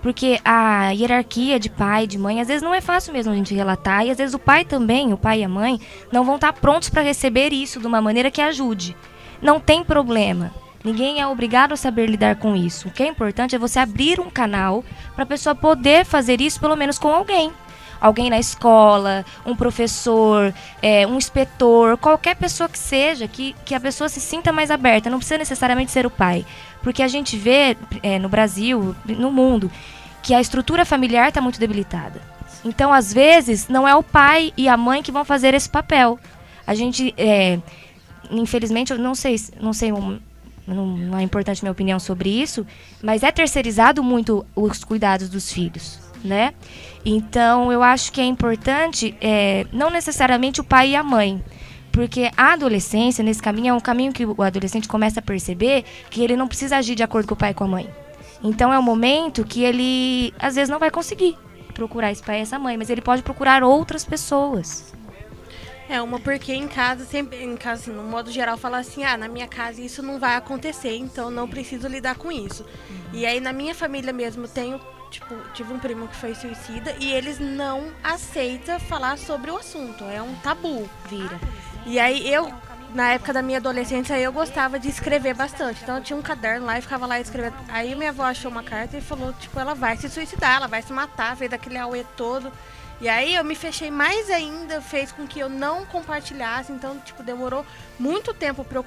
Porque 0.01 0.39
a 0.45 0.91
hierarquia 0.91 1.59
de 1.59 1.69
pai, 1.69 2.07
de 2.07 2.17
mãe, 2.17 2.39
às 2.39 2.47
vezes 2.47 2.63
não 2.63 2.73
é 2.73 2.79
fácil 2.79 3.11
mesmo 3.11 3.33
a 3.33 3.35
gente 3.35 3.53
relatar. 3.53 4.05
E 4.05 4.11
às 4.11 4.17
vezes 4.17 4.33
o 4.33 4.39
pai 4.39 4.63
também, 4.63 5.11
o 5.11 5.17
pai 5.17 5.41
e 5.41 5.43
a 5.43 5.49
mãe, 5.49 5.79
não 6.11 6.23
vão 6.23 6.35
estar 6.35 6.53
prontos 6.53 6.89
para 6.89 7.01
receber 7.01 7.51
isso 7.51 7.79
de 7.79 7.87
uma 7.87 8.01
maneira 8.01 8.31
que 8.31 8.41
ajude. 8.41 8.95
Não 9.41 9.59
tem 9.59 9.83
problema. 9.83 10.53
Ninguém 10.83 11.19
é 11.19 11.27
obrigado 11.27 11.73
a 11.73 11.77
saber 11.77 12.09
lidar 12.09 12.37
com 12.37 12.55
isso. 12.55 12.87
O 12.87 12.91
que 12.91 13.03
é 13.03 13.07
importante 13.07 13.55
é 13.55 13.59
você 13.59 13.79
abrir 13.79 14.19
um 14.19 14.29
canal 14.29 14.83
para 15.13 15.23
a 15.23 15.27
pessoa 15.27 15.53
poder 15.53 16.05
fazer 16.05 16.39
isso, 16.39 16.59
pelo 16.59 16.77
menos 16.77 16.97
com 16.97 17.09
alguém. 17.09 17.51
Alguém 18.01 18.29
na 18.29 18.39
escola, 18.39 19.25
um 19.45 19.55
professor, 19.55 20.53
é, 20.81 21.05
um 21.05 21.17
inspetor, 21.17 21.97
qualquer 21.97 22.35
pessoa 22.35 22.69
que 22.69 22.77
seja, 22.79 23.27
que, 23.27 23.53
que 23.65 23.75
a 23.75 23.79
pessoa 23.79 24.07
se 24.07 24.21
sinta 24.21 24.51
mais 24.53 24.71
aberta. 24.71 25.09
Não 25.09 25.17
precisa 25.17 25.37
necessariamente 25.37 25.91
ser 25.91 26.05
o 26.05 26.09
pai. 26.09 26.45
Porque 26.81 27.03
a 27.03 27.07
gente 27.09 27.35
vê 27.35 27.75
é, 28.01 28.17
no 28.17 28.29
Brasil, 28.29 28.95
no 29.05 29.31
mundo, 29.31 29.69
que 30.23 30.33
a 30.33 30.39
estrutura 30.39 30.85
familiar 30.85 31.27
está 31.27 31.41
muito 31.41 31.59
debilitada. 31.59 32.21
Então, 32.63 32.93
às 32.93 33.13
vezes, 33.13 33.67
não 33.67 33.87
é 33.87 33.95
o 33.95 34.03
pai 34.03 34.53
e 34.55 34.67
a 34.69 34.77
mãe 34.77 35.01
que 35.03 35.11
vão 35.11 35.25
fazer 35.25 35.53
esse 35.53 35.69
papel. 35.69 36.17
A 36.65 36.73
gente, 36.75 37.13
é, 37.17 37.59
infelizmente, 38.31 38.91
eu 38.91 38.97
não 38.99 39.15
sei, 39.15 39.37
se- 39.37 39.51
não 39.59 39.73
sei, 39.73 39.91
não 40.67 41.17
é 41.17 41.21
importante 41.21 41.63
minha 41.63 41.71
opinião 41.71 41.99
sobre 41.99 42.29
isso, 42.29 42.65
mas 43.01 43.23
é 43.23 43.31
terceirizado 43.31 44.03
muito 44.03 44.45
os 44.55 44.83
cuidados 44.83 45.27
dos 45.29 45.51
filhos, 45.51 45.99
né? 46.23 46.53
Então, 47.05 47.71
eu 47.71 47.81
acho 47.81 48.11
que 48.11 48.19
é 48.19 48.25
importante, 48.25 49.15
é, 49.21 49.65
não 49.71 49.89
necessariamente 49.89 50.59
o 50.59 50.63
pai 50.63 50.91
e 50.91 50.95
a 50.95 51.03
mãe, 51.03 51.43
porque 51.91 52.29
a 52.35 52.53
adolescência, 52.53 53.23
nesse 53.23 53.41
caminho, 53.41 53.69
é 53.69 53.73
um 53.73 53.79
caminho 53.79 54.11
que 54.11 54.25
o 54.25 54.41
adolescente 54.41 54.87
começa 54.87 55.19
a 55.19 55.23
perceber 55.23 55.85
que 56.09 56.21
ele 56.21 56.35
não 56.35 56.47
precisa 56.47 56.77
agir 56.77 56.95
de 56.95 57.03
acordo 57.03 57.27
com 57.27 57.33
o 57.33 57.37
pai 57.37 57.51
e 57.51 57.53
com 57.53 57.63
a 57.63 57.67
mãe. 57.67 57.89
Então, 58.43 58.71
é 58.71 58.79
um 58.79 58.83
momento 58.83 59.45
que 59.45 59.63
ele, 59.63 60.33
às 60.39 60.55
vezes, 60.55 60.69
não 60.69 60.79
vai 60.79 60.91
conseguir 60.91 61.37
procurar 61.73 62.11
esse 62.11 62.21
pai 62.21 62.39
e 62.39 62.41
essa 62.41 62.59
mãe, 62.59 62.77
mas 62.77 62.89
ele 62.89 63.01
pode 63.01 63.23
procurar 63.23 63.63
outras 63.63 64.03
pessoas. 64.03 64.93
É 65.89 65.99
uma 65.99 66.19
porque 66.19 66.53
em 66.53 66.67
casa, 66.67 67.03
sempre, 67.03 67.43
em 67.43 67.57
casa, 67.57 67.81
assim, 67.81 67.91
no 67.91 68.03
modo 68.03 68.29
geral, 68.29 68.55
fala 68.57 68.77
assim, 68.77 69.03
ah, 69.03 69.17
na 69.17 69.27
minha 69.27 69.47
casa 69.47 69.81
isso 69.81 70.03
não 70.03 70.19
vai 70.19 70.35
acontecer, 70.35 70.95
então 70.95 71.31
não 71.31 71.47
preciso 71.47 71.87
lidar 71.87 72.15
com 72.15 72.31
isso. 72.31 72.63
E 73.11 73.25
aí 73.25 73.39
na 73.39 73.51
minha 73.51 73.73
família 73.73 74.13
mesmo 74.13 74.47
tenho, 74.47 74.79
tipo, 75.09 75.35
tive 75.53 75.73
um 75.73 75.79
primo 75.79 76.07
que 76.07 76.15
foi 76.15 76.33
suicida 76.35 76.95
e 76.99 77.11
eles 77.11 77.39
não 77.39 77.91
aceitam 78.03 78.79
falar 78.79 79.17
sobre 79.17 79.51
o 79.51 79.57
assunto. 79.57 80.03
É 80.05 80.21
um 80.21 80.35
tabu. 80.35 80.89
Vira. 81.09 81.39
E 81.85 81.99
aí 81.99 82.31
eu, 82.31 82.51
na 82.93 83.13
época 83.13 83.33
da 83.33 83.41
minha 83.41 83.57
adolescência, 83.57 84.17
eu 84.19 84.31
gostava 84.31 84.79
de 84.79 84.87
escrever 84.87 85.33
bastante. 85.33 85.81
Então 85.83 85.97
eu 85.97 86.03
tinha 86.03 86.17
um 86.17 86.21
caderno 86.21 86.65
lá 86.65 86.77
e 86.77 86.81
ficava 86.81 87.05
lá 87.05 87.19
escrevendo. 87.19 87.55
Aí 87.67 87.95
minha 87.95 88.11
avó 88.11 88.23
achou 88.23 88.51
uma 88.51 88.63
carta 88.63 88.97
e 88.97 89.01
falou, 89.01 89.33
tipo, 89.33 89.59
ela 89.59 89.73
vai 89.73 89.97
se 89.97 90.09
suicidar, 90.09 90.57
ela 90.57 90.67
vai 90.67 90.81
se 90.81 90.93
matar, 90.93 91.35
fez 91.35 91.51
aquele 91.51 91.77
auê 91.77 92.05
todo. 92.15 92.51
E 93.01 93.07
aí 93.07 93.35
eu 93.35 93.45
me 93.45 93.55
fechei 93.55 93.89
mais 93.89 94.29
ainda, 94.29 94.81
fez 94.81 95.11
com 95.11 95.25
que 95.25 95.39
eu 95.39 95.47
não 95.47 95.85
compartilhasse. 95.85 96.71
Então, 96.71 96.99
tipo, 96.99 97.23
demorou 97.23 97.65
muito 97.97 98.33
tempo 98.33 98.63
pra 98.65 98.79
eu 98.79 98.85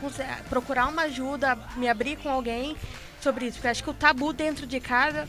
procurar 0.51 0.87
uma 0.87 1.03
ajuda, 1.03 1.59
me 1.77 1.89
abrir 1.89 2.17
com 2.17 2.29
alguém 2.29 2.77
sobre 3.21 3.47
isso. 3.47 3.57
Porque 3.57 3.69
acho 3.69 3.83
que 3.83 3.91
o 3.91 3.95
tabu 3.95 4.33
dentro 4.35 4.67
de 4.67 4.79
casa 4.81 5.27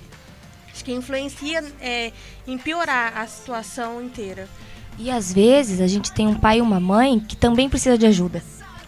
acho 0.73 0.83
que 0.83 0.91
influencia 0.91 1.63
é, 1.79 2.11
em 2.47 2.57
piorar 2.57 3.17
a 3.17 3.27
situação 3.27 4.01
inteira. 4.01 4.49
E 4.97 5.09
às 5.09 5.31
vezes 5.31 5.79
a 5.79 5.87
gente 5.87 6.11
tem 6.11 6.27
um 6.27 6.35
pai 6.35 6.57
e 6.57 6.61
uma 6.61 6.79
mãe 6.79 7.19
que 7.19 7.35
também 7.35 7.69
precisa 7.69 7.97
de 7.97 8.05
ajuda. 8.05 8.43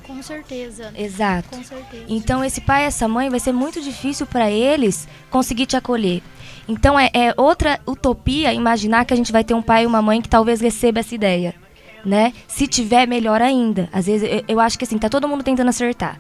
Com 0.06 0.21
certeza. 0.21 0.91
Exato. 0.95 1.50
Com 1.50 1.63
certeza. 1.63 2.06
Então 2.08 2.43
esse 2.43 2.62
pai 2.62 2.84
e 2.84 2.88
essa 2.88 3.08
mãe 3.08 3.30
vai 3.30 3.39
ser 3.39 3.52
muito 3.52 3.82
difícil 3.82 4.26
para 4.26 4.50
eles 4.52 5.08
conseguir 5.30 5.65
te 5.65 5.76
acolher. 5.76 6.21
Então 6.67 7.00
é, 7.00 7.10
é 7.13 7.34
outra 7.38 7.80
utopia 7.86 8.54
imaginar 8.54 9.06
que 9.06 9.13
a 9.13 9.17
gente 9.17 9.32
vai 9.32 9.43
ter 9.43 9.54
um 9.54 9.62
pai 9.62 9.84
e 9.84 9.88
uma 9.88 10.02
mãe 10.02 10.21
que 10.21 10.30
talvez 10.30 10.62
receba 10.62 11.00
essa 11.00 11.13
ideia, 11.13 11.56
né? 12.04 12.34
Se 12.48 12.67
tiver 12.67 13.08
melhor 13.08 13.41
ainda. 13.41 13.89
Às 13.91 14.06
vezes 14.06 14.28
eu, 14.30 14.43
eu 14.48 14.60
acho 14.60 14.78
que 14.78 14.86
assim 14.86 14.98
tá 14.98 15.10
todo 15.10 15.28
mundo 15.28 15.43
tentando 15.43 15.69
acertar. 15.69 16.19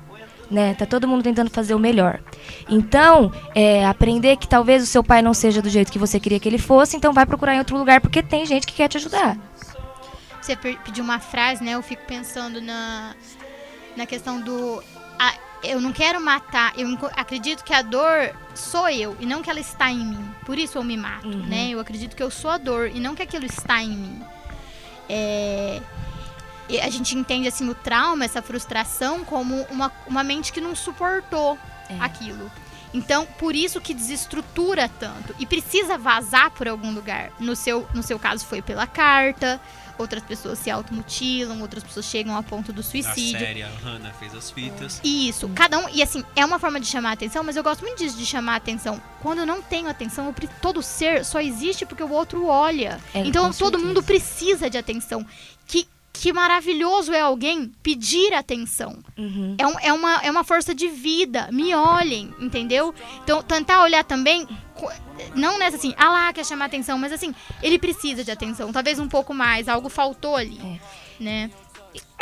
Né? 0.49 0.73
Tá 0.75 0.85
todo 0.85 1.07
mundo 1.07 1.23
tentando 1.23 1.49
fazer 1.49 1.73
o 1.73 1.79
melhor. 1.79 2.19
Então, 2.69 3.31
é, 3.53 3.85
aprender 3.85 4.37
que 4.37 4.47
talvez 4.47 4.83
o 4.83 4.85
seu 4.85 5.03
pai 5.03 5.21
não 5.21 5.33
seja 5.33 5.61
do 5.61 5.69
jeito 5.69 5.91
que 5.91 5.99
você 5.99 6.19
queria 6.19 6.39
que 6.39 6.47
ele 6.47 6.57
fosse, 6.57 6.95
então 6.97 7.11
vai 7.13 7.25
procurar 7.25 7.55
em 7.55 7.59
outro 7.59 7.77
lugar 7.77 7.99
porque 8.01 8.21
tem 8.23 8.45
gente 8.45 8.65
que 8.67 8.73
quer 8.73 8.87
te 8.87 8.97
ajudar. 8.97 9.37
Você 10.41 10.55
pediu 10.55 11.03
uma 11.03 11.19
frase, 11.19 11.63
né? 11.63 11.71
Eu 11.71 11.81
fico 11.81 12.03
pensando 12.05 12.61
na, 12.61 13.15
na 13.97 14.05
questão 14.05 14.39
do. 14.39 14.83
a- 15.17 15.33
eu 15.63 15.81
não 15.81 15.91
quero 15.91 16.21
matar, 16.21 16.73
eu 16.77 16.87
acredito 17.15 17.63
que 17.63 17.73
a 17.73 17.81
dor 17.81 18.31
sou 18.53 18.87
eu 18.87 19.17
e 19.19 19.25
não 19.25 19.41
que 19.41 19.49
ela 19.49 19.59
está 19.59 19.89
em 19.89 19.97
mim. 20.05 20.23
Por 20.45 20.59
isso 20.59 20.77
eu 20.77 20.83
me 20.83 20.95
mato, 20.95 21.27
Uhum. 21.27 21.47
né? 21.47 21.69
Eu 21.71 21.79
acredito 21.79 22.15
que 22.15 22.21
eu 22.21 22.29
sou 22.29 22.51
a 22.51 22.59
dor 22.59 22.91
e 22.93 22.99
não 22.99 23.15
que 23.15 23.23
aquilo 23.23 23.45
está 23.45 23.81
em 23.81 23.89
mim. 23.89 24.21
É, 25.09 25.81
e 26.69 26.79
a 26.79 26.89
gente 26.89 27.15
entende 27.15 27.47
assim 27.47 27.67
o 27.69 27.75
trauma, 27.75 28.25
essa 28.25 28.41
frustração, 28.41 29.23
como 29.23 29.61
uma, 29.69 29.91
uma 30.07 30.23
mente 30.23 30.51
que 30.51 30.61
não 30.61 30.75
suportou 30.75 31.57
É. 31.89 31.97
aquilo. 31.99 32.51
Então, 32.93 33.25
por 33.37 33.53
isso 33.55 33.81
que 33.81 33.93
desestrutura 33.93 34.87
tanto. 34.87 35.35
E 35.37 35.45
precisa 35.45 35.97
vazar 35.97 36.49
por 36.51 36.65
algum 36.67 36.91
lugar. 36.93 37.29
No 37.39 37.53
seu, 37.53 37.85
no 37.93 38.01
seu 38.01 38.17
caso, 38.17 38.45
foi 38.45 38.61
pela 38.61 38.87
carta. 38.87 39.59
Outras 39.97 40.23
pessoas 40.23 40.59
se 40.59 40.69
automutilam, 40.71 41.61
outras 41.61 41.83
pessoas 41.83 42.05
chegam 42.05 42.35
ao 42.35 42.43
ponto 42.43 42.71
do 42.71 42.81
Na 42.81 42.83
suicídio. 42.83 43.37
série, 43.39 43.63
a 43.63 43.69
Hannah 43.69 44.11
fez 44.13 44.33
as 44.33 44.49
fitas. 44.51 45.01
Isso, 45.03 45.49
cada 45.55 45.77
um. 45.79 45.89
E 45.89 46.01
assim, 46.01 46.23
é 46.37 46.45
uma 46.45 46.57
forma 46.59 46.79
de 46.79 46.85
chamar 46.87 47.09
a 47.09 47.13
atenção, 47.13 47.43
mas 47.43 47.55
eu 47.57 47.63
gosto 47.63 47.81
muito 47.81 47.97
disso, 47.97 48.17
de 48.17 48.25
chamar 48.25 48.53
a 48.53 48.57
atenção. 48.57 49.01
Quando 49.21 49.39
eu 49.39 49.45
não 49.45 49.61
tenho 49.61 49.89
atenção, 49.89 50.25
eu 50.27 50.35
todo 50.61 50.81
ser 50.81 51.23
só 51.25 51.39
existe 51.41 51.85
porque 51.85 52.03
o 52.03 52.11
outro 52.11 52.45
olha. 52.45 52.99
É, 53.13 53.19
então 53.25 53.43
todo 53.51 53.53
certeza. 53.73 53.85
mundo 53.85 54.03
precisa 54.03 54.69
de 54.69 54.77
atenção. 54.77 55.25
Que, 55.67 55.87
que 56.21 56.33
maravilhoso 56.33 57.13
é 57.13 57.19
alguém 57.21 57.71
pedir 57.83 58.33
atenção. 58.33 58.97
Uhum. 59.17 59.55
É, 59.57 59.67
um- 59.67 59.79
é 59.79 59.93
uma, 59.93 60.15
é 60.23 60.31
uma 60.31 60.43
força 60.43 60.73
de 60.73 60.87
vida. 60.87 61.49
Me 61.51 61.73
olhem, 61.75 62.33
entendeu? 62.39 62.93
Então, 63.23 63.41
tentar 63.43 63.83
olhar 63.83 64.03
também. 64.03 64.47
Não 65.35 65.57
nessa 65.57 65.77
assim, 65.77 65.93
ah 65.97 66.09
lá, 66.11 66.33
quer 66.33 66.45
chamar 66.45 66.65
atenção, 66.65 66.97
mas 66.97 67.11
assim, 67.13 67.33
ele 67.61 67.77
precisa 67.79 68.23
de 68.23 68.31
atenção. 68.31 68.71
Talvez 68.73 68.99
um 68.99 69.07
pouco 69.07 69.33
mais, 69.33 69.67
algo 69.69 69.89
faltou 69.89 70.35
ali. 70.35 70.79
Né? 71.19 71.49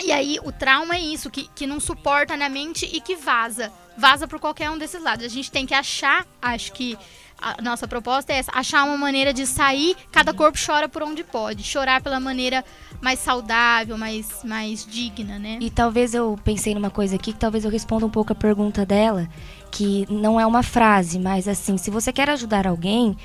E 0.04 0.12
aí, 0.12 0.38
o 0.44 0.52
trauma 0.52 0.96
é 0.96 1.00
isso, 1.00 1.32
que, 1.32 1.50
que 1.56 1.66
não 1.66 1.80
suporta 1.80 2.38
na 2.38 2.50
mente 2.50 2.86
e 2.92 3.02
que 3.02 3.16
vaza. 3.16 3.72
Vaza 3.98 4.28
por 4.28 4.40
qualquer 4.40 4.70
um 4.70 4.78
desses 4.78 5.02
lados. 5.02 5.26
A 5.26 5.30
gente 5.30 5.52
tem 5.52 5.66
que 5.66 5.74
achar, 5.74 6.26
acho 6.42 6.72
que 6.74 6.98
a 7.42 7.62
nossa 7.62 7.88
proposta 7.88 8.32
é 8.32 8.38
essa, 8.38 8.52
achar 8.54 8.84
uma 8.86 8.98
maneira 8.98 9.34
de 9.34 9.46
sair, 9.46 9.96
cada 10.12 10.34
corpo 10.34 10.58
chora 10.58 10.88
por 10.88 11.04
onde 11.04 11.24
pode. 11.24 11.64
Chorar 11.64 12.02
pela 12.02 12.20
maneira 12.20 12.64
mais 13.02 13.20
saudável, 13.20 13.98
mais, 13.98 14.44
mais 14.44 14.86
digna, 14.86 15.38
né? 15.38 15.58
E 15.60 15.70
talvez 15.70 16.14
eu 16.14 16.40
pensei 16.44 16.74
numa 16.74 16.90
coisa 16.90 17.16
aqui 17.16 17.34
que 17.34 17.40
talvez 17.40 17.66
eu 17.66 17.72
responda 17.72 18.06
um 18.06 18.10
pouco 18.10 18.32
a 18.32 18.36
pergunta 18.36 18.86
dela, 18.86 19.28
que 19.72 20.06
não 20.10 20.40
é 20.40 20.46
uma 20.46 20.64
frase, 20.64 21.20
mas 21.20 21.48
assim, 21.48 21.78
se 21.78 21.92
você 21.92 22.14
quer 22.14 22.30
ajudar 22.30 22.66
alguém, 22.66 23.18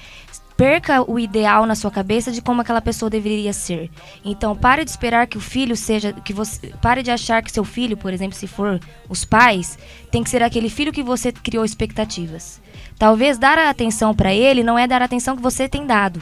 perca 0.59 1.09
o 1.09 1.21
ideal 1.21 1.65
na 1.67 1.77
sua 1.77 1.89
cabeça 1.89 2.33
de 2.33 2.43
como 2.43 2.61
aquela 2.61 2.81
pessoa 2.81 3.09
deveria 3.09 3.53
ser. 3.53 3.89
Então, 4.25 4.57
pare 4.57 4.85
de 4.85 4.91
esperar 4.91 5.29
que 5.29 5.39
o 5.39 5.41
filho 5.41 5.77
seja 5.77 6.13
que 6.13 6.33
você 6.33 6.73
pare 6.83 7.01
de 7.01 7.13
achar 7.13 7.41
que 7.45 7.53
seu 7.53 7.63
filho, 7.63 7.97
por 7.97 8.13
exemplo, 8.13 8.37
se 8.37 8.49
for 8.49 8.81
os 9.09 9.25
pais, 9.25 9.79
tem 10.11 10.25
que 10.25 10.29
ser 10.29 10.43
aquele 10.43 10.69
filho 10.69 10.93
que 10.93 11.01
você 11.01 11.31
criou 11.31 11.65
expectativas. 11.65 12.61
Talvez 12.99 13.39
dar 13.39 13.57
a 13.57 13.71
atenção 13.71 14.13
para 14.13 14.35
ele 14.35 14.65
não 14.65 14.77
é 14.77 14.89
dar 14.89 15.01
a 15.01 15.05
atenção 15.05 15.37
que 15.37 15.43
você 15.43 15.69
tem 15.69 15.87
dado. 15.87 16.21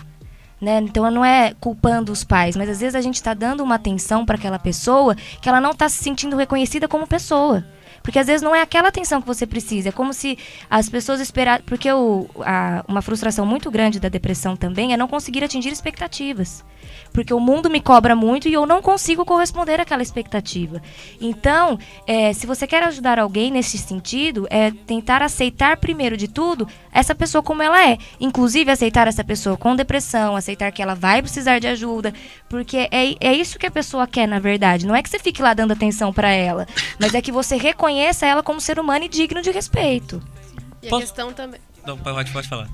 Né? 0.60 0.80
Então 0.80 1.10
não 1.10 1.24
é 1.24 1.54
culpando 1.58 2.12
os 2.12 2.22
pais, 2.22 2.56
mas 2.56 2.68
às 2.68 2.80
vezes 2.80 2.94
a 2.94 3.00
gente 3.00 3.14
está 3.14 3.32
dando 3.32 3.62
uma 3.62 3.76
atenção 3.76 4.26
para 4.26 4.36
aquela 4.36 4.58
pessoa 4.58 5.14
que 5.40 5.48
ela 5.48 5.62
não 5.62 5.70
está 5.70 5.88
se 5.88 6.02
sentindo 6.02 6.36
reconhecida 6.36 6.86
como 6.86 7.06
pessoa. 7.06 7.64
Porque 8.06 8.20
às 8.20 8.28
vezes 8.28 8.40
não 8.40 8.54
é 8.54 8.62
aquela 8.62 8.86
atenção 8.86 9.20
que 9.20 9.26
você 9.26 9.44
precisa. 9.44 9.88
É 9.88 9.92
como 9.92 10.14
se 10.14 10.38
as 10.70 10.88
pessoas 10.88 11.20
esperassem. 11.20 11.64
Porque 11.66 11.90
o, 11.92 12.28
a- 12.40 12.84
uma 12.86 13.02
frustração 13.02 13.44
muito 13.44 13.68
grande 13.68 13.98
da 13.98 14.08
depressão 14.08 14.54
também 14.54 14.92
é 14.92 14.96
não 14.96 15.08
conseguir 15.08 15.42
atingir 15.42 15.70
expectativas. 15.72 16.64
Porque 17.16 17.32
o 17.32 17.40
mundo 17.40 17.70
me 17.70 17.80
cobra 17.80 18.14
muito 18.14 18.46
e 18.46 18.52
eu 18.52 18.66
não 18.66 18.82
consigo 18.82 19.24
corresponder 19.24 19.80
àquela 19.80 20.02
expectativa. 20.02 20.82
Então, 21.18 21.78
é, 22.06 22.34
se 22.34 22.46
você 22.46 22.66
quer 22.66 22.82
ajudar 22.82 23.18
alguém 23.18 23.50
nesse 23.50 23.78
sentido, 23.78 24.46
é 24.50 24.70
tentar 24.70 25.22
aceitar 25.22 25.78
primeiro 25.78 26.14
de 26.14 26.28
tudo 26.28 26.68
essa 26.92 27.14
pessoa 27.14 27.42
como 27.42 27.62
ela 27.62 27.82
é. 27.90 27.96
Inclusive 28.20 28.70
aceitar 28.70 29.08
essa 29.08 29.24
pessoa 29.24 29.56
com 29.56 29.74
depressão, 29.74 30.36
aceitar 30.36 30.70
que 30.70 30.82
ela 30.82 30.94
vai 30.94 31.22
precisar 31.22 31.58
de 31.58 31.66
ajuda. 31.66 32.12
Porque 32.50 32.86
é, 32.92 33.14
é 33.18 33.32
isso 33.32 33.58
que 33.58 33.64
a 33.66 33.70
pessoa 33.70 34.06
quer, 34.06 34.28
na 34.28 34.38
verdade. 34.38 34.86
Não 34.86 34.94
é 34.94 35.02
que 35.02 35.08
você 35.08 35.18
fique 35.18 35.40
lá 35.40 35.54
dando 35.54 35.72
atenção 35.72 36.12
pra 36.12 36.28
ela, 36.30 36.66
mas 37.00 37.14
é 37.14 37.22
que 37.22 37.32
você 37.32 37.56
reconheça 37.56 38.26
ela 38.26 38.42
como 38.42 38.60
ser 38.60 38.78
humano 38.78 39.06
e 39.06 39.08
digno 39.08 39.40
de 39.40 39.50
respeito. 39.50 40.22
E 40.82 40.88
a 40.88 40.90
Posso- 40.90 41.00
questão 41.06 41.32
também. 41.32 41.60
Não, 41.86 41.96
pode, 41.96 42.30
pode 42.30 42.46
falar. 42.46 42.68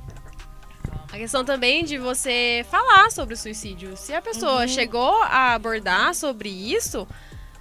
A 1.13 1.17
questão 1.19 1.45
também 1.45 1.85
de 1.85 1.99
você 1.99 2.65
falar 2.71 3.11
sobre 3.11 3.35
o 3.35 3.37
suicídio. 3.37 3.97
Se 3.97 4.13
a 4.15 4.17
Uhum. 4.17 4.23
pessoa 4.23 4.67
chegou 4.67 5.23
a 5.25 5.53
abordar 5.55 6.15
sobre 6.15 6.49
isso, 6.49 7.07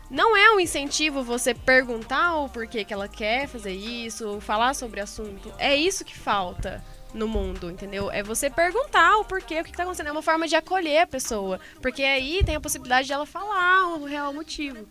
não 0.10 0.36
é 0.38 0.52
um 0.52 0.60
incentivo 0.60 1.22
você 1.22 1.54
perguntar 1.54 2.36
o 2.38 2.48
porquê 2.50 2.86
que 2.86 2.94
ela 2.94 3.10
quer 3.10 3.48
fazer 3.48 3.74
isso, 3.74 4.40
falar 4.40 4.74
sobre 4.74 5.02
o 5.02 5.04
assunto. 5.04 5.52
É 5.58 5.76
isso 5.76 6.06
que 6.06 6.18
falta 6.18 6.82
no 7.14 7.28
mundo, 7.28 7.70
entendeu? 7.70 8.10
É 8.10 8.24
você 8.24 8.50
perguntar 8.50 9.18
o 9.18 9.26
porquê, 9.26 9.60
o 9.60 9.64
que, 9.66 9.72
que 9.72 9.78
tá 9.78 9.84
acontecendo. 9.84 10.08
É 10.08 10.12
uma 10.14 10.22
forma 10.22 10.48
de 10.48 10.56
acolher 10.56 11.02
a 11.02 11.08
pessoa. 11.08 11.60
Porque 11.82 12.04
aí 12.04 12.42
tem 12.46 12.56
a 12.56 12.62
possibilidade 12.62 13.08
de 13.08 13.12
ela 13.14 13.26
falar 13.26 13.96
o 13.98 14.06
real 14.06 14.34
motivo. 14.34 14.88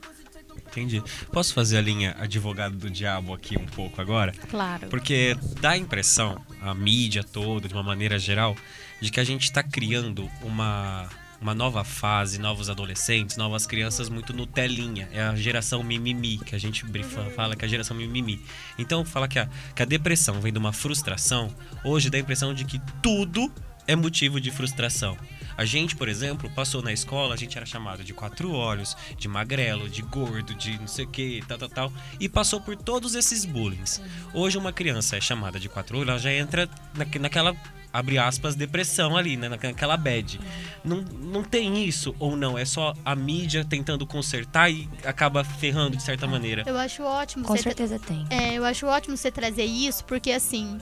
Entendi. 0.71 1.03
Posso 1.33 1.53
fazer 1.53 1.79
a 1.79 1.81
linha 1.81 2.15
advogado 2.19 2.77
do 2.77 2.89
diabo 2.89 3.35
aqui 3.35 3.59
um 3.59 3.67
pouco 3.67 4.01
agora? 4.01 4.33
Claro. 4.51 4.87
Porque 4.89 5.37
dá 5.61 5.71
a 5.71 5.77
impressão, 5.77 6.41
a 6.63 6.73
mídia 6.75 7.25
toda, 7.25 7.67
de 7.69 7.75
uma 7.75 7.83
maneira 7.83 8.19
geral, 8.19 8.57
de 9.01 9.11
que 9.11 9.19
a 9.19 9.25
gente 9.25 9.43
está 9.45 9.63
criando 9.63 10.31
uma, 10.43 11.09
uma 11.41 11.55
nova 11.55 11.83
fase, 11.83 12.39
novos 12.39 12.71
adolescentes, 12.71 13.37
novas 13.37 13.67
crianças 13.67 14.09
muito 14.09 14.33
no 14.33 14.47
telinha. 14.47 15.09
É 15.13 15.23
a 15.23 15.35
geração 15.35 15.83
mimimi, 15.83 16.39
que 16.39 16.55
a 16.55 16.59
gente 16.59 16.85
brifa- 16.87 17.31
fala 17.31 17.57
que 17.57 17.65
é 17.65 17.67
a 17.67 17.71
geração 17.71 17.97
mimimi. 17.97 18.41
Então, 18.79 19.05
fala 19.05 19.27
que 19.27 19.39
a, 19.39 19.49
que 19.75 19.83
a 19.83 19.87
depressão 19.87 20.41
vem 20.41 20.53
de 20.53 20.59
uma 20.59 20.73
frustração, 20.73 21.53
hoje 21.85 22.11
dá 22.11 22.17
a 22.17 22.21
impressão 22.21 22.55
de 22.55 22.65
que 22.65 22.81
tudo 23.03 23.53
é 23.89 23.97
motivo 23.97 24.41
de 24.41 24.51
frustração. 24.53 25.17
A 25.61 25.65
gente, 25.67 25.95
por 25.95 26.09
exemplo, 26.09 26.49
passou 26.49 26.81
na 26.81 26.91
escola, 26.91 27.35
a 27.35 27.37
gente 27.37 27.55
era 27.55 27.67
chamado 27.67 28.03
de 28.03 28.15
quatro 28.15 28.51
olhos, 28.51 28.97
de 29.19 29.29
magrelo, 29.29 29.91
de 29.91 30.01
gordo, 30.01 30.55
de 30.55 30.79
não 30.79 30.87
sei 30.89 31.05
o 31.05 31.09
que, 31.09 31.45
tal, 31.47 31.59
tal, 31.59 31.69
tal. 31.69 31.93
E 32.19 32.31
passou 32.31 32.63
por 32.63 32.75
todos 32.75 33.15
esses 33.15 33.45
bullying. 33.45 33.85
Hoje 34.33 34.57
uma 34.57 34.73
criança 34.73 35.19
é 35.19 35.21
chamada 35.21 35.61
de 35.61 35.69
quatro 35.69 35.99
olhos, 35.99 36.09
ela 36.09 36.19
já 36.19 36.33
entra 36.33 36.67
naque- 36.95 37.19
naquela, 37.19 37.55
abre 37.93 38.17
aspas, 38.17 38.55
depressão 38.55 39.19
ali, 39.19 39.37
né? 39.37 39.51
Naquela 39.51 39.99
bad. 39.99 40.41
Não, 40.83 41.03
não 41.03 41.45
tem 41.45 41.85
isso 41.85 42.17
ou 42.19 42.35
não? 42.39 42.57
É 42.57 42.65
só 42.65 42.95
a 43.05 43.15
mídia 43.15 43.63
tentando 43.63 44.07
consertar 44.07 44.71
e 44.73 44.89
acaba 45.05 45.45
ferrando 45.45 45.95
de 45.95 46.03
certa 46.03 46.27
maneira. 46.27 46.65
Eu 46.67 46.79
acho 46.79 47.03
ótimo 47.03 47.45
Com 47.45 47.55
você 47.55 47.65
certeza 47.65 47.99
tem. 47.99 48.25
É, 48.31 48.55
eu 48.55 48.65
acho 48.65 48.87
ótimo 48.87 49.15
você 49.15 49.31
trazer 49.31 49.65
isso, 49.67 50.07
porque 50.07 50.33
assim. 50.33 50.79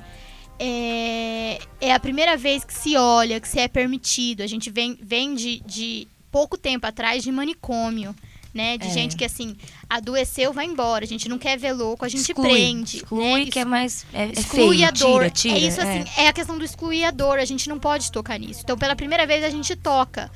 É, 0.58 1.58
é 1.80 1.92
a 1.92 2.00
primeira 2.00 2.36
vez 2.36 2.64
que 2.64 2.74
se 2.74 2.96
olha, 2.96 3.40
que 3.40 3.48
se 3.48 3.58
é 3.60 3.68
permitido. 3.68 4.42
A 4.42 4.46
gente 4.46 4.70
vem, 4.70 4.98
vem 5.00 5.34
de, 5.34 5.60
de 5.60 6.08
pouco 6.30 6.58
tempo 6.58 6.86
atrás 6.86 7.22
de 7.22 7.30
manicômio, 7.30 8.14
né? 8.52 8.76
De 8.76 8.86
É. 8.88 8.90
gente 8.90 9.16
que, 9.16 9.24
assim, 9.24 9.56
adoeceu, 9.88 10.52
vai 10.52 10.66
embora. 10.66 11.04
A 11.04 11.08
gente 11.08 11.28
não 11.28 11.38
quer 11.38 11.56
ver 11.58 11.72
louco, 11.72 12.04
a 12.04 12.08
gente 12.08 12.22
Exclui, 12.30 12.48
prende. 12.48 12.96
Exclui, 12.98 13.44
né? 13.44 13.50
que 13.50 13.58
é 13.60 13.64
mais. 13.64 14.04
É, 14.12 14.24
é 14.24 14.32
exclui 14.32 14.76
feio, 14.78 14.88
a 14.88 14.90
dor. 14.90 15.20
Tira, 15.22 15.30
tira, 15.30 15.54
é 15.56 15.60
isso 15.60 15.80
assim, 15.80 16.04
é. 16.16 16.28
a 16.28 16.32
questão 16.32 16.58
do 16.58 16.64
excluir 16.64 17.04
a 17.04 17.10
dor. 17.10 17.38
A 17.38 17.44
gente 17.44 17.68
não 17.68 17.78
pode 17.78 18.10
tocar 18.10 18.38
nisso. 18.38 18.60
Então, 18.64 18.76
pela 18.76 18.96
primeira 18.96 19.26
vez, 19.26 19.44
a 19.44 19.50
gente 19.50 19.76
toca. 19.76 20.30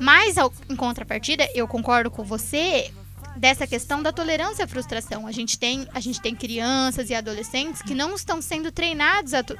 Mas, 0.00 0.38
ao- 0.38 0.52
em 0.68 0.76
contrapartida, 0.76 1.48
eu 1.54 1.66
concordo 1.66 2.10
com 2.10 2.22
você 2.22 2.90
dessa 3.38 3.66
questão 3.66 4.02
da 4.02 4.12
tolerância 4.12 4.64
à 4.64 4.68
frustração. 4.68 5.26
A 5.26 5.32
gente 5.32 5.58
tem, 5.58 5.86
a 5.94 6.00
gente 6.00 6.20
tem 6.20 6.34
crianças 6.34 7.08
e 7.10 7.14
adolescentes 7.14 7.80
que 7.82 7.94
não 7.94 8.14
estão 8.14 8.42
sendo 8.42 8.70
treinados 8.72 9.32
a, 9.34 9.42
to- 9.42 9.58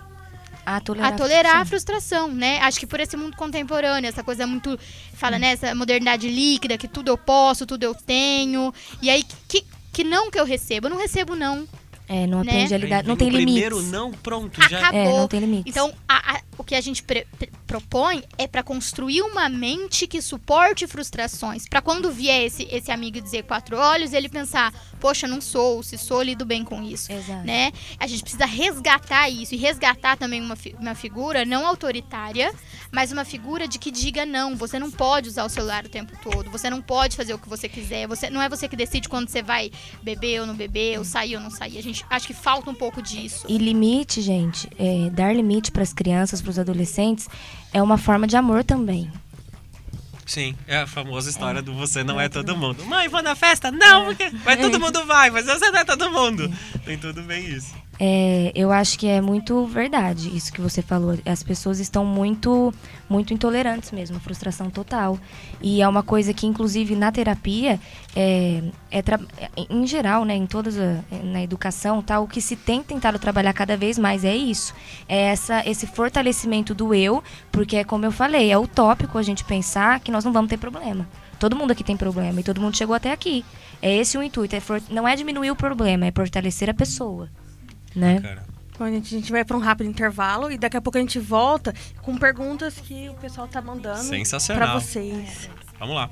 A 0.67 0.81
tolerar, 0.81 1.13
a 1.13 1.17
tolerar 1.17 1.57
a 1.57 1.65
frustração, 1.65 2.29
né? 2.29 2.59
Acho 2.61 2.79
que 2.81 2.87
por 2.87 3.01
esse 3.01 3.17
mundo 3.17 3.37
contemporâneo, 3.37 4.09
essa 4.09 4.23
coisa 4.23 4.47
muito. 4.47 4.79
Fala, 5.15 5.39
né? 5.39 5.53
Essa 5.53 5.75
modernidade 5.75 6.29
líquida, 6.29 6.77
que 6.77 6.89
tudo 6.89 7.09
eu 7.09 7.17
posso, 7.17 7.65
tudo 7.65 7.85
eu 7.85 7.95
tenho. 7.95 8.73
E 9.01 9.09
aí, 9.09 9.23
que, 9.49 9.65
que 9.93 10.05
não 10.05 10.31
que 10.31 10.39
eu 10.39 10.45
recebo? 10.45 10.87
Eu 10.87 10.91
não 10.91 10.99
recebo, 10.99 11.35
não. 11.35 11.67
É, 12.09 12.27
não 12.27 12.43
né? 12.43 12.53
aprende 12.53 12.75
a 12.75 12.79
lidar. 12.79 13.05
Não 13.05 13.17
tem 13.17 13.31
no 13.31 13.37
limites. 13.39 13.63
primeiro 13.69 13.83
não, 13.91 14.11
pronto, 14.13 14.61
já 14.69 14.79
Acabou. 14.79 14.99
É, 15.01 15.19
não 15.19 15.29
tem 15.29 15.41
limites. 15.41 15.71
Então, 15.71 15.93
a- 16.09 16.37
a- 16.37 16.41
o 16.57 16.65
que 16.65 16.75
a 16.75 16.81
gente 16.81 17.03
pre- 17.03 17.27
pre- 17.39 17.51
propõe 17.67 18.23
é 18.39 18.47
para 18.49 18.63
construir 18.63 19.21
uma 19.23 19.49
mente 19.49 20.07
que 20.07 20.21
suporte 20.23 20.87
frustrações. 20.87 21.69
Para 21.69 21.83
quando 21.83 22.11
vier 22.11 22.45
esse, 22.47 22.67
esse 22.71 22.91
amigo 22.91 23.21
dizer 23.21 23.45
quatro 23.45 23.77
olhos, 23.77 24.13
ele 24.13 24.29
pensar: 24.29 24.73
poxa, 24.99 25.27
não 25.29 25.41
sou, 25.41 25.83
se 25.83 25.99
sou, 25.99 26.23
lido 26.23 26.45
bem 26.47 26.65
com 26.65 26.83
isso. 26.83 27.13
Exato. 27.13 27.47
Né? 27.47 27.73
A 27.99 28.07
gente 28.07 28.23
precisa 28.23 28.47
resgatar 28.47 29.29
isso 29.29 29.55
e 29.55 29.59
resgatar 29.59 30.17
também 30.17 30.41
uma, 30.41 30.57
fi- 30.57 30.75
uma 30.81 30.95
figura 30.95 31.45
não 31.45 31.67
autoritária, 31.67 32.53
mas 32.91 33.13
uma 33.13 33.25
figura 33.25 33.69
de 33.69 33.79
que 33.79 33.91
diga 33.91 34.25
não. 34.25 34.57
Você 34.57 34.79
não 34.79 34.91
pode 34.91 35.29
usar 35.29 35.45
o 35.45 35.49
celular 35.49 35.85
o 35.85 35.89
tempo 35.89 36.13
todo. 36.23 36.51
Você 36.51 36.71
não 36.71 36.81
pode 36.81 37.17
fazer 37.17 37.35
o 37.35 37.39
que 37.39 37.49
você 37.49 37.69
quiser. 37.69 38.07
Você 38.09 38.31
não 38.31 38.41
é 38.43 38.49
você 38.49 38.67
que 38.69 38.77
decide 38.77 39.09
quando 39.09 39.29
você 39.29 39.43
vai 39.43 39.71
beber 40.03 40.41
ou 40.41 40.47
não 40.47 40.55
beber, 40.55 40.99
ou 40.99 41.05
sair 41.05 41.37
ou 41.37 41.43
não 41.43 41.51
sair. 41.51 41.79
A 41.79 41.83
gente 41.83 41.98
acho 42.09 42.27
que 42.27 42.35
falta 42.35 42.71
um 42.71 42.75
pouco 42.75 43.03
disso. 43.03 43.45
E 43.49 43.59
limite, 43.59 44.21
gente, 44.21 44.69
é, 44.79 45.11
dar 45.11 45.35
limite 45.35 45.71
para 45.71 45.83
as 45.83 45.93
crianças, 45.93 46.41
para 46.41 46.51
os 46.51 46.59
adolescentes, 46.59 47.29
é 47.73 47.83
uma 47.83 47.99
forma 47.99 48.27
de 48.27 48.37
amor 48.37 48.65
também. 48.65 49.11
Sim, 50.29 50.55
é 50.67 50.79
a 50.79 50.87
famosa 50.87 51.31
história 51.31 51.63
do 51.63 51.73
você 51.73 52.05
não 52.05 52.21
é 52.21 52.29
todo 52.29 52.55
mundo. 52.55 52.85
Mãe, 52.85 53.09
vou 53.09 53.23
na 53.23 53.35
festa? 53.35 53.71
Não, 53.71 54.05
porque 54.05 54.29
vai 54.45 54.59
todo 54.59 54.79
mundo 54.79 55.07
vai, 55.07 55.31
mas 55.31 55.47
você 55.47 55.71
não 55.71 55.79
é 55.79 55.85
todo 55.85 56.11
mundo. 56.11 56.53
Tem 56.85 56.99
tudo 56.99 57.23
bem 57.23 57.47
isso. 57.47 57.75
É, 58.01 58.53
eu 58.55 58.71
acho 58.71 58.97
que 58.97 59.09
é 59.09 59.21
muito 59.21 59.67
verdade 59.67 60.35
isso 60.35 60.53
que 60.53 60.61
você 60.61 60.81
falou. 60.81 61.19
As 61.27 61.43
pessoas 61.43 61.81
estão 61.81 62.05
muito, 62.05 62.73
muito 63.09 63.35
intolerantes 63.35 63.91
mesmo, 63.91 64.21
frustração 64.21 64.71
total. 64.71 65.19
E 65.61 65.83
é 65.83 65.89
uma 65.89 66.03
coisa 66.03 66.33
que, 66.33 66.47
inclusive, 66.47 66.95
na 66.95 67.11
terapia, 67.11 67.81
é, 68.15 68.63
é 68.91 68.99
é, 68.99 69.51
em 69.69 69.87
geral, 69.87 70.25
né, 70.25 70.37
em 70.37 70.47
todas 70.47 70.77
na 71.25 71.43
educação, 71.43 72.01
tal, 72.01 72.25
o 72.25 72.29
que 72.29 72.41
se 72.41 72.55
tem 72.55 72.83
tentado 72.83 73.19
trabalhar 73.19 73.53
cada 73.53 73.77
vez 73.77 73.99
mais 73.99 74.25
é 74.25 74.37
isso. 74.37 74.73
É 75.09 75.29
essa, 75.29 75.69
esse 75.69 75.87
fortalecimento 75.87 76.75
do 76.75 76.95
eu, 76.95 77.23
porque 77.51 77.77
é 77.77 77.85
como 77.85 78.05
eu 78.05 78.13
falei, 78.13 78.51
é 78.51 78.59
utópico 78.59 79.19
a 79.19 79.23
gente 79.23 79.45
pensar 79.45 79.99
que 80.01 80.13
nós 80.13 80.25
não 80.25 80.33
vamos 80.33 80.51
ter 80.51 80.59
problema. 80.59 81.09
Todo 81.39 81.57
mundo 81.57 81.71
aqui 81.71 81.83
tem 81.83 81.97
problema 81.97 82.41
e 82.41 82.43
todo 82.45 82.61
mundo 82.61 82.77
chegou 82.77 82.95
até 82.95 83.13
aqui. 83.13 83.45
É 83.81 83.95
esse 83.95 84.19
o 84.19 84.23
intuito. 84.23 84.57
é 84.57 84.61
não 84.91 85.07
é 85.07 85.15
diminuir 85.17 85.51
o 85.51 85.57
problema, 85.57 86.07
é 86.07 86.13
fortalecer 86.13 86.69
a 86.69 86.75
pessoa. 86.75 87.29
Né? 87.95 88.21
Bom, 88.79 88.85
a 88.85 88.91
gente 88.91 89.33
vai 89.33 89.45
para 89.45 89.57
um 89.57 89.61
rápido 89.61 89.89
intervalo 89.89 90.53
e 90.53 90.57
daqui 90.57 90.77
a 90.77 90.81
pouco 90.81 90.99
a 90.99 91.01
gente 91.01 91.19
volta 91.19 91.75
com 92.01 92.17
perguntas 92.17 92.75
que 92.79 93.09
o 93.09 93.15
pessoal 93.15 93.49
tá 93.49 93.61
mandando 93.61 94.09
para 94.55 94.75
vocês. 94.75 95.51
vamos 95.81 95.95
lá. 95.97 96.11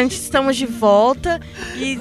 Gente 0.00 0.16
estamos 0.16 0.56
de 0.56 0.66
volta 0.66 1.40
e 1.76 1.98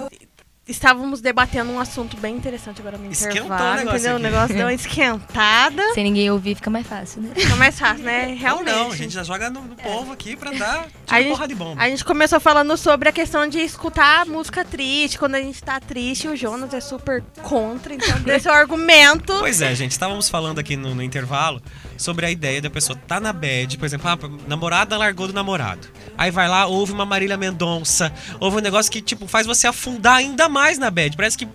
estávamos 0.67 1.21
debatendo 1.21 1.69
um 1.71 1.79
assunto 1.79 2.17
bem 2.17 2.35
interessante 2.35 2.81
agora 2.81 2.97
no 2.97 3.11
Esquentou 3.11 3.43
o 3.43 3.45
intervalo, 3.45 3.75
negócio 3.77 3.97
entendeu? 3.97 4.13
O 4.13 4.15
aqui. 4.15 4.23
negócio 4.23 4.55
deu 4.55 4.65
uma 4.65 4.73
esquentada. 4.73 5.93
Sem 5.93 6.03
ninguém 6.05 6.31
ouvir, 6.31 6.55
fica 6.55 6.71
mais 6.71 6.87
fácil, 6.87 7.21
né? 7.21 7.29
Fica 7.35 7.55
mais 7.55 7.77
fácil, 7.79 8.03
né? 8.03 8.29
Ou 8.29 8.35
Realmente. 8.35 8.73
não, 8.75 8.91
a 8.91 8.95
gente 8.95 9.13
já 9.13 9.21
joga 9.21 9.47
no, 9.51 9.61
no 9.61 9.75
povo 9.75 10.11
aqui 10.11 10.35
pra 10.35 10.49
dar 10.53 10.79
A 10.79 10.81
tiro 10.81 11.21
gente- 11.21 11.27
porra 11.29 11.47
de 11.47 11.53
bomba. 11.53 11.79
A 11.79 11.87
gente 11.87 12.03
começou 12.03 12.39
falando 12.39 12.75
sobre 12.77 13.07
a 13.07 13.11
questão 13.11 13.47
de 13.47 13.59
escutar 13.59 14.25
música 14.25 14.65
triste, 14.65 15.19
quando 15.19 15.35
a 15.35 15.39
gente 15.39 15.61
tá 15.63 15.79
triste, 15.79 16.27
o 16.27 16.35
Jonas 16.35 16.73
é 16.73 16.81
super 16.81 17.21
contra, 17.43 17.93
então 17.93 18.19
desse 18.25 18.47
é 18.47 18.51
o 18.51 18.55
argumento. 18.55 19.35
Pois 19.37 19.61
é, 19.61 19.75
gente, 19.75 19.91
estávamos 19.91 20.27
falando 20.29 20.57
aqui 20.57 20.75
no, 20.75 20.95
no 20.95 21.03
intervalo 21.03 21.61
sobre 21.95 22.25
a 22.25 22.31
ideia 22.31 22.59
da 22.59 22.71
pessoa 22.71 22.97
tá 23.07 23.19
na 23.19 23.31
bad, 23.31 23.77
por 23.77 23.85
exemplo, 23.85 24.09
a 24.09 24.17
namorada 24.49 24.97
largou 24.97 25.27
do 25.27 25.33
namorado. 25.33 25.87
Aí 26.17 26.31
vai 26.31 26.47
lá, 26.47 26.65
ouve 26.65 26.91
uma 26.91 27.05
Marília 27.05 27.37
Mendonça, 27.37 28.11
ouve 28.39 28.57
um 28.57 28.61
negócio 28.61 28.91
que, 28.91 29.01
tipo, 29.01 29.27
faz 29.27 29.45
você 29.45 29.67
afundar 29.67 30.15
ainda 30.15 30.47
mais 30.47 30.77
na 30.77 30.89
bad. 30.89 31.15
Parece 31.15 31.37
que 31.37 31.47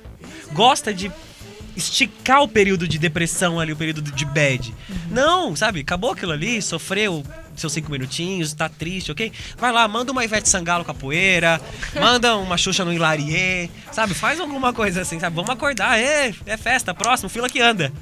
gosta 0.52 0.92
de 0.92 1.11
esticar 1.76 2.42
o 2.42 2.48
período 2.48 2.86
de 2.86 2.98
depressão 2.98 3.58
ali, 3.58 3.72
o 3.72 3.76
período 3.76 4.02
de 4.02 4.24
bad. 4.24 4.74
Não, 5.11 5.56
sabe? 5.56 5.80
Acabou 5.80 6.12
aquilo 6.12 6.32
ali, 6.32 6.61
sofreu 6.61 7.24
seus 7.56 7.72
cinco 7.72 7.90
minutinhos, 7.90 8.54
tá 8.54 8.68
triste, 8.68 9.12
ok? 9.12 9.32
Vai 9.58 9.70
lá, 9.72 9.86
manda 9.86 10.12
uma 10.12 10.24
Ivete 10.24 10.48
Sangalo 10.48 10.84
capoeira, 10.84 11.61
manda 11.94 12.36
uma 12.36 12.56
Xuxa 12.56 12.84
no 12.84 12.92
Hilarie, 12.92 13.70
sabe? 13.92 14.14
Faz 14.14 14.40
alguma 14.40 14.72
coisa 14.72 15.02
assim, 15.02 15.20
sabe? 15.20 15.36
Vamos 15.36 15.50
acordar, 15.50 15.98
é, 15.98 16.34
é 16.46 16.56
festa, 16.56 16.94
próximo, 16.94 17.28
fila 17.28 17.48
que 17.48 17.61
anda. 17.61 17.92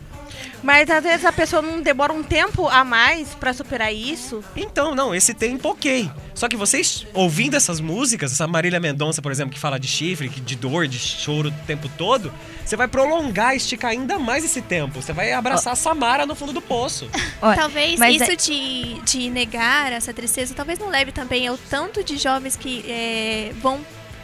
Mas 0.63 0.91
às 0.91 1.03
vezes 1.05 1.25
a 1.25 1.33
pessoa 1.33 1.63
não 1.63 1.81
demora 1.81 2.13
um 2.13 2.23
tempo 2.23 2.67
a 2.69 2.85
mais 2.85 3.29
pra 3.35 3.53
superar 3.53 3.93
isso. 3.95 4.43
Então, 4.57 4.95
não, 4.95 5.15
esse 5.15 5.33
tempo 5.33 5.69
ok. 5.71 6.11
Só 6.35 6.49
que 6.49 6.57
vocês, 6.57 7.07
ouvindo 7.15 7.57
essas 7.57 7.81
músicas, 7.81 8.33
essa 8.33 8.47
Marília 8.47 8.79
Mendonça, 8.81 9.21
por 9.23 9.31
exemplo, 9.33 9.53
que 9.55 9.59
fala 9.61 9.79
de 9.79 9.87
chifre, 9.89 10.29
que- 10.29 10.41
de 10.41 10.55
dor, 10.57 10.87
de 10.87 10.99
choro 10.99 11.49
o 11.49 11.67
tempo 11.67 11.89
todo, 11.97 12.33
você 12.65 12.77
vai 12.77 12.87
prolongar, 12.89 13.57
esticar 13.57 13.91
ainda 13.93 14.19
mais 14.19 14.45
esse 14.45 14.61
tempo. 14.63 15.01
Você 15.03 15.13
vai 15.13 15.33
abraçar 15.33 15.73
a 15.73 15.77
Samara 15.77 16.27
no 16.27 16.35
fundo 16.35 16.53
do 16.53 16.61
poço. 16.61 17.09
Olha, 17.43 17.57
Talvez 17.57 17.99
mas 17.99 18.21
isso 18.21 18.31
é- 18.31 18.37
de, 18.37 19.01
de 19.03 19.31
negar 19.31 19.93
essa 19.93 20.13
tristeza, 20.13 20.55
talvez 20.55 20.79
não 20.79 20.89
leve 20.89 21.11
também 21.13 21.47
ao 21.49 21.57
tanto 21.59 22.03
de 22.05 22.17
jovens 22.17 22.57
que 22.57 22.85
é, 22.89 23.53
vão 23.61 23.81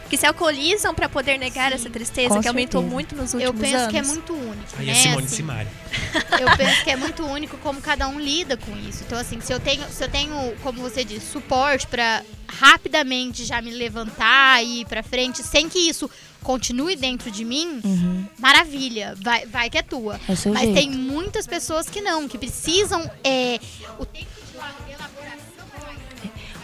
que 0.08 0.16
se 0.16 0.26
alcoolizam 0.26 0.94
para 0.94 1.08
poder 1.08 1.38
negar 1.38 1.72
essa 1.72 1.88
tristeza, 1.90 2.38
que 2.40 2.46
aumentou 2.48 2.80
certeza. 2.82 2.94
muito 2.94 3.16
nos 3.16 3.34
Eu 3.34 3.40
últimos 3.50 3.60
penso 3.60 3.76
anos. 3.76 3.90
que 3.90 3.98
é 3.98 4.02
muito 4.02 4.32
único, 4.34 4.68
Aí 4.78 4.86
né? 4.86 4.92
a 4.92 4.94
Simone 4.96 5.24
assim. 5.26 5.36
Simari. 5.36 5.68
Eu 6.40 6.56
penso 6.56 6.84
que 6.84 6.90
é 6.90 6.96
muito 6.96 7.24
único 7.24 7.56
como 7.58 7.80
cada 7.80 8.06
um 8.08 8.18
lida 8.20 8.56
com 8.56 8.76
isso. 8.76 9.02
Então, 9.06 9.18
assim, 9.18 9.40
se 9.40 9.52
eu 9.52 9.58
tenho, 9.60 9.82
se 9.90 10.02
eu 10.04 10.08
tenho 10.08 10.54
como 10.62 10.80
você 10.80 11.04
disse, 11.04 11.26
suporte 11.26 11.86
pra 11.86 12.22
rapidamente 12.48 13.44
já 13.44 13.60
me 13.62 13.70
levantar 13.70 14.62
e 14.64 14.80
ir 14.82 14.86
pra 14.86 15.02
frente, 15.02 15.42
sem 15.42 15.68
que 15.68 15.78
isso 15.78 16.10
continue 16.42 16.94
dentro 16.96 17.30
de 17.30 17.44
mim, 17.44 17.80
Uhum, 17.84 18.26
maravilha, 18.38 19.14
vai, 19.22 19.46
vai 19.46 19.70
que 19.70 19.78
é 19.78 19.82
tua. 19.82 20.16
é 20.16 20.20
Mas 20.28 20.40
jeito. 20.42 20.74
tem 20.74 20.90
muitas 20.90 21.46
pessoas 21.46 21.88
que 21.88 22.00
não, 22.00 22.28
que 22.28 22.36
precisam 22.36 23.00
é, 23.24 23.58
o 23.98 24.04
tempo 24.04 24.26
de 24.52 24.56
elaboração. 24.92 25.64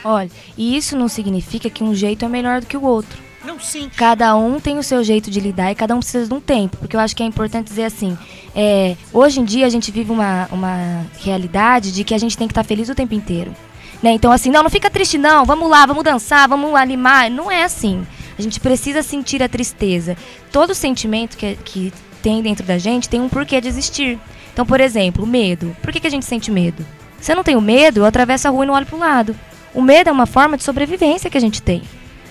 Olha, 0.04 0.30
e 0.56 0.76
isso 0.76 0.96
não 0.96 1.08
significa 1.08 1.68
que 1.70 1.82
um 1.84 1.94
jeito 1.94 2.24
é 2.24 2.28
melhor 2.28 2.60
do 2.60 2.66
que 2.66 2.76
o 2.76 2.82
outro. 2.82 3.29
Não, 3.44 3.58
sim. 3.58 3.90
Cada 3.96 4.36
um 4.36 4.60
tem 4.60 4.78
o 4.78 4.82
seu 4.82 5.02
jeito 5.02 5.30
de 5.30 5.40
lidar 5.40 5.72
e 5.72 5.74
cada 5.74 5.94
um 5.94 6.00
precisa 6.00 6.26
de 6.26 6.34
um 6.34 6.40
tempo. 6.40 6.76
Porque 6.76 6.94
eu 6.94 7.00
acho 7.00 7.16
que 7.16 7.22
é 7.22 7.26
importante 7.26 7.68
dizer 7.68 7.84
assim: 7.84 8.16
é, 8.54 8.96
hoje 9.12 9.40
em 9.40 9.44
dia 9.44 9.66
a 9.66 9.70
gente 9.70 9.90
vive 9.90 10.12
uma, 10.12 10.48
uma 10.52 11.06
realidade 11.20 11.92
de 11.92 12.04
que 12.04 12.14
a 12.14 12.18
gente 12.18 12.36
tem 12.36 12.46
que 12.46 12.52
estar 12.52 12.64
feliz 12.64 12.88
o 12.88 12.94
tempo 12.94 13.14
inteiro. 13.14 13.54
Né? 14.02 14.12
Então, 14.12 14.32
assim, 14.32 14.50
não, 14.50 14.62
não 14.62 14.70
fica 14.70 14.90
triste, 14.90 15.18
não, 15.18 15.44
vamos 15.44 15.68
lá, 15.68 15.84
vamos 15.84 16.04
dançar, 16.04 16.48
vamos 16.48 16.74
animar. 16.74 17.30
Não 17.30 17.50
é 17.50 17.64
assim. 17.64 18.06
A 18.38 18.42
gente 18.42 18.60
precisa 18.60 19.02
sentir 19.02 19.42
a 19.42 19.48
tristeza. 19.48 20.16
Todo 20.50 20.74
sentimento 20.74 21.36
que, 21.36 21.56
que 21.56 21.92
tem 22.22 22.42
dentro 22.42 22.64
da 22.64 22.78
gente 22.78 23.08
tem 23.08 23.20
um 23.20 23.28
porquê 23.28 23.60
de 23.60 23.68
existir. 23.68 24.18
Então, 24.52 24.64
por 24.64 24.80
exemplo, 24.80 25.24
o 25.24 25.26
medo. 25.26 25.76
Por 25.82 25.92
que, 25.92 26.00
que 26.00 26.06
a 26.06 26.10
gente 26.10 26.24
sente 26.24 26.50
medo? 26.50 26.84
Se 27.20 27.32
eu 27.32 27.36
não 27.36 27.44
tenho 27.44 27.60
medo, 27.60 28.00
eu 28.00 28.06
atravesso 28.06 28.48
a 28.48 28.50
rua 28.50 28.64
e 28.64 28.66
não 28.66 28.74
olho 28.74 28.86
pro 28.86 28.98
lado. 28.98 29.36
O 29.74 29.82
medo 29.82 30.08
é 30.08 30.12
uma 30.12 30.26
forma 30.26 30.56
de 30.56 30.64
sobrevivência 30.64 31.30
que 31.30 31.36
a 31.36 31.40
gente 31.40 31.62
tem. 31.62 31.82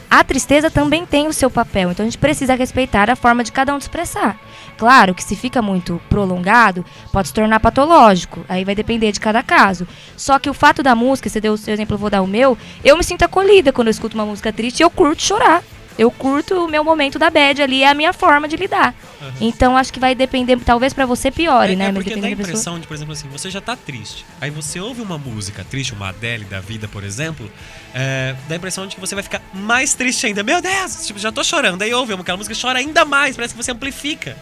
A 0.09 0.23
tristeza 0.23 0.71
também 0.71 1.05
tem 1.05 1.27
o 1.27 1.33
seu 1.33 1.51
papel, 1.51 1.91
então 1.91 2.03
a 2.03 2.09
gente 2.09 2.17
precisa 2.17 2.55
respeitar 2.55 3.11
a 3.11 3.15
forma 3.15 3.43
de 3.43 3.51
cada 3.51 3.75
um 3.75 3.77
de 3.77 3.83
expressar. 3.83 4.39
Claro 4.75 5.13
que 5.13 5.23
se 5.23 5.35
fica 5.35 5.61
muito 5.61 6.01
prolongado, 6.09 6.83
pode 7.11 7.27
se 7.27 7.33
tornar 7.33 7.59
patológico, 7.59 8.43
aí 8.49 8.65
vai 8.65 8.73
depender 8.73 9.11
de 9.11 9.19
cada 9.19 9.43
caso. 9.43 9.87
Só 10.17 10.39
que 10.39 10.49
o 10.49 10.53
fato 10.53 10.81
da 10.81 10.95
música, 10.95 11.29
você 11.29 11.39
deu 11.39 11.53
o 11.53 11.57
seu 11.57 11.75
exemplo, 11.75 11.93
eu 11.93 11.99
vou 11.99 12.09
dar 12.09 12.23
o 12.23 12.27
meu, 12.27 12.57
eu 12.83 12.97
me 12.97 13.03
sinto 13.03 13.23
acolhida 13.23 13.71
quando 13.71 13.87
eu 13.89 13.91
escuto 13.91 14.15
uma 14.17 14.25
música 14.25 14.51
triste 14.51 14.79
e 14.79 14.83
eu 14.83 14.89
curto 14.89 15.21
chorar. 15.21 15.63
Eu 15.99 16.09
curto 16.09 16.63
o 16.63 16.67
meu 16.69 16.81
momento 16.81 17.19
da 17.19 17.29
bad 17.29 17.61
ali, 17.61 17.83
é 17.83 17.89
a 17.89 17.93
minha 17.93 18.13
forma 18.13 18.47
de 18.47 18.55
lidar. 18.55 18.95
Então 19.41 19.75
acho 19.75 19.91
que 19.91 19.99
vai 19.99 20.15
depender, 20.15 20.57
talvez 20.59 20.93
pra 20.93 21.05
você 21.05 21.29
piore, 21.29 21.73
é, 21.73 21.75
né? 21.75 21.85
é 21.87 21.91
Mas 21.91 22.03
porque 22.05 22.11
dá 22.11 22.27
a 22.27 22.29
da 22.29 22.35
pessoa. 22.37 22.49
impressão 22.51 22.79
de, 22.79 22.87
por 22.87 22.93
exemplo, 22.93 23.11
assim, 23.11 23.27
você 23.27 23.49
já 23.49 23.59
tá 23.59 23.75
triste. 23.75 24.25
Aí 24.39 24.49
você 24.49 24.79
ouve 24.79 25.01
uma 25.01 25.17
música 25.17 25.61
triste, 25.69 25.91
uma 25.91 26.07
Adele 26.07 26.45
da 26.45 26.61
vida, 26.61 26.87
por 26.87 27.03
exemplo, 27.03 27.51
é, 27.93 28.33
dá 28.47 28.55
a 28.55 28.57
impressão 28.57 28.87
de 28.87 28.95
que 28.95 29.01
você 29.01 29.13
vai 29.13 29.23
ficar 29.25 29.41
mais 29.53 29.93
triste 29.93 30.25
ainda. 30.25 30.41
Meu 30.41 30.61
Deus, 30.61 31.05
tipo, 31.05 31.19
já 31.19 31.33
tô 31.33 31.43
chorando. 31.43 31.81
Aí 31.81 31.93
ouve 31.93 32.13
aquela 32.13 32.37
música 32.37 32.55
chora 32.55 32.79
ainda 32.79 33.03
mais, 33.03 33.35
parece 33.35 33.53
que 33.53 33.61
você 33.61 33.71
amplifica. 33.71 34.37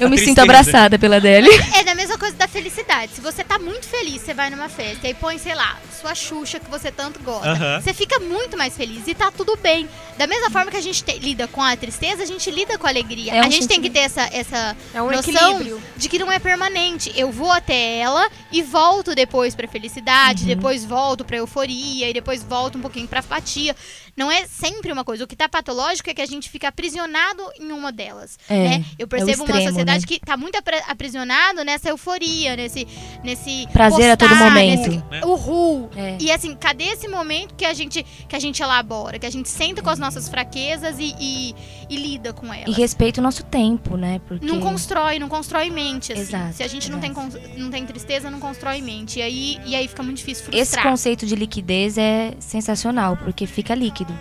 Eu 0.00 0.06
a 0.06 0.10
me 0.10 0.16
sinto 0.18 0.36
tristeza. 0.36 0.42
abraçada 0.42 0.98
pela 0.98 1.16
Adele. 1.16 1.48
É 1.78 1.84
da 1.84 1.94
mesma 1.94 2.18
coisa 2.18 2.34
da 2.36 2.48
felicidade. 2.48 3.12
Se 3.14 3.20
você 3.20 3.42
tá 3.44 3.58
muito 3.58 3.86
feliz, 3.86 4.20
você 4.22 4.34
vai 4.34 4.50
numa 4.50 4.68
festa 4.68 5.08
e 5.08 5.14
põe, 5.14 5.38
sei 5.38 5.54
lá, 5.54 5.78
sua 6.00 6.14
Xuxa 6.14 6.58
que 6.60 6.70
você 6.70 6.90
tanto 6.90 7.20
gosta. 7.20 7.80
Você 7.80 7.92
fica 7.94 8.18
muito 8.20 8.56
mais 8.56 8.76
feliz 8.76 9.06
e 9.06 9.14
tá 9.14 9.30
tudo 9.30 9.56
bem. 9.56 9.88
Da 10.16 10.26
mesma 10.26 10.50
forma 10.50 10.70
que 10.70 10.76
a 10.76 10.80
gente 10.80 11.02
te- 11.04 11.18
lida 11.18 11.46
com 11.48 11.62
a 11.62 11.76
tristeza, 11.76 12.22
a 12.22 12.26
gente 12.26 12.50
lida 12.50 12.76
com 12.78 12.86
a 12.86 12.90
alegria. 12.90 13.32
É 13.34 13.40
um 13.42 13.46
a 13.46 13.50
gente 13.50 13.68
tem 13.68 13.80
que 13.80 13.88
ter 13.90 14.00
essa, 14.00 14.22
essa 14.32 14.76
É 14.92 15.00
um 15.00 15.10
noção 15.10 15.32
equilíbrio. 15.52 15.80
de 15.96 16.08
que 16.08 16.18
não 16.18 16.30
é 16.30 16.38
permanente. 16.38 17.12
Eu 17.16 17.30
vou 17.30 17.50
até 17.52 17.98
ela 17.98 18.28
e 18.50 18.62
volto 18.62 19.14
depois 19.14 19.54
pra 19.54 19.68
felicidade, 19.68 20.42
Uhum. 20.42 20.48
depois 20.48 20.84
volto 20.84 21.24
pra 21.24 21.36
euforia 21.36 22.08
e 22.10 22.12
depois 22.12 22.42
volto 22.42 22.78
um 22.78 22.80
pouquinho 22.80 23.06
pra 23.06 23.20
apatia. 23.20 23.74
Não 24.16 24.30
é 24.32 24.46
sempre 24.46 24.90
uma 24.92 25.04
coisa. 25.04 25.22
O 25.22 25.26
que 25.28 25.36
tá 25.36 25.48
patológico 25.48 26.10
é 26.10 26.14
que 26.14 26.22
a 26.22 26.26
gente 26.26 26.50
fica 26.50 26.66
aprisionado 26.68 27.42
em 27.60 27.70
uma 27.70 27.92
delas. 27.92 28.36
É, 28.48 28.68
né? 28.78 28.84
Eu 28.98 29.06
percebo 29.06 29.44
uma 29.44 29.56
extremo, 29.56 29.78
sociedade 29.92 30.00
né? 30.02 30.06
que 30.06 30.20
tá 30.20 30.36
muito 30.36 30.58
aprisionado 30.86 31.64
nessa 31.64 31.88
euforia, 31.88 32.56
nesse, 32.56 32.86
nesse 33.22 33.66
Prazer 33.72 34.10
a 34.10 34.16
todo 34.16 34.28
postar, 34.28 34.44
momento. 34.50 34.88
nesse 34.88 35.04
Né? 35.10 35.20
Uhul. 35.24 35.90
É. 35.96 36.16
E 36.20 36.30
assim, 36.30 36.54
cadê 36.54 36.84
esse 36.84 37.08
momento 37.08 37.54
que 37.54 37.64
a 37.64 37.72
gente 37.72 38.04
que 38.28 38.36
a 38.36 38.38
gente 38.38 38.62
elabora, 38.62 39.18
que 39.18 39.26
a 39.26 39.30
gente 39.30 39.48
senta 39.48 39.82
com 39.82 39.90
as 39.90 39.98
nossas 39.98 40.28
fraquezas 40.28 40.98
e, 40.98 41.14
e, 41.18 41.54
e 41.88 41.96
lida 41.96 42.32
com 42.32 42.52
E 42.54 42.60
elas? 42.62 42.76
respeita 42.76 43.20
o 43.20 43.22
nosso 43.24 43.44
tempo, 43.44 43.96
né? 43.96 44.20
Porque 44.26 44.44
Não 44.44 44.60
constrói, 44.60 45.18
não 45.18 45.28
constrói 45.28 45.70
mente, 45.70 46.12
assim. 46.12 46.22
Exato, 46.22 46.54
Se 46.56 46.62
a 46.62 46.68
gente 46.68 46.90
não 46.90 47.00
tem, 47.00 47.12
não 47.56 47.70
tem 47.70 47.84
tristeza, 47.86 48.30
não 48.30 48.40
constrói 48.40 48.80
mente. 48.80 49.18
E 49.18 49.22
aí, 49.22 49.58
e 49.64 49.74
aí 49.74 49.88
fica 49.88 50.02
muito 50.02 50.18
difícil 50.18 50.44
esse 50.52 50.72
frustrar. 50.72 50.84
conceito 50.84 51.26
de 51.26 51.34
liquidez 51.34 51.96
é 51.98 52.34
sensacional, 52.38 53.16
porque 53.16 53.46
fica 53.46 53.74
líquido. 53.74 54.12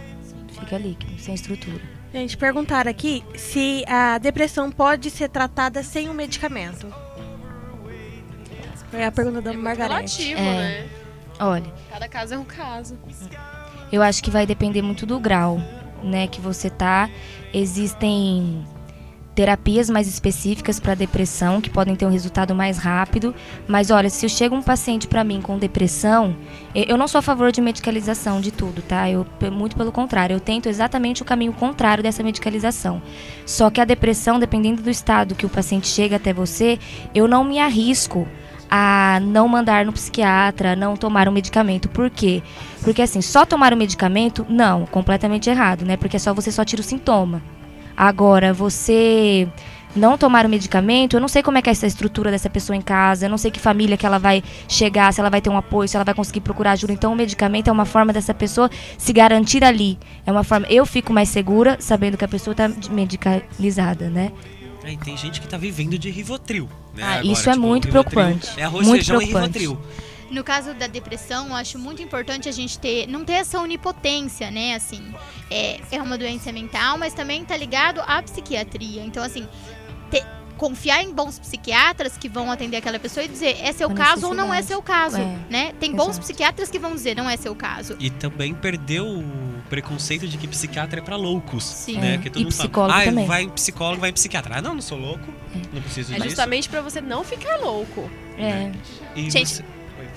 Fica 0.60 0.78
líquido, 0.78 1.12
sem 1.20 1.34
estrutura. 1.36 1.97
Gente, 2.18 2.36
perguntaram 2.36 2.90
aqui 2.90 3.24
se 3.36 3.84
a 3.88 4.18
depressão 4.18 4.72
pode 4.72 5.12
ser 5.12 5.30
tratada 5.30 5.84
sem 5.84 6.10
um 6.10 6.14
medicamento. 6.16 6.88
Foi 8.90 9.04
a 9.04 9.12
pergunta 9.12 9.40
da 9.40 9.54
É 9.54 9.56
Margarete. 9.56 10.24
relativo, 10.24 10.40
É. 10.42 10.56
né? 10.84 10.90
Olha, 11.40 11.72
Cada 11.92 12.08
caso 12.10 12.34
é 12.34 12.38
um 12.40 12.44
caso. 12.44 12.98
eu 13.92 14.02
acho 14.02 14.24
que 14.24 14.32
vai 14.32 14.48
depender 14.48 14.82
muito 14.82 15.06
do 15.06 15.20
grau, 15.20 15.62
né, 16.02 16.26
que 16.28 16.42
você 16.42 16.72
tá. 16.72 17.08
Existem 17.54 18.66
terapias 19.38 19.88
mais 19.88 20.08
específicas 20.08 20.80
para 20.80 20.96
depressão 20.96 21.62
que 21.62 21.70
podem 21.70 21.96
ter 21.96 22.08
um 22.08 22.10
resultado 22.10 22.56
mais 22.56 22.80
rápido, 22.80 23.36
mas 23.68 23.92
olha, 23.92 24.10
se 24.10 24.28
chega 24.28 24.56
um 24.56 24.64
paciente 24.64 25.08
para 25.08 25.24
mim 25.24 25.44
com 25.44 25.60
depressão, 25.60 26.36
eu 26.74 26.98
não 26.98 27.08
sou 27.08 27.20
a 27.20 27.22
favor 27.22 27.52
de 27.52 27.62
medicalização 27.62 28.42
de 28.42 28.52
tudo, 28.52 28.82
tá? 28.82 29.08
Eu 29.08 29.28
muito 29.52 29.76
pelo 29.76 29.92
contrário, 29.92 30.34
eu 30.34 30.40
tento 30.40 30.68
exatamente 30.68 31.22
o 31.22 31.26
caminho 31.26 31.54
contrário 31.54 32.02
dessa 32.02 32.24
medicalização. 32.24 33.00
Só 33.46 33.70
que 33.70 33.80
a 33.80 33.86
depressão, 33.86 34.40
dependendo 34.40 34.82
do 34.82 34.90
estado 34.90 35.36
que 35.36 35.46
o 35.46 35.50
paciente 35.50 35.88
chega 35.88 36.16
até 36.16 36.34
você, 36.34 36.80
eu 37.14 37.28
não 37.28 37.44
me 37.44 37.60
arrisco 37.60 38.28
a 38.72 39.20
não 39.22 39.48
mandar 39.48 39.86
no 39.86 39.94
psiquiatra, 39.94 40.76
não 40.76 40.98
tomar 40.98 41.30
um 41.30 41.32
medicamento. 41.32 41.88
Por 41.88 42.10
quê? 42.10 42.42
Porque 42.82 43.04
assim, 43.04 43.22
só 43.22 43.46
tomar 43.46 43.72
o 43.72 43.78
medicamento, 43.78 44.48
não, 44.50 44.88
completamente 44.88 45.48
errado, 45.48 45.86
né? 45.86 45.96
Porque 45.96 46.18
só 46.18 46.34
você 46.34 46.52
só 46.52 46.66
tira 46.66 46.82
o 46.82 46.84
sintoma. 46.84 47.40
Agora, 47.98 48.54
você 48.54 49.48
não 49.96 50.18
tomar 50.18 50.46
o 50.46 50.50
medicamento, 50.50 51.16
eu 51.16 51.20
não 51.20 51.28
sei 51.28 51.42
como 51.42 51.58
é 51.58 51.62
que 51.62 51.70
é 51.70 51.72
essa 51.72 51.88
estrutura 51.88 52.30
dessa 52.30 52.50
pessoa 52.50 52.76
em 52.76 52.82
casa, 52.82 53.26
eu 53.26 53.30
não 53.30 53.38
sei 53.38 53.50
que 53.50 53.60
família 53.60 53.98
que 53.98 54.06
ela 54.06 54.20
vai 54.20 54.44
chegar, 54.68 55.12
se 55.12 55.20
ela 55.20 55.30
vai 55.32 55.42
ter 55.42 55.50
um 55.50 55.58
apoio, 55.58 55.90
se 55.90 55.98
ela 55.98 56.04
vai 56.04 56.14
conseguir 56.14 56.42
procurar 56.42 56.74
ajuda. 56.74 56.94
Então 56.94 57.12
o 57.12 57.16
medicamento 57.16 57.70
é 57.70 57.72
uma 57.72 57.86
forma 57.86 58.14
dessa 58.14 58.34
pessoa 58.34 58.70
se 58.98 59.12
garantir 59.12 59.64
ali. 59.64 59.98
É 60.26 60.32
uma 60.32 60.44
forma. 60.44 60.68
Eu 60.68 60.86
fico 60.86 61.12
mais 61.12 61.30
segura 61.30 61.78
sabendo 61.80 62.16
que 62.16 62.24
a 62.24 62.28
pessoa 62.28 62.52
está 62.52 62.70
medicalizada, 62.92 64.10
né? 64.10 64.32
É, 64.84 64.96
tem 65.04 65.18
gente 65.18 65.42
que 65.42 65.48
tá 65.48 65.58
vivendo 65.58 65.98
de 65.98 66.10
Rivotril. 66.10 66.70
Né? 66.96 67.04
Ah, 67.04 67.14
Agora, 67.16 67.28
isso 67.28 67.50
é 67.50 67.54
tipo, 67.54 67.66
muito 67.66 67.88
preocupante. 67.90 68.50
É 68.56 68.64
arroz, 68.64 68.88
Muito 68.88 69.06
feijão 69.06 69.18
preocupante. 69.18 69.58
e 69.58 69.62
Rivotril. 69.62 69.88
No 70.30 70.44
caso 70.44 70.74
da 70.74 70.88
depressão, 70.88 71.48
eu 71.48 71.56
acho 71.56 71.80
muito 71.80 72.02
importante 72.02 72.50
a 72.50 72.52
gente 72.52 72.78
ter, 72.78 73.08
não 73.08 73.24
ter 73.24 73.34
essa 73.34 73.60
onipotência, 73.60 74.52
né? 74.52 74.76
Assim, 74.76 75.02
é, 75.50 75.80
é 75.92 76.02
uma 76.02 76.18
doença 76.18 76.52
mental, 76.52 76.98
mas 76.98 77.14
também 77.14 77.46
tá 77.46 77.56
ligado 77.56 78.02
à 78.06 78.22
psiquiatria. 78.22 79.02
Então, 79.04 79.24
assim, 79.24 79.48
ter- 80.12 80.26
confiar 80.58 81.04
em 81.04 81.14
bons 81.14 81.38
psiquiatras 81.40 82.18
que 82.18 82.28
vão 82.28 82.52
atender 82.52 82.78
aquela 82.78 82.98
pessoa 83.00 83.24
e 83.24 83.28
dizer 83.28 83.58
é 83.62 83.72
seu 83.72 83.90
caso 83.92 84.28
ou 84.28 84.34
não 84.34 84.52
é 84.54 84.62
seu 84.64 84.82
caso, 84.82 85.18
É, 85.18 85.38
né? 85.50 85.74
Tem 85.80 85.92
bons 85.94 86.10
exato. 86.10 86.22
psiquiatras 86.22 86.70
que 86.70 86.80
vão 86.80 86.94
dizer 86.96 87.16
não 87.16 87.30
é 87.30 87.38
seu 87.38 87.56
caso. 87.56 87.96
E 88.00 88.10
também 88.10 88.54
perdeu 88.56 89.06
o 89.06 89.62
preconceito 89.70 90.28
de 90.28 90.36
que 90.38 90.48
psiquiatra 90.48 91.00
é 91.00 91.04
pra 91.04 91.16
loucos. 91.16 91.64
Sim. 91.64 92.00
Né? 92.00 92.16
É, 92.16 92.18
Que 92.18 92.30
todo 92.30 92.42
e 92.42 92.44
mundo 92.46 92.54
psicólogo 92.54 92.92
fala, 92.94 93.04
ah, 93.04 93.06
também. 93.06 93.26
vai 93.28 93.44
em 93.44 93.50
psicólogo, 93.50 94.02
vai 94.02 94.10
em 94.10 94.14
psiquiatra. 94.14 94.58
Ah, 94.58 94.62
não, 94.62 94.74
não 94.74 94.82
sou 94.82 94.98
louco, 94.98 95.26
não 95.72 95.82
preciso 95.82 96.12
É 96.12 96.16
disso. 96.16 96.30
justamente 96.30 96.68
pra 96.70 96.82
você 96.82 97.00
não 97.02 97.24
ficar 97.24 97.58
louco. 97.58 98.10
É. 98.38 98.72
E 99.16 99.30
Gente, 99.30 99.48
você- 99.56 99.64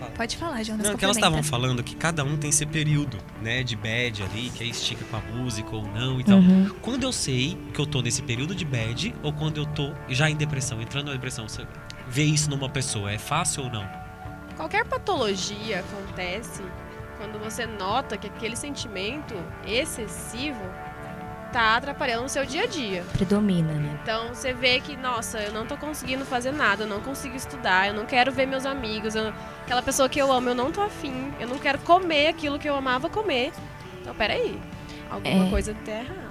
Oi, 0.01 0.07
fala. 0.07 0.11
Pode 0.13 0.37
falar, 0.37 0.63
Jonas. 0.63 0.87
Não, 0.87 0.97
que 0.97 1.05
elas 1.05 1.17
estavam 1.17 1.43
falando 1.43 1.83
que 1.83 1.95
cada 1.95 2.25
um 2.25 2.37
tem 2.37 2.51
esse 2.51 2.65
período, 2.65 3.19
né, 3.43 3.63
de 3.63 3.77
bad 3.77 4.23
ali, 4.23 4.51
que 4.51 4.65
aí 4.65 4.71
estica 4.71 5.05
com 5.05 5.17
a 5.17 5.21
música 5.21 5.75
ou 5.75 5.87
não 5.87 6.21
e 6.21 6.25
tal. 6.25 6.39
Uhum. 6.39 6.71
Quando 6.81 7.05
eu 7.05 7.13
sei 7.13 7.59
que 7.73 7.81
eu 7.81 7.87
tô 7.87 8.01
nesse 8.01 8.23
período 8.23 8.55
de 8.55 8.65
bad 8.65 9.15
ou 9.23 9.33
quando 9.33 9.59
eu 9.59 9.67
tô 9.67 9.93
já 10.09 10.31
em 10.31 10.37
depressão, 10.37 10.81
entrando 10.81 11.07
na 11.07 11.13
depressão, 11.13 11.49
você 11.49 11.67
vê 12.09 12.25
isso 12.25 12.49
numa 12.51 12.69
pessoa, 12.69 13.11
é 13.11 13.19
fácil 13.19 13.65
ou 13.65 13.71
não? 13.71 13.89
Qualquer 14.57 14.85
patologia 14.85 15.81
acontece 15.81 16.63
quando 17.17 17.39
você 17.39 17.67
nota 17.67 18.17
que 18.17 18.27
aquele 18.27 18.57
sentimento 18.57 19.35
excessivo 19.67 20.61
tá 21.53 21.77
atrapalhando 21.77 22.25
o 22.25 22.29
seu 22.29 22.45
dia 22.47 22.65
a 22.65 22.67
dia. 22.67 23.05
Predomina, 23.13 23.73
né? 23.73 23.99
Então 24.03 24.29
você 24.35 24.53
vê 24.53 24.81
que, 24.81 24.97
nossa, 24.97 25.39
eu 25.39 25.53
não 25.53 25.67
tô 25.67 25.77
conseguindo 25.77 26.25
fazer 26.25 26.53
nada, 26.53 26.85
eu 26.85 26.89
não 26.89 27.01
consigo 27.01 27.37
estudar, 27.37 27.89
eu 27.89 27.95
não 27.95 28.07
quero 28.07 28.31
ver 28.33 28.47
meus 28.47 28.65
amigos, 28.67 29.15
eu- 29.15 29.33
aquela 29.65 29.83
pessoa 29.83 30.09
que 30.09 30.19
eu 30.21 30.31
amo, 30.33 30.49
eu 30.51 30.55
não 30.55 30.71
tô 30.71 30.81
afim, 30.83 31.33
eu 31.41 31.49
não 31.49 31.59
quero 31.59 31.79
comer 31.81 32.29
aquilo 32.29 32.59
que 32.59 32.69
eu 32.69 32.75
amava 32.77 33.09
comer. 33.09 33.53
Então, 34.01 34.15
peraí, 34.15 34.59
alguma 35.11 35.47
É. 35.47 35.51
coisa 35.51 35.75
tá 35.85 35.91
errada. 35.93 36.31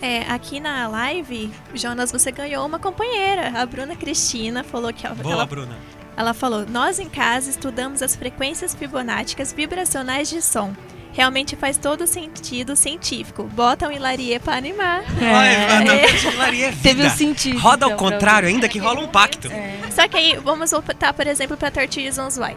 É, 0.00 0.22
aqui 0.22 0.58
na 0.58 0.88
live, 0.88 1.52
Jonas, 1.74 2.10
você 2.10 2.32
ganhou 2.32 2.66
uma 2.66 2.78
companheira. 2.78 3.52
A 3.60 3.64
Bruna 3.64 3.94
Cristina 3.94 4.64
falou 4.64 4.92
que 4.92 5.06
Boa, 5.06 5.32
ela, 5.34 5.46
Bruna. 5.46 5.76
ela 6.16 6.34
falou: 6.34 6.66
Nós 6.66 6.98
em 6.98 7.08
casa 7.08 7.48
estudamos 7.48 8.02
as 8.02 8.16
frequências 8.16 8.74
fibonáticas 8.74 9.52
vibracionais 9.52 10.28
de 10.28 10.42
som. 10.42 10.74
Realmente 11.12 11.56
faz 11.56 11.76
todo 11.76 12.06
sentido 12.06 12.74
científico. 12.74 13.44
Bota 13.44 13.86
um 13.86 13.92
hilarie 13.92 14.38
pra 14.38 14.56
animar. 14.56 15.02
Mano, 15.02 15.92
Maria 16.38 16.68
é 16.68 16.72
Teve 16.72 17.06
um 17.06 17.10
sentido. 17.10 17.58
Roda 17.58 17.84
ao 17.84 17.92
então, 17.92 18.10
contrário, 18.10 18.48
ainda 18.48 18.68
que 18.68 18.78
rola 18.78 19.00
um 19.00 19.08
pacto. 19.08 19.48
Só 19.90 20.08
que 20.08 20.16
aí, 20.16 20.38
vamos 20.42 20.70
voltar, 20.70 21.12
por 21.12 21.26
exemplo, 21.26 21.56
pra 21.56 21.70
30 21.70 22.00
Reasons 22.00 22.38
Why. 22.38 22.56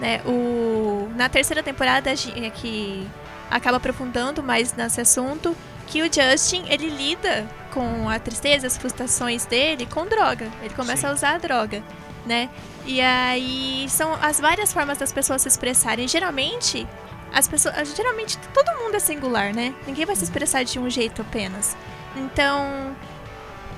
Né, 0.00 0.20
o, 0.24 1.08
na 1.14 1.28
terceira 1.28 1.62
temporada, 1.62 2.10
é 2.10 2.50
que 2.50 3.06
acaba 3.50 3.76
aprofundando 3.76 4.42
mais 4.42 4.72
nesse 4.72 5.00
assunto, 5.00 5.54
que 5.86 6.02
o 6.02 6.06
Justin, 6.06 6.64
ele 6.68 6.88
lida 6.88 7.46
com 7.72 8.08
a 8.08 8.18
tristeza, 8.18 8.66
as 8.66 8.78
frustrações 8.78 9.44
dele 9.44 9.86
com 9.86 10.06
droga. 10.06 10.48
Ele 10.62 10.74
começa 10.74 11.02
Sim. 11.02 11.06
a 11.08 11.12
usar 11.12 11.34
a 11.34 11.38
droga, 11.38 11.82
né? 12.24 12.48
E 12.86 13.00
aí, 13.00 13.86
são 13.88 14.14
as 14.20 14.40
várias 14.40 14.72
formas 14.72 14.96
das 14.98 15.12
pessoas 15.12 15.42
se 15.42 15.48
expressarem. 15.48 16.08
Geralmente, 16.08 16.86
as 17.32 17.48
pessoas... 17.48 17.94
Geralmente, 17.94 18.38
todo 18.54 18.78
mundo 18.78 18.96
é 18.96 19.00
singular, 19.00 19.54
né? 19.54 19.74
Ninguém 19.86 20.04
vai 20.04 20.16
se 20.16 20.24
expressar 20.24 20.64
de 20.64 20.78
um 20.78 20.88
jeito 20.90 21.22
apenas. 21.22 21.76
Então, 22.16 22.94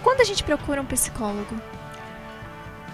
quando 0.02 0.20
a 0.20 0.24
gente 0.24 0.42
procura 0.42 0.80
um 0.80 0.84
psicólogo, 0.84 1.54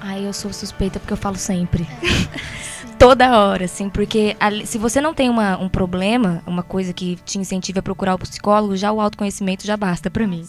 Ai, 0.01 0.27
eu 0.27 0.33
sou 0.33 0.53
suspeita 0.53 0.99
porque 0.99 1.13
eu 1.13 1.17
falo 1.17 1.37
sempre. 1.37 1.87
Toda 2.99 3.39
hora, 3.39 3.65
assim, 3.65 3.89
porque 3.89 4.37
se 4.67 4.77
você 4.77 5.01
não 5.01 5.15
tem 5.15 5.31
uma- 5.31 5.57
um 5.59 5.69
problema, 5.69 6.43
uma 6.47 6.63
coisa 6.63 6.93
que 6.93 7.17
te 7.25 7.39
incentiva 7.39 7.79
a 7.81 7.83
procurar 7.83 8.15
o 8.15 8.19
psicólogo, 8.19 8.77
já 8.77 8.93
o 8.93 9.01
autoconhecimento 9.01 9.67
já 9.67 9.77
basta 9.77 10.11
pra 10.11 10.27
mim. 10.27 10.47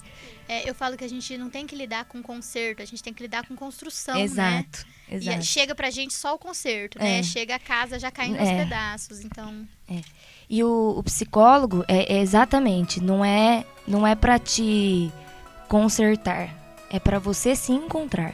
É, 0.50 0.70
eu 0.70 0.76
falo 0.76 0.98
que 0.98 1.04
a 1.06 1.08
gente 1.08 1.38
não 1.38 1.50
tem 1.50 1.66
que 1.66 1.74
lidar 1.76 2.04
com 2.06 2.22
conserto, 2.22 2.82
a 2.82 2.86
gente 2.86 3.02
tem 3.02 3.14
que 3.14 3.24
lidar 3.24 3.48
com 3.48 3.56
construção, 3.56 4.16
né? 4.16 4.22
exato, 4.24 4.86
E 5.10 5.16
exato. 5.16 5.44
chega 5.44 5.74
pra 5.74 5.90
gente 5.90 6.14
só 6.14 6.36
o 6.36 6.38
conserto, 6.38 7.00
né? 7.00 7.20
É. 7.20 7.24
Chega 7.24 7.56
a 7.56 7.60
casa 7.60 7.98
já 7.98 8.12
caindo 8.12 8.38
aos 8.38 8.50
É. 8.50 8.58
pedaços, 8.66 9.22
então... 9.24 9.66
E 10.50 10.62
o, 10.62 10.96
o 10.98 11.04
psicólogo 11.04 11.86
é, 11.88 12.16
é 12.16 12.20
exatamente, 12.20 13.02
não 13.02 13.24
é, 13.24 13.64
não 13.88 14.06
é 14.06 14.14
para 14.14 14.38
te 14.38 15.10
consertar, 15.70 16.50
é 16.90 17.00
pra 17.00 17.18
você 17.18 17.56
se 17.56 17.72
encontrar. 17.72 18.34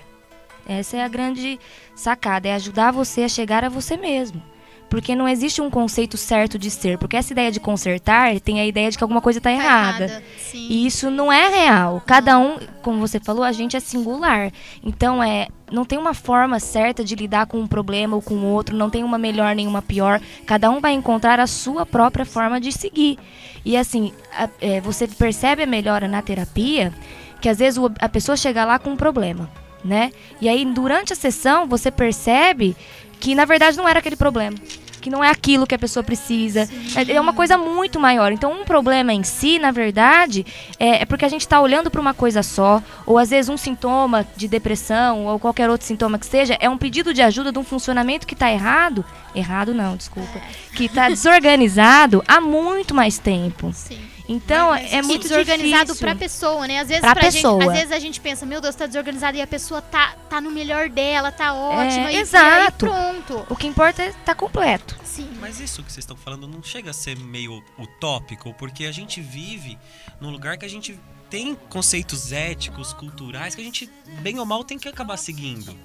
Essa 0.67 0.97
é 0.97 1.03
a 1.03 1.07
grande 1.07 1.59
sacada, 1.95 2.47
é 2.49 2.53
ajudar 2.55 2.91
você 2.91 3.23
a 3.23 3.29
chegar 3.29 3.63
a 3.63 3.69
você 3.69 3.95
mesmo. 3.97 4.41
Porque 4.89 5.15
não 5.17 5.27
existe 5.27 5.61
um 5.61 5.69
conceito 5.69 6.15
certo 6.15 6.57
de 6.57 6.71
ser, 6.71 6.97
porque 6.97 7.17
essa 7.17 7.33
ideia 7.33 7.51
de 7.51 7.59
consertar 7.59 8.39
tem 8.39 8.61
a 8.61 8.65
ideia 8.65 8.89
de 8.89 8.97
que 8.97 9.03
alguma 9.03 9.19
coisa 9.19 9.41
tá 9.41 9.49
Tá 9.49 9.53
errada. 9.53 10.23
Sim. 10.37 10.65
E 10.69 10.85
isso 10.87 11.11
não 11.11 11.29
é 11.31 11.49
real. 11.49 12.01
Cada 12.05 12.39
um, 12.39 12.57
como 12.81 12.97
você 12.99 13.19
falou, 13.19 13.43
a 13.43 13.51
gente 13.51 13.75
é 13.75 13.81
singular. 13.81 14.49
Então 14.81 15.21
é, 15.21 15.49
não 15.69 15.83
tem 15.83 15.99
uma 15.99 16.13
forma 16.13 16.57
certa 16.61 17.03
de 17.03 17.15
lidar 17.15 17.47
com 17.47 17.59
um 17.59 17.67
problema 17.67 18.15
ou 18.15 18.21
com 18.21 18.35
o 18.35 18.45
outro, 18.45 18.77
não 18.77 18.89
tem 18.89 19.03
uma 19.03 19.17
melhor 19.17 19.53
nem 19.53 19.67
uma 19.67 19.81
pior. 19.81 20.21
Cada 20.45 20.69
um 20.71 20.79
vai 20.79 20.93
encontrar 20.93 21.37
a 21.37 21.47
sua 21.47 21.85
própria 21.85 22.25
forma 22.25 22.57
de 22.61 22.71
seguir. 22.71 23.19
E 23.65 23.75
assim, 23.75 24.13
a- 24.37 24.47
é, 24.61 24.79
você 24.79 25.05
percebe 25.05 25.63
a 25.63 25.67
melhora 25.67 26.07
na 26.07 26.21
terapia, 26.21 26.93
que 27.41 27.49
às 27.49 27.57
vezes 27.59 27.77
a 27.99 28.07
pessoa 28.07 28.37
chega 28.37 28.63
lá 28.63 28.79
com 28.79 28.91
um 28.91 28.95
problema, 28.95 29.49
né? 29.83 30.11
E 30.41 30.47
aí 30.49 30.65
durante 30.65 31.13
a 31.13 31.15
sessão 31.15 31.67
você 31.67 31.91
percebe 31.91 32.75
que 33.19 33.35
na 33.35 33.45
verdade 33.45 33.77
não 33.77 33.87
era 33.87 33.99
aquele 33.99 34.15
problema. 34.15 34.57
Que 34.99 35.11
não 35.11 35.23
é 35.23 35.29
aquilo 35.29 35.65
que 35.65 35.75
a 35.75 35.79
pessoa 35.79 36.03
precisa. 36.03 36.67
É, 36.95 37.13
é 37.13 37.21
uma 37.21 37.31
coisa 37.31 37.57
muito 37.57 37.97
maior. 37.97 38.31
Então, 38.31 38.51
um 38.51 38.65
problema 38.65 39.13
em 39.13 39.23
si, 39.23 39.57
na 39.57 39.71
verdade, 39.71 40.45
é, 40.77 41.03
é 41.03 41.05
porque 41.05 41.23
a 41.23 41.29
gente 41.29 41.41
está 41.41 41.61
olhando 41.61 41.89
para 41.89 42.01
uma 42.01 42.13
coisa 42.13 42.43
só, 42.43 42.83
ou 43.05 43.17
às 43.17 43.29
vezes 43.29 43.47
um 43.47 43.55
sintoma 43.55 44.27
de 44.35 44.49
depressão, 44.49 45.25
ou 45.25 45.39
qualquer 45.39 45.69
outro 45.69 45.87
sintoma 45.87 46.19
que 46.19 46.25
seja, 46.25 46.57
é 46.59 46.69
um 46.69 46.77
pedido 46.77 47.13
de 47.13 47.21
ajuda 47.21 47.53
de 47.53 47.59
um 47.59 47.63
funcionamento 47.63 48.27
que 48.27 48.33
está 48.33 48.51
errado. 48.51 49.05
Errado 49.33 49.73
não, 49.73 49.95
desculpa. 49.95 50.41
Que 50.75 50.85
está 50.85 51.07
desorganizado 51.07 52.21
há 52.27 52.41
muito 52.41 52.93
mais 52.93 53.17
tempo. 53.17 53.71
Sim. 53.73 53.99
Então, 54.29 54.71
Mas 54.71 54.91
é 54.91 54.97
E 54.97 55.01
muito 55.01 55.21
desorganizado 55.23 55.85
difícil. 55.85 56.05
pra 56.05 56.15
pessoa, 56.15 56.67
né? 56.67 56.79
Às 56.79 56.87
vezes, 56.89 57.01
Pra 57.01 57.13
pra 57.15 57.29
gente, 57.29 57.33
pessoa. 57.41 57.63
às 57.65 57.71
vezes 57.71 57.91
a 57.93 57.99
gente 57.99 58.19
pensa, 58.19 58.45
meu 58.45 58.59
Deus, 58.59 58.75
tá 58.75 58.85
desorganizado 58.85 59.37
e 59.37 59.41
a 59.41 59.47
pessoa 59.47 59.81
tá, 59.81 60.15
tá 60.29 60.41
no 60.41 60.51
melhor 60.51 60.89
dela, 60.89 61.31
tá 61.31 61.53
ótima. 61.53 62.11
e- 62.11 62.15
E, 62.15 62.19
exato. 62.19 62.85
aí 62.85 62.91
pronto. 62.91 63.45
O 63.49 63.55
que 63.55 63.67
importa 63.67 64.03
é 64.03 64.09
estar 64.09 64.35
completo. 64.35 64.97
Sim. 65.03 65.29
Mas 65.39 65.59
isso 65.61 65.81
que 65.81 65.91
vocês 65.91 66.03
estão 66.03 66.17
falando 66.17 66.47
não 66.47 66.61
chega 66.61 66.89
a 66.91 66.93
ser 66.93 67.17
meio 67.17 67.63
utópico, 67.79 68.53
porque 68.55 68.85
a 68.85 68.91
gente 68.91 69.21
vive 69.21 69.77
num 70.19 70.29
lugar 70.29 70.57
que 70.57 70.65
a 70.65 70.69
gente 70.69 70.99
tem 71.29 71.55
conceitos 71.69 72.31
éticos, 72.31 72.93
culturais, 72.93 73.55
que 73.55 73.61
a 73.61 73.63
gente, 73.63 73.89
bem 74.21 74.39
ou 74.39 74.45
mal, 74.45 74.63
tem 74.63 74.77
que 74.77 74.87
acabar 74.87 75.17
seguindo. 75.17 75.75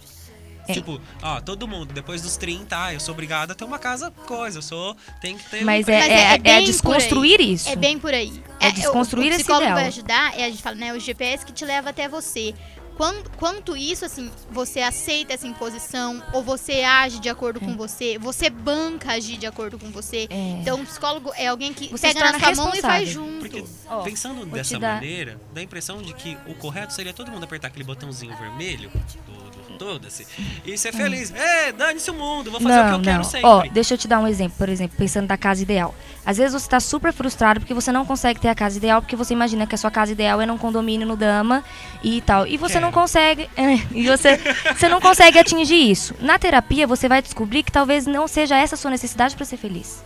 É. 0.69 0.73
Tipo, 0.75 1.01
ó, 1.23 1.41
todo 1.41 1.67
mundo, 1.67 1.93
depois 1.93 2.23
dos 2.23 2.37
30, 2.37 2.85
ah, 2.85 2.95
eu 2.95 3.01
sou 3.01 3.13
obrigado 3.13 3.51
a 3.51 3.55
ter 3.55 3.65
uma 3.65 3.79
casa, 3.79 4.11
coisa, 4.11 4.59
eu 4.59 4.63
sou. 4.63 4.97
Tem 5.21 5.37
que 5.37 5.49
ter. 5.51 5.63
um 5.63 5.67
Mas 5.67 5.81
emprego. 5.83 6.03
é, 6.05 6.09
Mas 6.09 6.19
é- 6.19 6.23
é, 6.23 6.31
é 6.31 6.35
é 6.35 6.39
bem 6.39 6.65
desconstruir 6.65 7.41
isso. 7.41 7.69
É 7.69 7.77
bem 7.77 7.99
por 7.99 8.13
aí. 8.15 8.43
É 8.61 8.69
o- 8.69 8.73
desconstruir 8.73 9.27
o, 9.27 9.35
esse 9.35 9.39
psicólogo 9.39 9.65
ideal. 9.65 9.77
vai 9.79 9.87
ajudar, 9.89 10.39
é, 10.39 10.45
a 10.45 10.51
gente 10.51 10.63
fala, 10.63 10.77
né? 10.77 10.93
O 10.93 11.01
GPS 11.01 11.45
que 11.45 11.53
te 11.53 11.65
leva 11.65 11.91
até 11.91 12.09
você. 12.09 12.55
Quanto, 12.95 13.31
quanto 13.39 13.75
isso, 13.75 14.05
assim, 14.05 14.31
você 14.51 14.81
aceita 14.81 15.33
essa 15.33 15.47
imposição, 15.47 16.23
ou 16.35 16.43
você 16.43 16.83
age 16.83 17.21
de 17.21 17.29
acordo 17.31 17.59
com 17.59 17.75
você, 17.75 18.19
você 18.19 18.51
banca 18.51 19.13
agir 19.13 19.39
de 19.39 19.47
acordo 19.47 19.79
com 19.79 19.91
você. 19.91 20.27
É. 20.29 20.59
Então, 20.61 20.79
o 20.81 20.85
psicólogo 20.85 21.33
é 21.35 21.47
alguém 21.47 21.73
que 21.73 21.89
Você 21.89 22.09
pega 22.13 22.33
na 22.33 22.39
sua 22.39 22.55
mão 22.55 22.75
e 22.75 22.83
faz 22.83 23.09
junto. 23.09 23.39
Porque, 23.41 23.65
Ó, 23.89 24.03
pensando 24.03 24.45
dessa 24.45 24.79
dar- 24.79 24.97
maneira, 24.97 25.41
dá 25.55 25.63
a 25.63 25.65
impressão 25.65 26.03
de 26.03 26.13
que 26.13 26.37
o 26.47 26.55
correto 26.55 26.93
seria 26.93 27.15
todo 27.15 27.31
mundo 27.33 27.43
apertar 27.45 27.69
aquele 27.69 27.83
botãozinho 27.85 28.37
vermelho 28.37 28.91
do, 29.27 29.41
do 29.83 29.93
Foda-se 30.03 30.26
e 30.64 30.76
ser 30.76 30.93
feliz. 30.93 31.33
É, 31.35 31.72
dane-se 31.72 32.11
o 32.11 32.14
mundo, 32.14 32.51
vou 32.51 32.61
fazer 32.61 32.80
o 32.80 32.83
que 32.83 32.89
eu 32.89 32.93
não, 32.93 33.03
quero 33.03 33.16
não. 33.18 33.24
sempre. 33.24 33.47
Ó, 33.47 33.62
deixa 33.72 33.95
eu 33.95 33.99
te 33.99 34.09
dar 34.09 34.18
um 34.18 34.26
exemplo, 34.26 34.55
por 34.57 34.68
exemplo, 34.68 34.97
pensando 34.97 35.26
da 35.26 35.37
casa 35.37 35.62
ideal. 35.62 35.95
Às 36.24 36.39
vezes 36.39 36.53
você 36.53 36.68
tá 36.68 36.80
super 36.80 37.12
frustrado 37.12 37.61
porque 37.61 37.74
você 37.74 37.91
não 37.93 38.05
consegue 38.05 38.41
ter 38.41 38.49
a 38.49 38.55
casa 38.55 38.76
ideal, 38.76 39.01
porque 39.01 39.16
você 39.16 39.35
imagina 39.35 39.66
que 39.66 39.74
a 39.74 39.78
sua 39.78 39.91
casa 39.91 40.12
ideal 40.12 40.41
é 40.41 40.47
num 40.47 40.59
condomínio 40.59 41.07
no 41.07 41.16
Dama 41.16 41.64
e 42.03 42.20
tal. 42.22 42.47
E 42.47 42.57
você 42.57 42.78
não 42.80 42.91
Quero. 42.91 43.03
consegue. 43.03 43.51
é, 43.57 43.74
e 43.93 44.07
você, 44.07 44.39
você 44.74 44.89
não 44.89 45.01
consegue 45.01 45.39
atingir 45.39 45.91
isso. 45.91 46.14
Na 46.20 46.39
terapia, 46.39 46.87
você 46.87 47.09
vai 47.09 47.20
descobrir 47.20 47.62
que 47.62 47.72
talvez 47.72 48.07
não 48.07 48.26
seja 48.28 48.57
essa 48.57 48.74
a 48.74 48.78
sua 48.78 48.91
necessidade 48.91 49.37
para 49.37 49.45
ser 49.45 49.57
feliz. 49.57 50.03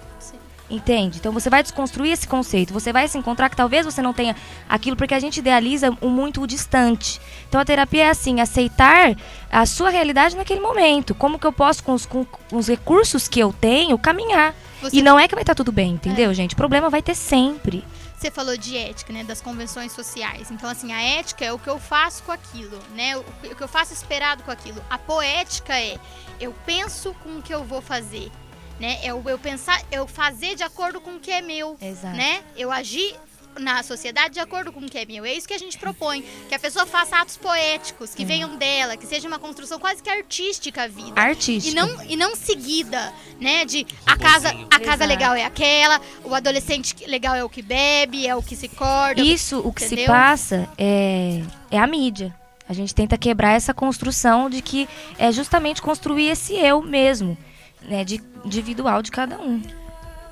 Entende? 0.68 1.18
Então 1.18 1.32
você 1.32 1.48
vai 1.48 1.62
desconstruir 1.62 2.10
esse 2.12 2.26
conceito. 2.26 2.72
Você 2.72 2.92
vai 2.92 3.06
se 3.06 3.16
encontrar 3.16 3.48
que 3.48 3.54
talvez 3.56 3.84
você 3.86 4.02
não 4.02 4.12
tenha 4.12 4.34
aquilo, 4.68 4.96
porque 4.96 5.14
a 5.14 5.20
gente 5.20 5.36
idealiza 5.38 5.96
o 6.00 6.08
muito 6.08 6.42
o 6.42 6.46
distante. 6.46 7.20
Então 7.48 7.60
a 7.60 7.64
terapia 7.64 8.06
é 8.06 8.10
assim, 8.10 8.40
aceitar 8.40 9.14
a 9.50 9.64
sua 9.64 9.90
realidade 9.90 10.34
naquele 10.36 10.58
momento. 10.60 11.14
Como 11.14 11.38
que 11.38 11.46
eu 11.46 11.52
posso, 11.52 11.84
com 11.84 11.92
os, 11.94 12.04
com 12.04 12.26
os 12.52 12.66
recursos 12.66 13.28
que 13.28 13.38
eu 13.38 13.52
tenho, 13.52 13.96
caminhar. 13.96 14.54
Você- 14.82 14.96
E 14.96 15.02
não 15.02 15.16
é 15.18 15.28
que 15.28 15.34
vai 15.36 15.42
estar 15.42 15.54
tudo 15.54 15.70
bem, 15.70 15.92
entendeu, 15.92 16.34
gente? 16.34 16.54
O 16.54 16.56
problema 16.56 16.90
vai 16.90 17.00
ter 17.00 17.14
sempre. 17.14 17.84
Você 18.18 18.30
falou 18.30 18.56
de 18.56 18.76
ética, 18.76 19.12
né? 19.12 19.22
Das 19.22 19.40
convenções 19.40 19.92
sociais. 19.92 20.50
Então, 20.50 20.68
assim, 20.68 20.92
a 20.92 21.00
ética 21.00 21.44
é 21.44 21.52
o 21.52 21.58
que 21.60 21.68
eu 21.68 21.78
faço 21.78 22.22
com 22.24 22.32
aquilo, 22.32 22.78
né? 22.94 23.16
O 23.16 23.22
que 23.54 23.62
eu 23.62 23.68
faço 23.68 23.92
esperado 23.92 24.42
com 24.42 24.50
aquilo. 24.50 24.82
A 24.90 24.98
poética 24.98 25.78
é 25.78 25.96
eu 26.40 26.52
penso 26.64 27.14
com 27.22 27.38
o 27.38 27.42
que 27.42 27.54
eu 27.54 27.62
vou 27.62 27.80
fazer. 27.80 28.32
Né? 28.78 28.98
É 29.02 29.14
o 29.14 29.22
eu 29.28 29.38
pensar, 29.38 29.82
eu 29.90 30.06
fazer 30.06 30.54
de 30.54 30.62
acordo 30.62 31.00
com 31.00 31.16
o 31.16 31.20
que 31.20 31.30
é 31.30 31.40
meu. 31.40 31.76
Exato. 31.80 32.16
Né? 32.16 32.42
Eu 32.56 32.70
agir 32.70 33.16
na 33.58 33.82
sociedade 33.82 34.34
de 34.34 34.40
acordo 34.40 34.72
com 34.72 34.80
o 34.80 34.88
que 34.88 34.98
é 34.98 35.04
meu. 35.04 35.24
É 35.24 35.32
isso 35.32 35.46
que 35.46 35.54
a 35.54 35.58
gente 35.58 35.78
propõe. 35.78 36.24
Que 36.48 36.54
a 36.54 36.58
pessoa 36.58 36.86
faça 36.86 37.16
atos 37.16 37.36
poéticos, 37.36 38.14
que 38.14 38.24
venham 38.24 38.56
dela, 38.56 38.96
que 38.96 39.06
seja 39.06 39.26
uma 39.26 39.38
construção 39.38 39.78
quase 39.78 40.02
que 40.02 40.10
artística 40.10 40.84
a 40.84 40.88
vida. 40.88 41.20
Artística. 41.20 41.70
E 41.70 41.74
não, 41.74 42.04
e 42.04 42.16
não 42.16 42.36
seguida, 42.36 43.12
né? 43.40 43.64
De 43.64 43.86
a 44.06 44.16
casa, 44.16 44.48
a 44.48 44.78
casa 44.78 45.04
Exato. 45.04 45.08
legal 45.08 45.34
é 45.34 45.44
aquela, 45.44 46.00
o 46.24 46.34
adolescente 46.34 46.94
legal 47.06 47.34
é 47.34 47.44
o 47.44 47.48
que 47.48 47.62
bebe, 47.62 48.26
é 48.26 48.34
o 48.34 48.42
que 48.42 48.56
se 48.56 48.68
corda. 48.68 49.20
Isso, 49.20 49.60
o 49.60 49.72
que 49.72 49.80
se 49.80 49.94
entendeu? 49.94 50.06
passa 50.06 50.68
é, 50.76 51.42
é 51.70 51.78
a 51.78 51.86
mídia. 51.86 52.34
A 52.68 52.72
gente 52.72 52.94
tenta 52.94 53.16
quebrar 53.16 53.52
essa 53.52 53.72
construção 53.72 54.50
de 54.50 54.60
que 54.60 54.88
é 55.18 55.30
justamente 55.30 55.80
construir 55.80 56.28
esse 56.28 56.54
eu 56.54 56.82
mesmo, 56.82 57.38
né, 57.86 58.04
de 58.04 58.22
individual 58.44 59.02
de 59.02 59.10
cada 59.10 59.38
um. 59.38 59.62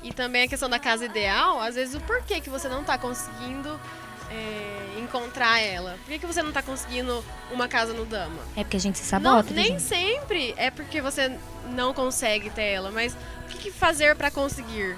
E 0.03 0.13
também 0.13 0.43
a 0.43 0.47
questão 0.47 0.69
da 0.69 0.77
casa 0.77 1.05
ideal, 1.05 1.59
às 1.59 1.75
vezes 1.75 1.95
o 1.95 2.01
porquê 2.01 2.39
que 2.39 2.49
você 2.49 2.67
não 2.69 2.83
tá 2.83 2.97
conseguindo 2.97 3.79
é, 4.29 4.99
encontrar 4.99 5.59
ela. 5.59 5.97
Por 6.03 6.11
que, 6.11 6.19
que 6.19 6.25
você 6.25 6.43
não 6.43 6.51
tá 6.51 6.61
conseguindo 6.61 7.23
uma 7.51 7.67
casa 7.67 7.93
no 7.93 8.05
Dama? 8.05 8.39
É 8.55 8.63
porque 8.63 8.77
a 8.77 8.79
gente 8.79 8.97
se 8.99 9.11
Não, 9.15 9.31
sabota, 9.31 9.49
né, 9.49 9.61
nem 9.61 9.71
gente? 9.71 9.81
sempre 9.81 10.53
é 10.57 10.69
porque 10.69 11.01
você 11.01 11.35
não 11.71 11.93
consegue 11.93 12.49
ter 12.51 12.63
ela, 12.65 12.91
mas 12.91 13.13
o 13.13 13.47
que, 13.49 13.57
que 13.57 13.71
fazer 13.71 14.15
pra 14.15 14.29
conseguir? 14.29 14.95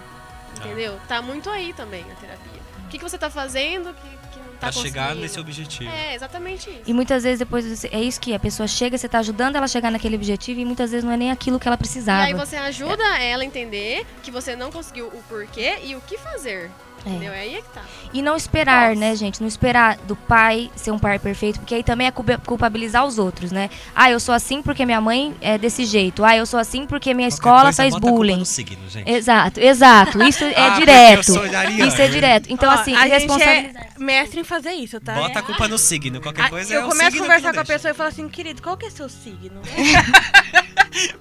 Entendeu? 0.58 1.00
Tá 1.08 1.22
muito 1.22 1.50
aí 1.50 1.72
também 1.74 2.04
a 2.12 2.16
terapia. 2.16 2.62
O 2.86 2.90
que, 2.90 2.98
que 2.98 3.04
você 3.04 3.18
tá 3.18 3.30
fazendo 3.30 3.94
que, 3.94 4.08
não 4.10 4.27
tá 4.58 4.72
Pra 4.72 4.82
chegar 4.82 5.16
nesse 5.16 5.40
objetivo. 5.40 5.90
É, 5.90 6.16
exatamente 6.16 6.70
isso. 6.70 6.82
E 6.86 6.94
muitas 6.94 7.24
vezes 7.24 7.40
depois 7.40 7.66
você- 7.66 7.88
é 7.92 8.02
isso 8.02 8.20
que 8.20 8.34
a 8.34 8.40
pessoa 8.40 8.68
chega, 8.68 8.98
você 8.98 9.08
tá 9.08 9.20
ajudando 9.20 9.56
ela 9.56 9.66
a 9.66 9.68
chegar 9.68 9.92
naquele 9.92 10.16
objetivo 10.16 10.60
e 10.60 10.66
muitas 10.66 10.92
vezes 10.92 11.04
não 11.04 11.12
é 11.12 11.18
nem 11.18 11.32
aquilo 11.32 11.60
que 11.60 11.68
ela 11.68 11.76
E 11.76 11.78
precisava. 11.78 12.24
aí 12.24 12.34
você 12.34 12.56
ajuda 12.56 13.04
ela 13.20 13.44
a 13.44 13.46
entender 13.46 14.06
que 14.24 14.32
você 14.32 14.56
não 14.56 14.72
conseguiu 14.72 15.08
o 15.08 15.24
porquê 15.30 15.78
e 15.84 15.96
o 15.96 16.02
que 16.02 16.18
fazer. 16.18 16.70
Entendeu? 17.10 17.34
É 17.34 17.40
aí 17.40 17.56
é 17.56 17.62
que 17.62 17.70
tá. 17.70 17.82
E 18.14 18.22
não 18.22 18.36
esperar, 18.38 18.96
né, 18.96 19.16
gente? 19.16 19.42
Não 19.42 19.48
esperar 19.48 19.98
do 20.08 20.16
pai 20.16 20.72
ser 20.76 20.92
um 20.92 20.98
pai 21.00 21.20
perfeito, 21.20 21.60
porque 21.60 21.76
aí 21.76 21.84
também 21.84 22.08
é 22.08 22.12
culpa- 22.12 22.38
culpabilizar 22.46 23.06
os 23.06 23.18
outros, 23.20 23.52
né? 23.52 23.70
Ah, 23.94 24.10
eu 24.10 24.20
sou 24.20 24.34
assim 24.34 24.62
porque 24.62 24.86
minha 24.86 25.02
mãe 25.02 25.36
é 25.42 25.58
desse 25.58 25.86
jeito. 25.86 26.24
Ah, 26.24 26.36
eu 26.36 26.46
sou 26.46 26.60
assim 26.60 26.86
porque 26.86 27.14
minha 27.14 27.28
Qualquer 27.28 27.36
escola 27.36 27.64
coisa, 27.64 27.78
faz 27.84 27.96
a 27.96 28.00
bullying. 28.00 28.38
no 28.38 28.46
signo, 28.46 28.90
gente. 28.90 29.10
Exato, 29.12 29.60
exato. 29.60 30.24
Isso 30.24 30.44
é 30.46 30.54
Ah, 30.56 30.70
direto. 30.80 31.36
eu 31.36 31.88
Isso 31.88 32.02
é 32.02 32.08
direto. 32.08 32.48
Então, 32.50 32.70
Ó, 32.70 32.74
assim, 32.74 32.96
a 32.96 33.04
gente 33.04 33.12
responsabilidade. 33.28 33.88
é 33.98 34.04
mestre 34.04 34.40
em 34.40 34.44
fazer 34.44 34.72
isso, 34.72 35.00
tá? 35.02 35.14
Bota 35.14 35.40
a 35.40 35.42
culpa 35.44 35.68
no 35.68 35.78
signo. 35.78 36.22
Qualquer 36.22 36.46
Ah, 36.46 36.50
coisa 36.50 36.74
eu 36.74 36.82
é 36.82 36.86
o 36.86 36.88
começo 36.88 37.18
a 37.18 37.20
conversar 37.20 37.54
com 37.54 37.60
a 37.60 37.66
pessoa 37.66 37.92
e 37.92 37.94
falo 37.94 38.10
assim, 38.10 38.30
querido, 38.30 38.62
qual 38.62 38.78
que 38.78 38.86
é 38.86 38.90
seu 38.90 39.10
signo? 39.10 39.62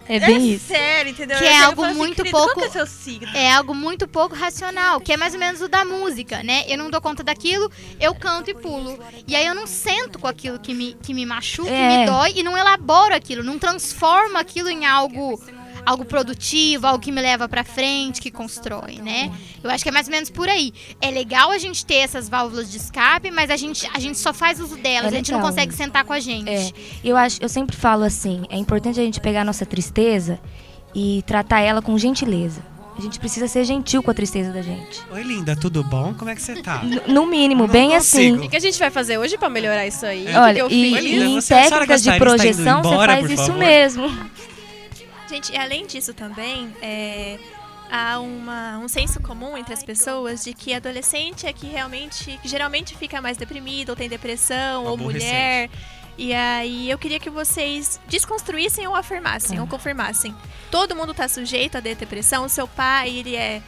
É 0.09 0.21
bem 0.21 0.53
isso. 0.53 0.67
Sério, 0.69 1.11
entendeu? 1.11 1.37
Que 1.39 1.45
Eu 1.45 1.49
é 1.49 1.65
algo 1.65 1.85
assim, 1.85 1.95
muito 1.97 2.17
querido, 2.17 2.37
pouco- 2.37 2.61
que 2.61 2.67
é 2.67 2.71
seu 2.71 2.87
signo? 2.87 3.29
É 3.37 3.53
algo 3.53 3.75
muito 3.75 4.07
pouco 4.09 4.35
racional, 4.35 5.01
que 5.01 5.13
é 5.13 5.17
mais 5.17 5.35
ou 5.35 5.41
menos 5.41 5.61
o 5.61 5.69
da 5.69 5.85
música, 5.85 6.43
né? 6.43 6.65
Eu 6.69 6.79
não 6.79 6.91
dou 6.91 7.01
conta 7.01 7.23
daquilo, 7.23 7.71
eu 8.01 8.15
canto 8.15 8.51
e 8.51 8.55
pulo. 8.55 8.99
E 9.27 9.35
aí 9.35 9.47
eu 9.47 9.55
não 9.55 9.67
sento 9.67 10.19
com 10.19 10.27
aquilo 10.27 10.59
que 10.59 10.73
me, 10.75 10.95
que 11.03 11.13
me 11.13 11.27
machuca, 11.27 11.69
que 11.69 11.75
É. 11.75 11.99
me 12.01 12.07
dói, 12.07 12.33
e 12.37 12.43
não 12.43 12.57
elaboro 12.57 13.15
aquilo, 13.15 13.43
não 13.43 13.59
transformo 13.59 14.39
aquilo 14.39 14.69
em 14.69 14.87
algo 14.87 15.41
algo 15.87 16.05
produtivo, 16.05 16.85
algo 16.87 16.99
que 16.99 17.13
me 17.13 17.23
leva 17.23 17.49
pra 17.49 17.63
frente, 17.63 18.21
que 18.21 18.31
constrói, 18.31 18.97
né? 19.01 19.31
Eu 19.63 19.71
acho 19.71 19.85
que 19.85 19.89
é 19.89 19.93
mais 19.93 20.09
ou 20.09 20.13
menos 20.13 20.29
por 20.29 20.49
aí. 20.49 20.75
É 21.01 21.11
legal 21.13 21.53
a 21.53 21.59
gente 21.59 21.87
ter 21.87 21.99
essas 21.99 22.29
válvulas 22.29 22.69
de 22.71 22.77
escape, 22.77 23.31
mas 23.31 23.49
a 23.51 23.57
gente, 23.57 23.89
a 23.95 24.01
gente 24.01 24.19
só 24.19 24.35
faz 24.35 24.59
uso 24.61 24.77
delas, 24.77 25.13
É 25.13 25.15
a 25.15 25.19
gente 25.19 25.31
não 25.31 25.41
consegue 25.41 25.73
sentar 25.73 26.05
com 26.05 26.13
a 26.13 26.19
gente. 26.19 26.51
É, 26.51 26.73
eu 27.05 27.17
acho, 27.17 27.39
eu 27.41 27.49
sempre 27.49 27.77
falo 27.77 28.03
assim, 28.03 28.43
é 28.51 28.57
importante 28.59 28.99
a 28.99 29.03
gente 29.05 29.21
pegar 29.21 29.43
a 29.43 29.45
nossa 29.45 29.65
tristeza 29.65 30.41
e 30.93 31.23
tratar 31.27 31.61
ela 31.61 31.81
com 31.81 31.97
gentileza. 31.97 32.61
A 32.99 33.01
gente 33.03 33.21
precisa 33.21 33.47
ser 33.47 33.63
gentil 33.63 34.03
com 34.03 34.11
a 34.11 34.15
tristeza 34.15 34.51
da 34.51 34.63
gente. 34.63 35.03
Oi, 35.13 35.23
linda, 35.23 35.55
tudo 35.55 35.85
bom? 35.85 36.15
Como 36.15 36.31
é 36.31 36.35
que 36.35 36.41
você 36.41 36.63
tá? 36.63 36.83
No- 36.83 37.13
No 37.15 37.27
mínimo, 37.27 37.65
Não 37.67 37.69
bem 37.73 37.91
consigo. 37.91 38.45
O 38.45 38.49
que, 38.49 38.57
a 38.57 38.61
gente 38.61 38.79
vai 38.79 38.91
fazer 38.91 39.19
hoje 39.19 39.37
pra 39.37 39.51
melhorar 39.51 39.87
isso 39.87 40.07
aí? 40.07 40.23
O 40.23 40.27
que 40.27 40.35
Olha, 40.37 40.55
que 40.55 40.61
eu 40.63 40.67
e, 40.71 40.95
fiz? 40.95 41.05
e 41.05 41.17
em 41.23 41.41
técnicas 41.43 42.03
de 42.03 42.17
projeção 42.19 42.83
você 42.83 42.97
faz 43.07 43.31
isso 43.31 43.37
favor? 43.45 43.59
mesmo. 43.59 44.09
Gente, 45.29 45.53
e 45.53 45.57
além 45.57 45.87
disso 45.87 46.15
também, 46.15 46.75
é, 46.81 47.39
há 47.91 48.19
uma, 48.21 48.79
um 48.79 48.89
senso 48.89 49.21
comum 49.21 49.57
entre 49.57 49.75
as 49.75 49.83
pessoas 49.83 50.45
de 50.45 50.55
que 50.55 50.73
adolescente 50.73 51.47
é 51.47 51.53
que 51.53 51.67
realmente, 51.67 52.39
que 52.41 52.49
geralmente 52.49 52.97
fica 52.97 53.21
mais 53.21 53.37
deprimido, 53.37 53.91
ou 53.91 53.97
tem 53.97 54.09
depressão, 54.09 54.85
ou 54.85 54.97
mulher. 54.97 55.69
E 56.19 56.33
aí 56.33 56.89
eu 56.89 56.97
queria 56.97 57.21
que 57.21 57.29
vocês 57.29 58.01
desconstruíssem 58.09 58.87
ou 58.87 58.95
afirmassem, 58.95 59.57
Tá. 59.57 59.63
ou 59.63 59.69
confirmassem. 59.69 60.35
Todo 60.71 60.97
mundo 60.97 61.13
tá 61.13 61.29
sujeito 61.29 61.77
a 61.77 61.81
depressão, 61.81 62.45
o 62.45 62.49
seu 62.49 62.67
pai, 62.67 63.11
ele 63.11 63.37
é... 63.37 63.61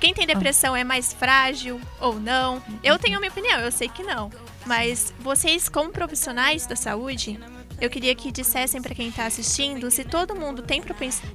Quem 0.00 0.14
tem 0.14 0.26
depressão 0.26 0.74
é 0.74 0.82
mais 0.84 1.12
frágil 1.12 1.80
ou 2.00 2.18
não? 2.18 2.62
Eu 2.82 2.98
tenho 2.98 3.16
a 3.16 3.20
minha 3.20 3.30
opinião, 3.30 3.60
eu 3.60 3.70
sei 3.72 3.88
que 3.88 4.02
não. 4.02 4.30
Mas 4.64 5.12
vocês, 5.20 5.68
como 5.68 5.90
profissionais 5.90 6.66
da 6.66 6.74
saúde, 6.74 7.38
eu 7.80 7.90
queria 7.90 8.14
que 8.14 8.32
dissessem 8.32 8.80
pra 8.80 8.94
quem 8.94 9.10
tá 9.10 9.26
assistindo 9.26 9.90
se 9.90 10.04
todo 10.04 10.34
mundo 10.34 10.62
tem 10.62 10.82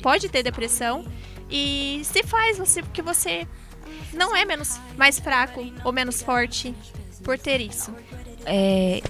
pode 0.01 0.29
ter 0.29 0.43
depressão 0.43 1.05
e 1.49 2.01
se 2.03 2.23
faz 2.23 2.57
você 2.57 2.81
porque 2.81 3.01
você 3.01 3.47
não 4.13 4.35
é 4.35 4.45
menos 4.45 4.79
mais 4.97 5.19
fraco 5.19 5.65
ou 5.83 5.91
menos 5.91 6.21
forte 6.21 6.73
por 7.23 7.37
ter 7.37 7.61
isso. 7.61 7.93
É, 8.45 9.01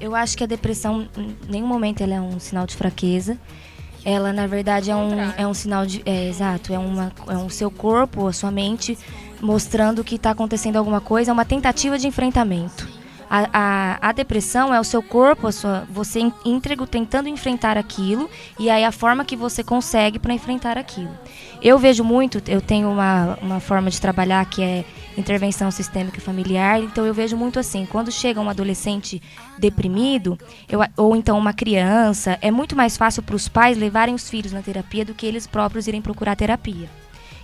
eu 0.00 0.14
acho 0.14 0.36
que 0.36 0.44
a 0.44 0.46
depressão, 0.46 1.08
em 1.16 1.36
nenhum 1.48 1.66
momento, 1.66 2.02
ela 2.02 2.14
é 2.14 2.20
um 2.20 2.38
sinal 2.38 2.66
de 2.66 2.76
fraqueza. 2.76 3.38
Ela, 4.04 4.32
na 4.32 4.46
verdade, 4.46 4.90
é 4.90 4.96
um, 4.96 5.10
é 5.36 5.46
um 5.46 5.54
sinal 5.54 5.84
de. 5.84 6.02
É, 6.06 6.28
exato, 6.28 6.72
é, 6.72 6.78
uma, 6.78 7.12
é 7.26 7.36
um 7.36 7.48
seu 7.48 7.70
corpo, 7.70 8.26
a 8.26 8.32
sua 8.32 8.50
mente, 8.50 8.96
mostrando 9.40 10.04
que 10.04 10.14
está 10.14 10.30
acontecendo 10.30 10.76
alguma 10.76 11.00
coisa, 11.00 11.30
é 11.30 11.34
uma 11.34 11.44
tentativa 11.44 11.98
de 11.98 12.06
enfrentamento. 12.06 12.88
A, 13.30 13.48
a, 13.52 14.08
a 14.08 14.12
depressão 14.12 14.72
é 14.72 14.80
o 14.80 14.84
seu 14.84 15.02
corpo, 15.02 15.50
sua, 15.52 15.86
você 15.90 16.20
íntegro 16.44 16.86
tentando 16.86 17.28
enfrentar 17.28 17.76
aquilo, 17.76 18.28
e 18.58 18.70
aí 18.70 18.84
a 18.84 18.92
forma 18.92 19.24
que 19.24 19.36
você 19.36 19.62
consegue 19.62 20.18
para 20.18 20.32
enfrentar 20.32 20.78
aquilo. 20.78 21.10
Eu 21.60 21.78
vejo 21.78 22.02
muito, 22.04 22.40
eu 22.46 22.60
tenho 22.60 22.88
uma, 22.90 23.38
uma 23.42 23.60
forma 23.60 23.90
de 23.90 24.00
trabalhar 24.00 24.44
que 24.46 24.62
é 24.62 24.84
intervenção 25.16 25.70
sistêmica 25.70 26.20
familiar, 26.20 26.80
então 26.80 27.04
eu 27.04 27.12
vejo 27.12 27.36
muito 27.36 27.58
assim, 27.58 27.84
quando 27.84 28.10
chega 28.10 28.40
um 28.40 28.48
adolescente 28.48 29.20
deprimido, 29.58 30.38
eu, 30.68 30.80
ou 30.96 31.16
então 31.16 31.36
uma 31.36 31.52
criança, 31.52 32.38
é 32.40 32.50
muito 32.50 32.76
mais 32.76 32.96
fácil 32.96 33.22
para 33.22 33.36
os 33.36 33.48
pais 33.48 33.76
levarem 33.76 34.14
os 34.14 34.30
filhos 34.30 34.52
na 34.52 34.62
terapia 34.62 35.04
do 35.04 35.14
que 35.14 35.26
eles 35.26 35.46
próprios 35.46 35.86
irem 35.86 36.00
procurar 36.00 36.36
terapia. 36.36 36.88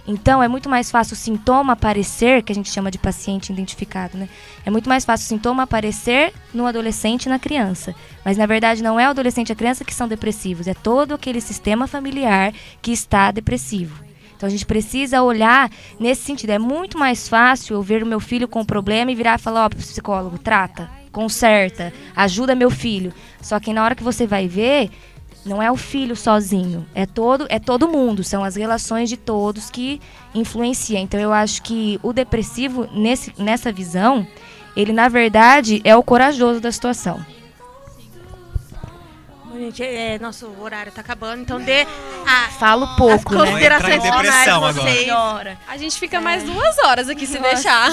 Então 0.07 0.43
é 0.43 0.49
muito 0.49 0.69
mais 0.69 0.91
fácil 0.91 1.15
o 1.15 1.17
sintoma 1.17 1.73
aparecer, 1.73 2.43
que 2.43 2.53
a 2.53 2.55
gente 2.55 2.71
chama 2.71 2.91
de 2.91 2.99
paciente 2.99 3.53
identificado, 3.53 4.19
né? 4.19 4.29
É 4.65 4.71
muito 4.71 4.89
mais 4.89 5.05
fácil 5.05 5.25
o 5.25 5.29
sintoma 5.29 5.63
aparecer 5.63 6.33
no 6.53 6.67
adolescente 6.67 7.27
e 7.27 7.29
na 7.29 7.39
criança. 7.39 7.95
Mas 8.25 8.37
na 8.37 8.45
verdade 8.45 8.83
não 8.83 9.01
é 9.01 9.07
o 9.07 9.11
adolescente 9.11 9.49
e 9.49 9.53
a 9.53 9.57
criança 9.57 9.85
que 9.85 9.95
são 9.95 10.07
depressivos, 10.07 10.67
é 10.67 10.75
todo 10.75 11.15
aquele 11.15 11.41
sistema 11.41 11.87
familiar 11.87 12.53
que 12.83 12.93
está 12.93 13.31
depressivo. 13.31 14.05
Então 14.37 14.47
a 14.47 14.51
gente 14.51 14.67
precisa 14.67 15.23
olhar 15.23 15.71
nesse 15.99 16.23
sentido. 16.23 16.51
É 16.51 16.59
muito 16.59 16.99
mais 16.99 17.29
fácil 17.29 17.77
eu 17.77 17.83
ver 17.83 18.03
o 18.03 18.07
meu 18.07 18.21
filho 18.21 18.47
com 18.47 18.61
um 18.61 18.65
problema 18.65 19.11
e 19.11 19.15
virar 19.15 19.39
e 19.39 19.43
falar, 19.43 19.65
ó, 19.65 19.69
pro 19.69 19.79
psicólogo, 19.79 20.39
trata, 20.39 20.91
conserta, 21.11 21.95
ajuda 22.15 22.55
meu 22.55 22.71
filho. 22.71 23.13
Só 23.41 23.59
que 23.59 23.73
na 23.73 23.83
hora 23.83 23.95
que 23.95 24.03
você 24.03 24.27
vai 24.27 24.47
ver, 24.47 24.91
não 25.45 25.63
é 25.63 25.71
o 25.71 25.77
filho 25.77 26.17
sozinho, 26.17 26.87
é 26.95 27.07
todo, 27.07 27.47
é 27.49 27.59
todo 27.59 27.89
mundo, 27.89 28.25
são 28.25 28.43
as 28.43 28.57
relações 28.57 29.09
de 29.09 29.17
todos 29.17 29.71
que 29.71 30.01
influenciam. 30.35 31.03
Então 31.03 31.21
eu 31.21 31.33
acho 31.33 31.63
que 31.63 31.99
o 32.03 32.13
depressivo 32.13 32.89
nesse, 32.93 33.33
nessa 33.39 33.71
visão, 33.71 34.27
ele 34.77 34.93
na 34.93 35.09
verdade 35.09 35.81
é 35.85 35.95
o 35.95 36.03
corajoso 36.03 36.61
da 36.61 36.73
situação. 36.73 37.25
Gente, 39.55 39.83
é, 39.83 40.19
nosso 40.19 40.51
horário 40.61 40.91
tá 40.93 41.01
acabando, 41.01 41.43
então 41.43 41.61
dê 41.61 41.87
a, 42.27 42.49
Falo 42.59 42.85
as 42.85 42.97
pouco, 42.97 43.35
né? 43.35 43.41
considerações 43.45 43.95
entrar 43.95 43.97
em 43.97 44.01
finais 44.01 44.45
depressão 44.45 44.73
de 44.73 44.81
vocês. 44.81 44.99
Senhora. 45.01 45.59
A 45.67 45.77
gente 45.77 45.99
fica 45.99 46.21
mais 46.21 46.43
duas 46.43 46.79
horas 46.79 47.09
aqui 47.09 47.27
se 47.27 47.39
deixar. 47.39 47.91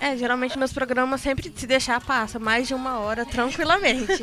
É, 0.00 0.16
geralmente 0.16 0.58
meus 0.58 0.72
programas 0.72 1.20
sempre 1.22 1.50
se 1.54 1.66
deixar 1.66 1.98
passa 2.00 2.38
mais 2.38 2.68
de 2.68 2.74
uma 2.74 2.98
hora 2.98 3.24
tranquilamente. 3.24 4.22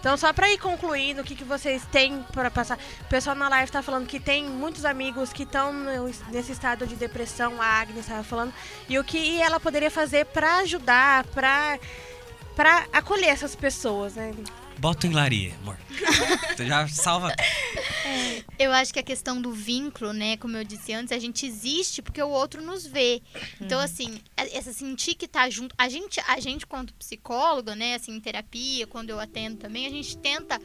então 0.00 0.16
só 0.16 0.32
pra 0.32 0.50
ir 0.50 0.58
concluindo 0.58 1.20
o 1.20 1.24
que, 1.24 1.36
que 1.36 1.44
vocês 1.44 1.82
têm 1.92 2.24
pra 2.32 2.50
passar. 2.50 2.78
O 3.02 3.04
pessoal 3.04 3.36
na 3.36 3.48
live 3.48 3.70
tá 3.70 3.80
falando 3.80 4.06
que 4.06 4.18
tem 4.18 4.44
muitos 4.44 4.84
amigos 4.84 5.32
que 5.32 5.44
estão 5.44 5.72
nesse 6.32 6.50
estado 6.52 6.86
de 6.86 6.96
depressão, 6.96 7.62
a 7.62 7.80
Agnes 7.80 8.00
estava 8.00 8.24
falando, 8.24 8.52
e 8.88 8.98
o 8.98 9.04
que 9.04 9.40
ela 9.40 9.60
poderia 9.60 9.90
fazer 9.90 10.26
pra 10.26 10.56
ajudar, 10.58 11.24
pra 11.26 11.78
para 12.56 12.84
acolher 12.92 13.28
essas 13.28 13.54
pessoas, 13.54 14.16
né? 14.16 14.34
Bota 14.80 15.06
em 15.06 15.12
Laria, 15.12 15.54
amor. 15.62 15.78
Tu 16.56 16.66
já 16.66 16.86
salva. 16.88 17.32
Eu 18.58 18.72
acho 18.72 18.92
que 18.92 18.98
a 18.98 19.02
questão 19.02 19.40
do 19.40 19.52
vínculo, 19.52 20.12
né, 20.12 20.36
como 20.36 20.56
eu 20.56 20.64
disse 20.64 20.92
antes, 20.92 21.12
a 21.12 21.18
gente 21.18 21.46
existe 21.46 22.02
porque 22.02 22.22
o 22.22 22.28
outro 22.28 22.60
nos 22.62 22.84
vê. 22.86 23.22
Então, 23.60 23.78
assim, 23.80 24.18
a- 24.36 24.46
essa 24.48 24.72
sentir 24.72 25.14
que 25.14 25.26
tá 25.28 25.48
junto, 25.48 25.74
a 25.78 25.88
gente, 25.88 26.20
a 26.26 26.38
gente 26.40 26.66
quanto 26.66 26.92
psicóloga, 26.94 27.74
né, 27.74 27.94
assim, 27.94 28.12
em 28.12 28.20
terapia, 28.20 28.86
quando 28.86 29.10
eu 29.10 29.20
atendo 29.20 29.56
também, 29.56 29.86
a 29.86 29.90
gente 29.90 30.16
tenta 30.18 30.60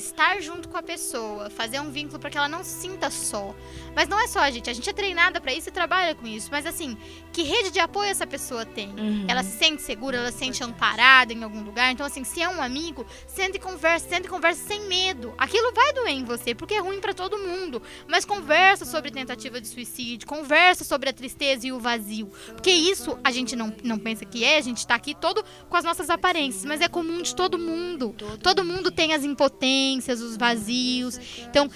estar 0.00 0.40
junto 0.40 0.68
com 0.68 0.76
a 0.76 0.82
pessoa, 0.82 1.48
fazer 1.50 1.80
um 1.80 1.90
vínculo 1.90 2.18
para 2.18 2.30
que 2.30 2.38
ela 2.38 2.48
não 2.48 2.64
se 2.64 2.82
sinta 2.82 3.10
só. 3.10 3.54
Mas 3.94 4.08
não 4.08 4.18
é 4.18 4.26
só 4.26 4.40
a 4.40 4.50
gente, 4.50 4.68
a 4.68 4.72
gente 4.72 4.88
é 4.88 4.92
treinada 4.92 5.40
para 5.40 5.52
isso 5.52 5.68
e 5.68 5.72
trabalha 5.72 6.14
com 6.14 6.26
isso, 6.26 6.48
mas 6.50 6.66
assim, 6.66 6.96
que 7.32 7.42
rede 7.42 7.70
de 7.70 7.78
apoio 7.78 8.10
essa 8.10 8.26
pessoa 8.26 8.64
tem? 8.64 8.88
Uhum. 8.90 9.26
Ela 9.28 9.42
se 9.42 9.56
sente 9.56 9.82
segura, 9.82 10.18
ela 10.18 10.32
se 10.32 10.38
sente 10.38 10.62
amparada 10.64 11.32
em 11.32 11.42
algum 11.42 11.62
lugar. 11.62 11.92
Então, 11.92 12.04
assim, 12.04 12.24
se 12.24 12.42
é 12.42 12.48
um 12.48 12.60
amigo, 12.60 13.06
senta 13.26 13.56
e 13.56 13.60
conversa, 13.60 14.08
senta 14.08 14.26
e 14.26 14.30
conversa 14.30 14.66
sem 14.66 14.86
medo. 14.88 15.34
Aquilo 15.38 15.72
vai 15.72 15.92
doer 15.92 16.12
em 16.12 16.24
você, 16.24 16.54
porque 16.54 16.74
é 16.74 16.80
ruim 16.80 17.00
pra 17.00 17.14
todo 17.14 17.38
mundo. 17.38 17.82
Mas 18.08 18.24
conversa 18.24 18.84
sobre 18.84 19.10
tentativa 19.10 19.60
de 19.60 19.68
suicídio, 19.68 20.26
conversa 20.26 20.84
sobre 20.84 21.08
a 21.08 21.12
tristeza 21.12 21.66
e 21.66 21.72
o 21.72 21.78
vazio. 21.78 22.30
Porque 22.46 22.70
isso 22.70 23.18
a 23.22 23.30
gente 23.30 23.54
não, 23.54 23.74
não 23.82 23.98
pensa 23.98 24.24
que 24.24 24.44
é, 24.44 24.56
a 24.56 24.60
gente 24.60 24.86
tá 24.86 24.94
aqui 24.94 25.14
todo 25.14 25.44
com 25.68 25.76
as 25.76 25.84
nossas 25.84 26.10
aparências, 26.10 26.64
mas 26.64 26.80
é 26.80 26.88
comum 26.88 27.22
de 27.22 27.34
todo 27.34 27.58
mundo. 27.58 28.14
Todo 28.42 28.64
mundo 28.64 28.90
tem 28.90 29.12
as 29.12 29.24
impotências, 29.24 29.89
os 29.98 30.36
vazios. 30.36 31.18
Então, 31.48 31.68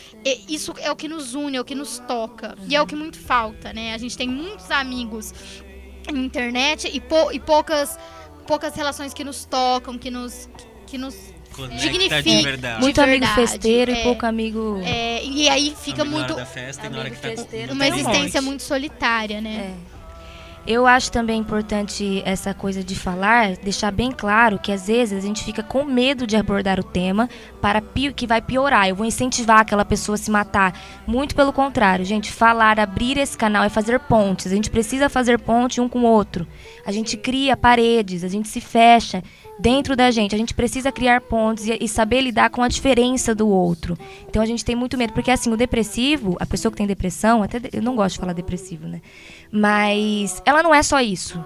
isso 0.48 0.72
é 0.78 0.90
o 0.90 0.96
que 0.96 1.08
nos 1.08 1.34
une, 1.34 1.56
é 1.56 1.60
o 1.60 1.64
que 1.64 1.74
nos 1.74 1.98
toca. 2.00 2.54
E 2.68 2.76
é 2.76 2.80
o 2.82 2.86
que 2.86 2.94
muito 2.94 3.18
falta, 3.18 3.72
né? 3.72 3.94
A 3.94 3.98
gente 3.98 4.16
tem 4.16 4.28
muitos 4.28 4.70
amigos 4.70 5.32
na 6.12 6.18
internet 6.18 6.88
e, 6.92 7.00
pou- 7.00 7.32
e 7.32 7.40
poucas, 7.40 7.98
poucas 8.46 8.74
relações 8.74 9.12
que 9.14 9.24
nos 9.24 9.44
tocam, 9.44 9.98
que 9.98 10.10
nos. 10.10 10.48
Que 10.86 10.98
nos 10.98 11.14
Conecta 11.54 11.76
Dignifica. 11.86 12.22
de 12.22 12.42
verdade. 12.42 12.80
Muito 12.80 12.94
De 12.96 13.00
amigo 13.00 13.24
verdade, 13.26 13.48
festeiro 13.52 13.92
é. 13.92 14.00
e 14.00 14.02
pouco 14.02 14.26
amigo. 14.26 14.80
é, 14.84 15.24
e 15.24 15.48
aí 15.48 15.72
fica 15.80 16.02
Amigo 16.02 16.16
na 16.16 16.18
muito. 16.26 16.32
hora 16.34 16.40
da 16.44 16.46
festa 16.46 16.84
e 16.86 16.90
na 16.90 16.98
hora 16.98 17.10
que 17.10 17.16
tá 17.16 17.28
Uma 17.72 17.84
um 17.84 17.86
existência 17.88 18.40
monte. 18.42 18.48
muito 18.50 18.62
solitária, 18.64 19.40
né? 19.40 19.72
É. 19.90 19.93
Eu 20.66 20.86
acho 20.86 21.12
também 21.12 21.38
importante 21.38 22.22
essa 22.24 22.54
coisa 22.54 22.82
de 22.82 22.94
falar, 22.94 23.54
deixar 23.56 23.90
bem 23.90 24.10
claro 24.10 24.58
que 24.58 24.72
às 24.72 24.86
vezes 24.86 25.18
a 25.18 25.20
gente 25.20 25.44
fica 25.44 25.62
com 25.62 25.84
medo 25.84 26.26
de 26.26 26.36
abordar 26.36 26.80
o 26.80 26.82
tema 26.82 27.28
para 27.60 27.82
que 28.16 28.26
vai 28.26 28.40
piorar. 28.40 28.88
Eu 28.88 28.96
vou 28.96 29.04
incentivar 29.04 29.60
aquela 29.60 29.84
pessoa 29.84 30.14
a 30.14 30.18
se 30.18 30.30
matar. 30.30 30.72
Muito 31.06 31.34
pelo 31.34 31.52
contrário, 31.52 32.02
gente, 32.02 32.32
falar, 32.32 32.80
abrir 32.80 33.18
esse 33.18 33.36
canal 33.36 33.62
é 33.62 33.68
fazer 33.68 34.00
pontes. 34.00 34.46
A 34.46 34.54
gente 34.54 34.70
precisa 34.70 35.10
fazer 35.10 35.38
ponte 35.38 35.82
um 35.82 35.88
com 35.88 36.00
o 36.00 36.06
outro. 36.06 36.46
A 36.86 36.90
gente 36.90 37.18
cria 37.18 37.58
paredes, 37.58 38.24
a 38.24 38.28
gente 38.28 38.48
se 38.48 38.60
fecha 38.60 39.22
dentro 39.58 39.96
da 39.96 40.10
gente. 40.10 40.34
A 40.34 40.38
gente 40.38 40.54
precisa 40.54 40.92
criar 40.92 41.20
pontes 41.20 41.66
e, 41.66 41.78
e 41.80 41.88
saber 41.88 42.20
lidar 42.20 42.50
com 42.50 42.62
a 42.62 42.68
diferença 42.68 43.34
do 43.34 43.48
outro. 43.48 43.96
Então 44.28 44.42
a 44.42 44.46
gente 44.46 44.64
tem 44.64 44.74
muito 44.74 44.98
medo, 44.98 45.12
porque 45.12 45.30
assim, 45.30 45.52
o 45.52 45.56
depressivo, 45.56 46.36
a 46.40 46.46
pessoa 46.46 46.72
que 46.72 46.78
tem 46.78 46.86
depressão, 46.86 47.42
até 47.42 47.60
eu 47.72 47.82
não 47.82 47.96
gosto 47.96 48.14
de 48.14 48.20
falar 48.20 48.32
depressivo, 48.32 48.86
né? 48.86 49.00
Mas 49.50 50.42
ela 50.44 50.62
não 50.62 50.74
é 50.74 50.82
só 50.82 51.00
isso. 51.00 51.42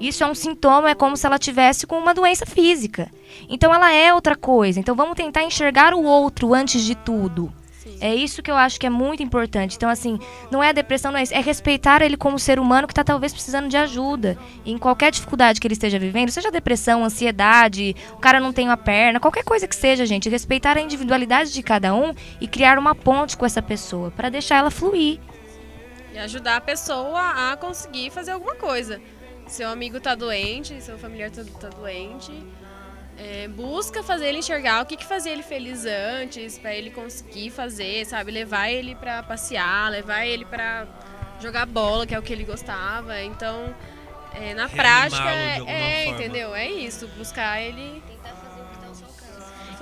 Isso 0.00 0.24
é 0.24 0.26
um 0.26 0.34
sintoma, 0.34 0.90
é 0.90 0.94
como 0.94 1.14
se 1.16 1.26
ela 1.26 1.38
tivesse 1.38 1.86
com 1.86 1.98
uma 1.98 2.14
doença 2.14 2.46
física. 2.46 3.10
Então 3.48 3.72
ela 3.74 3.92
é 3.92 4.14
outra 4.14 4.34
coisa. 4.34 4.80
Então 4.80 4.94
vamos 4.94 5.14
tentar 5.14 5.44
enxergar 5.44 5.92
o 5.92 6.02
outro 6.02 6.54
antes 6.54 6.82
de 6.82 6.94
tudo. 6.94 7.52
É 8.00 8.14
isso 8.14 8.42
que 8.42 8.50
eu 8.50 8.56
acho 8.56 8.80
que 8.80 8.86
é 8.86 8.90
muito 8.90 9.22
importante. 9.22 9.76
Então, 9.76 9.88
assim, 9.88 10.18
não 10.50 10.62
é 10.62 10.70
a 10.70 10.72
depressão, 10.72 11.12
não 11.12 11.18
é 11.18 11.22
isso. 11.22 11.34
É 11.34 11.40
respeitar 11.40 12.00
ele 12.00 12.16
como 12.16 12.38
ser 12.38 12.58
humano 12.58 12.86
que 12.86 12.92
está 12.92 13.04
talvez 13.04 13.32
precisando 13.32 13.68
de 13.68 13.76
ajuda. 13.76 14.38
E 14.64 14.72
em 14.72 14.78
qualquer 14.78 15.10
dificuldade 15.10 15.60
que 15.60 15.66
ele 15.66 15.74
esteja 15.74 15.98
vivendo, 15.98 16.30
seja 16.30 16.50
depressão, 16.50 17.04
ansiedade, 17.04 17.94
o 18.12 18.18
cara 18.18 18.40
não 18.40 18.52
tem 18.52 18.66
uma 18.66 18.76
perna, 18.76 19.20
qualquer 19.20 19.44
coisa 19.44 19.68
que 19.68 19.76
seja, 19.76 20.06
gente. 20.06 20.28
Respeitar 20.30 20.78
a 20.78 20.80
individualidade 20.80 21.52
de 21.52 21.62
cada 21.62 21.94
um 21.94 22.14
e 22.40 22.48
criar 22.48 22.78
uma 22.78 22.94
ponte 22.94 23.36
com 23.36 23.44
essa 23.44 23.60
pessoa 23.60 24.10
para 24.10 24.30
deixar 24.30 24.56
ela 24.56 24.70
fluir. 24.70 25.20
E 26.14 26.18
ajudar 26.18 26.56
a 26.56 26.60
pessoa 26.60 27.52
a 27.52 27.56
conseguir 27.56 28.10
fazer 28.10 28.30
alguma 28.32 28.54
coisa. 28.54 29.00
Seu 29.46 29.68
amigo 29.68 30.00
tá 30.00 30.14
doente, 30.14 30.80
seu 30.80 30.96
familiar 30.96 31.30
tá, 31.30 31.42
tá 31.60 31.68
doente. 31.68 32.32
É, 33.22 33.48
busca 33.48 34.02
fazer 34.02 34.28
ele 34.28 34.38
enxergar 34.38 34.82
o 34.82 34.86
que, 34.86 34.96
que 34.96 35.04
fazia 35.04 35.30
ele 35.30 35.42
feliz 35.42 35.84
antes, 35.84 36.58
pra 36.58 36.74
ele 36.74 36.90
conseguir 36.90 37.50
fazer, 37.50 38.06
sabe? 38.06 38.32
Levar 38.32 38.70
ele 38.70 38.94
pra 38.94 39.22
passear, 39.22 39.90
levar 39.90 40.24
ele 40.24 40.46
pra 40.46 40.86
jogar 41.38 41.66
bola, 41.66 42.06
que 42.06 42.14
é 42.14 42.18
o 42.18 42.22
que 42.22 42.32
ele 42.32 42.44
gostava. 42.44 43.20
Então, 43.22 43.74
é, 44.32 44.54
na 44.54 44.64
Reanimá-lo 44.64 44.70
prática, 44.70 45.22
de 45.22 45.58
alguma 45.60 45.70
é, 45.70 46.04
forma. 46.04 46.18
entendeu? 46.18 46.54
É 46.54 46.70
isso, 46.70 47.06
buscar 47.18 47.60
ele. 47.60 48.02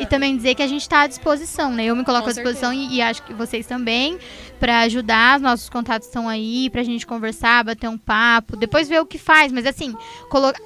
E 0.00 0.06
também 0.06 0.36
dizer 0.36 0.54
que 0.54 0.62
a 0.62 0.66
gente 0.66 0.82
está 0.82 1.02
à 1.02 1.06
disposição, 1.06 1.72
né? 1.72 1.84
Eu 1.84 1.96
me 1.96 2.04
coloco 2.04 2.24
Com 2.24 2.30
à 2.30 2.32
disposição 2.32 2.72
e, 2.72 2.96
e 2.96 3.02
acho 3.02 3.22
que 3.22 3.34
vocês 3.34 3.66
também, 3.66 4.18
para 4.58 4.80
ajudar. 4.80 5.36
Os 5.36 5.42
nossos 5.42 5.68
contatos 5.68 6.08
estão 6.08 6.28
aí, 6.28 6.68
pra 6.70 6.82
gente 6.82 7.06
conversar, 7.06 7.64
bater 7.64 7.88
um 7.88 7.98
papo, 7.98 8.56
depois 8.56 8.88
ver 8.88 9.00
o 9.00 9.06
que 9.06 9.18
faz. 9.18 9.52
Mas 9.52 9.66
assim, 9.66 9.94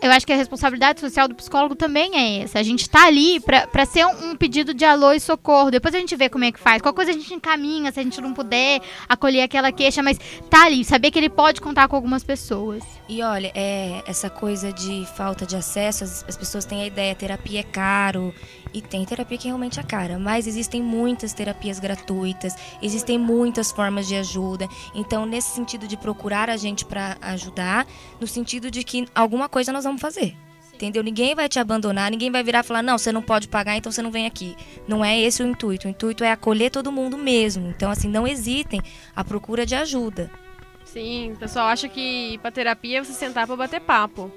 eu 0.03 0.11
acho 0.11 0.27
que 0.27 0.33
a 0.33 0.37
responsabilidade 0.37 1.01
social 1.01 1.29
do 1.29 1.35
psicólogo 1.35 1.75
também 1.75 2.17
é 2.17 2.43
essa. 2.43 2.59
A 2.59 2.63
gente 2.63 2.89
tá 2.89 3.07
ali 3.07 3.41
pra, 3.41 3.67
pra 3.67 3.85
ser 3.85 4.07
um, 4.07 4.31
um 4.31 4.37
pedido 4.37 4.75
de 4.75 4.85
alô 4.85 5.13
e 5.13 5.21
socorro. 5.21 5.71
Depois 5.71 5.95
a 5.95 5.99
gente 5.99 6.17
vê 6.17 6.29
como 6.29 6.45
é 6.45 6.53
que 6.53 6.59
faz. 6.59 6.81
Qualquer 6.81 6.97
coisa 6.97 7.11
a 7.11 7.15
gente 7.15 7.35
encaminha, 7.35 7.93
se 7.93 8.01
a 8.01 8.03
gente 8.03 8.21
não 8.21 8.33
puder 8.33 8.81
acolher 9.09 9.43
aquela 9.43 9.71
queixa, 9.71 10.03
mas 10.03 10.19
tá 10.49 10.65
ali, 10.65 10.85
saber 10.85 11.11
que 11.11 11.19
ele 11.19 11.29
pode 11.29 11.61
contar 11.61 11.89
com 11.89 11.97
algumas 11.97 12.25
pessoas. 12.25 12.83
E 13.09 13.23
olha, 13.23 13.53
é, 13.55 14.03
essa 14.07 14.31
coisa 14.31 14.73
de 14.73 15.07
falta 15.17 15.45
de 15.45 15.57
acesso, 15.57 16.05
as, 16.05 16.25
as 16.29 16.37
pessoas 16.37 16.65
têm 16.65 16.83
a 16.83 16.87
ideia, 16.87 17.15
terapia 17.15 17.61
é 17.61 17.65
caro. 17.65 18.35
E 18.75 18.81
tem 18.81 19.05
terapia 19.05 19.37
que 19.37 19.49
realmente 19.49 19.79
é 19.79 19.83
cara, 19.83 20.19
mas 20.19 20.47
existem 20.47 20.83
muitas 20.83 21.35
terapias 21.35 21.79
gratuitas, 21.79 22.55
existem 22.81 23.19
muitas 23.19 23.71
formas 23.71 23.82
de 24.07 24.17
ajuda. 24.17 24.69
Então, 24.95 25.27
nesse 25.27 25.51
sentido 25.51 25.89
de 25.89 25.97
procurar 25.97 26.51
a 26.51 26.57
gente 26.57 26.85
para 26.85 27.17
ajudar, 27.21 27.87
no 28.21 28.27
sentido 28.27 28.71
de 28.71 28.85
que 28.85 29.07
alguma 29.15 29.49
coisa 29.49 29.73
nós 29.73 29.85
vamos 29.85 30.01
fazer. 30.01 30.37
Entendeu? 30.75 31.03
Ninguém 31.03 31.35
vai 31.35 31.49
te 31.49 31.61
abandonar, 31.61 32.11
ninguém 32.11 32.31
vai 32.31 32.43
virar 32.43 32.61
e 32.61 32.63
falar: 32.63 32.83
não, 32.83 32.99
você 32.99 33.13
não 33.13 33.23
pode 33.23 33.47
pagar, 33.47 33.77
então 33.77 33.93
você 33.93 34.03
não 34.03 34.11
vem 34.11 34.27
aqui. 34.27 34.57
Não 34.89 35.05
é 35.05 35.19
esse 35.19 35.43
o 35.43 35.47
intuito. 35.47 35.87
O 35.87 35.91
intuito 35.91 36.25
é 36.25 36.33
acolher 36.33 36.71
todo 36.71 36.91
mundo 36.91 37.17
mesmo. 37.17 37.69
Então, 37.69 37.91
assim, 37.91 38.09
não 38.09 38.27
hesitem 38.27 38.81
à 39.15 39.23
procura 39.23 39.65
de 39.65 39.75
ajuda. 39.75 40.31
Sim, 40.85 41.33
o 41.33 41.37
pessoal 41.37 41.69
acha 41.69 41.89
que 41.89 42.35
ir 42.35 42.39
pra 42.39 42.51
terapia 42.51 42.99
é 42.99 43.05
você 43.05 43.13
sentar 43.13 43.47
pra 43.47 43.57
bater 43.57 43.81
papo. 43.81 44.31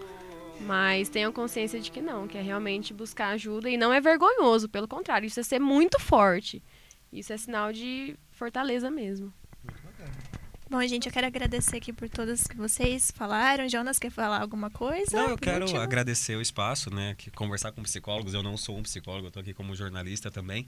Mas 0.62 1.10
tenham 1.10 1.32
consciência 1.32 1.80
de 1.80 1.92
que 1.92 2.02
não, 2.02 2.28
que 2.28 2.38
é 2.38 2.42
realmente 2.42 2.94
buscar 2.94 3.30
ajuda 3.30 3.70
e 3.70 3.76
não 3.76 3.92
é 3.92 4.00
vergonhoso, 4.00 4.70
pelo 4.70 4.88
contrário, 4.88 5.28
isso 5.28 5.40
é 5.40 5.44
ser 5.44 5.60
muito 5.60 6.00
forte. 6.00 6.64
Isso 7.12 7.34
é 7.34 7.38
sinal 7.38 7.74
de 7.74 8.16
fortaleza 8.36 8.92
mesmo. 8.92 9.34
Bom, 10.70 10.82
gente, 10.88 11.06
eu 11.06 11.14
quero 11.14 11.28
agradecer 11.28 11.78
aqui 11.78 11.94
por 11.94 12.10
todas 12.10 12.48
que 12.48 12.58
vocês 12.58 13.12
falaram. 13.12 13.70
Jonas, 13.70 14.00
quer 14.00 14.10
falar 14.10 14.42
alguma 14.42 14.70
coisa? 14.72 15.16
Não, 15.16 15.30
eu 15.30 15.38
quero 15.38 15.66
último? 15.66 15.80
agradecer 15.80 16.36
o 16.36 16.42
espaço, 16.42 16.94
né? 16.94 17.14
Que 17.16 17.30
conversar 17.30 17.72
com 17.72 17.84
psicólogos. 17.84 18.34
Eu 18.34 18.42
não 18.42 18.58
sou 18.58 18.78
um 18.78 18.82
psicólogo, 18.82 19.28
eu 19.28 19.32
tô 19.32 19.40
aqui 19.40 19.54
como 19.54 19.76
jornalista 19.76 20.32
também. 20.32 20.68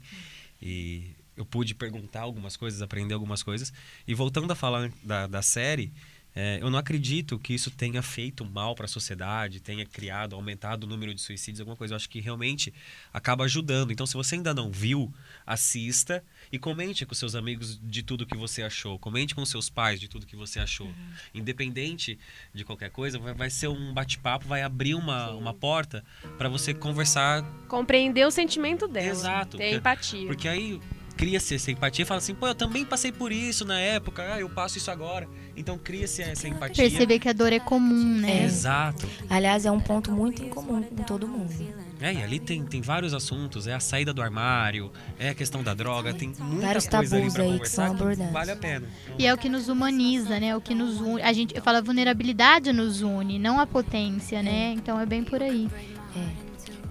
E 0.62 1.10
eu 1.36 1.44
pude 1.44 1.74
perguntar 1.74 2.20
algumas 2.20 2.56
coisas, 2.56 2.80
aprender 2.80 3.14
algumas 3.14 3.42
coisas. 3.42 3.72
E 4.06 4.14
voltando 4.14 4.52
a 4.52 4.54
falar 4.54 4.90
da, 5.02 5.26
da 5.26 5.42
série, 5.42 5.92
é, 6.40 6.58
eu 6.62 6.70
não 6.70 6.78
acredito 6.78 7.36
que 7.36 7.52
isso 7.52 7.68
tenha 7.68 8.00
feito 8.00 8.44
mal 8.44 8.72
para 8.76 8.84
a 8.84 8.88
sociedade, 8.88 9.58
tenha 9.58 9.84
criado, 9.84 10.36
aumentado 10.36 10.84
o 10.84 10.86
número 10.86 11.12
de 11.12 11.20
suicídios, 11.20 11.58
alguma 11.58 11.76
coisa. 11.76 11.94
Eu 11.94 11.96
acho 11.96 12.08
que 12.08 12.20
realmente 12.20 12.72
acaba 13.12 13.42
ajudando. 13.42 13.90
Então, 13.90 14.06
se 14.06 14.14
você 14.14 14.36
ainda 14.36 14.54
não 14.54 14.70
viu, 14.70 15.12
assista 15.44 16.22
e 16.52 16.56
comente 16.56 17.04
com 17.04 17.12
seus 17.12 17.34
amigos 17.34 17.80
de 17.82 18.04
tudo 18.04 18.24
que 18.24 18.36
você 18.36 18.62
achou. 18.62 19.00
Comente 19.00 19.34
com 19.34 19.44
seus 19.44 19.68
pais 19.68 19.98
de 19.98 20.06
tudo 20.06 20.26
que 20.26 20.36
você 20.36 20.60
achou. 20.60 20.88
Independente 21.34 22.16
de 22.54 22.64
qualquer 22.64 22.90
coisa, 22.90 23.18
vai, 23.18 23.34
vai 23.34 23.50
ser 23.50 23.66
um 23.66 23.92
bate-papo, 23.92 24.46
vai 24.46 24.62
abrir 24.62 24.94
uma, 24.94 25.32
uma 25.32 25.52
porta 25.52 26.04
para 26.36 26.48
você 26.48 26.72
conversar. 26.72 27.42
Compreender 27.66 28.24
o 28.24 28.30
sentimento 28.30 28.86
dela. 28.86 29.08
Exato, 29.08 29.56
Ter 29.56 29.64
porque- 29.64 29.76
empatia. 29.76 30.26
Porque 30.28 30.46
aí 30.46 30.80
cria-se 31.18 31.56
essa 31.56 31.70
empatia 31.72 32.04
e 32.04 32.06
fala 32.06 32.18
assim, 32.18 32.32
pô, 32.32 32.46
eu 32.46 32.54
também 32.54 32.84
passei 32.84 33.10
por 33.10 33.32
isso 33.32 33.64
na 33.64 33.78
época, 33.78 34.22
ah, 34.22 34.40
eu 34.40 34.48
passo 34.48 34.78
isso 34.78 34.88
agora. 34.90 35.28
Então 35.56 35.76
cria-se 35.76 36.22
essa 36.22 36.46
empatia. 36.46 36.88
Perceber 36.88 37.18
que 37.18 37.28
a 37.28 37.32
dor 37.32 37.52
é 37.52 37.58
comum, 37.58 38.20
né? 38.20 38.44
Exato. 38.44 39.06
Aliás, 39.28 39.66
é 39.66 39.70
um 39.70 39.80
ponto 39.80 40.12
muito 40.12 40.40
incomum 40.42 40.80
com 40.80 41.02
todo 41.02 41.26
mundo. 41.26 41.52
É, 42.00 42.14
e 42.14 42.22
ali 42.22 42.38
tem, 42.38 42.64
tem 42.64 42.80
vários 42.80 43.12
assuntos, 43.12 43.66
é 43.66 43.74
a 43.74 43.80
saída 43.80 44.12
do 44.14 44.22
armário, 44.22 44.92
é 45.18 45.30
a 45.30 45.34
questão 45.34 45.64
da 45.64 45.74
droga, 45.74 46.14
tem 46.14 46.32
muita 46.38 46.66
Vários 46.66 46.86
coisa 46.86 47.16
ali 47.16 47.24
tabus 47.24 47.34
pra 47.34 47.42
aí 47.42 47.58
que 47.58 47.68
são 47.68 47.84
abordados. 47.86 48.32
vale 48.32 48.50
a 48.52 48.56
pena. 48.56 48.86
E 49.18 49.26
é 49.26 49.34
o 49.34 49.36
que 49.36 49.48
nos 49.48 49.68
humaniza, 49.68 50.38
né? 50.38 50.54
O 50.54 50.60
que 50.60 50.76
nos 50.76 51.00
une. 51.00 51.20
A 51.20 51.32
gente, 51.32 51.56
eu 51.56 51.60
falo, 51.60 51.78
a 51.78 51.80
vulnerabilidade 51.80 52.72
nos 52.72 53.02
une, 53.02 53.40
não 53.40 53.58
a 53.58 53.66
potência, 53.66 54.40
né? 54.40 54.72
Então 54.76 55.00
é 55.00 55.04
bem 55.04 55.24
por 55.24 55.42
aí. 55.42 55.68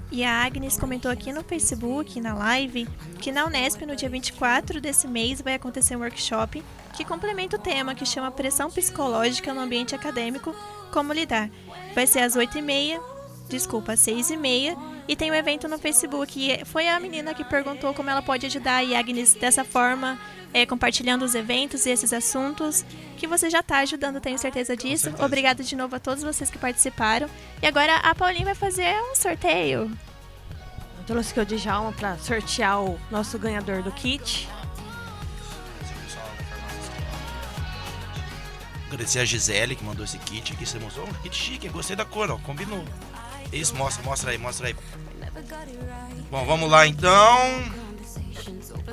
E 0.09 0.23
a 0.23 0.45
Agnes 0.45 0.77
comentou 0.77 1.11
aqui 1.11 1.33
no 1.33 1.43
Facebook, 1.43 2.21
na 2.21 2.33
live, 2.33 2.87
que 3.19 3.31
na 3.31 3.45
Unesp, 3.45 3.81
no 3.85 3.95
dia 3.95 4.07
24 4.07 4.79
desse 4.79 5.07
mês, 5.07 5.41
vai 5.41 5.53
acontecer 5.55 5.95
um 5.95 5.99
workshop 5.99 6.63
que 6.95 7.03
complementa 7.03 7.57
o 7.57 7.59
tema, 7.59 7.93
que 7.93 8.05
chama 8.05 8.31
Pressão 8.31 8.71
Psicológica 8.71 9.53
no 9.53 9.59
Ambiente 9.59 9.93
Acadêmico, 9.93 10.55
Como 10.93 11.11
Lidar. 11.11 11.49
Vai 11.93 12.07
ser 12.07 12.19
às 12.19 12.35
8h30, 12.35 12.99
desculpa, 13.47 13.93
às 13.93 13.99
6h30, 13.99 14.77
e 15.07 15.15
tem 15.15 15.31
um 15.31 15.33
evento 15.33 15.67
no 15.67 15.77
Facebook. 15.79 16.39
E 16.39 16.65
foi 16.65 16.87
a 16.87 16.99
menina 16.99 17.33
que 17.33 17.43
perguntou 17.43 17.93
como 17.93 18.09
ela 18.09 18.21
pode 18.21 18.45
ajudar 18.45 18.83
a 18.83 18.99
Agnes 18.99 19.33
dessa 19.33 19.63
forma, 19.63 20.19
é, 20.53 20.65
compartilhando 20.65 21.23
os 21.23 21.35
eventos 21.35 21.85
e 21.85 21.89
esses 21.89 22.13
assuntos, 22.13 22.85
que 23.17 23.27
você 23.27 23.49
já 23.49 23.59
está 23.59 23.79
ajudando, 23.79 24.19
tenho 24.19 24.37
certeza 24.37 24.75
disso. 24.75 25.05
certeza. 25.05 25.25
Obrigada 25.25 25.63
de 25.63 25.75
novo 25.75 25.95
a 25.95 25.99
todos 25.99 26.23
vocês 26.23 26.49
que 26.49 26.57
participaram. 26.57 27.29
E 27.61 27.65
agora 27.65 27.95
a 27.97 28.13
Paulinha 28.13 28.45
vai 28.45 28.55
fazer 28.55 28.95
um 29.11 29.15
sorteio. 29.15 29.91
Eu 30.99 31.03
trouxe 31.05 31.31
aqui 31.31 31.53
o 31.53 31.57
Djalma 31.57 31.93
pra 31.93 32.17
sortear 32.17 32.83
o 32.83 32.99
nosso 33.09 33.39
ganhador 33.39 33.81
do 33.81 33.91
kit. 33.91 34.47
Agradecer 38.87 39.19
a 39.19 39.25
Gisele 39.25 39.75
que 39.75 39.83
mandou 39.83 40.05
esse 40.05 40.17
kit 40.17 40.53
aqui. 40.53 40.65
Você 40.65 40.79
mostrou? 40.79 41.07
Oh, 41.09 41.13
kit 41.21 41.35
chique, 41.35 41.67
gostei 41.69 41.95
da 41.95 42.05
cor, 42.05 42.31
ó. 42.31 42.37
Combinou. 42.37 42.83
Isso, 43.51 43.75
mostra, 43.75 44.03
mostra 44.03 44.31
aí, 44.31 44.37
mostra 44.37 44.67
aí. 44.67 44.75
Bom, 46.29 46.45
vamos 46.45 46.69
lá 46.69 46.85
então. 46.85 47.63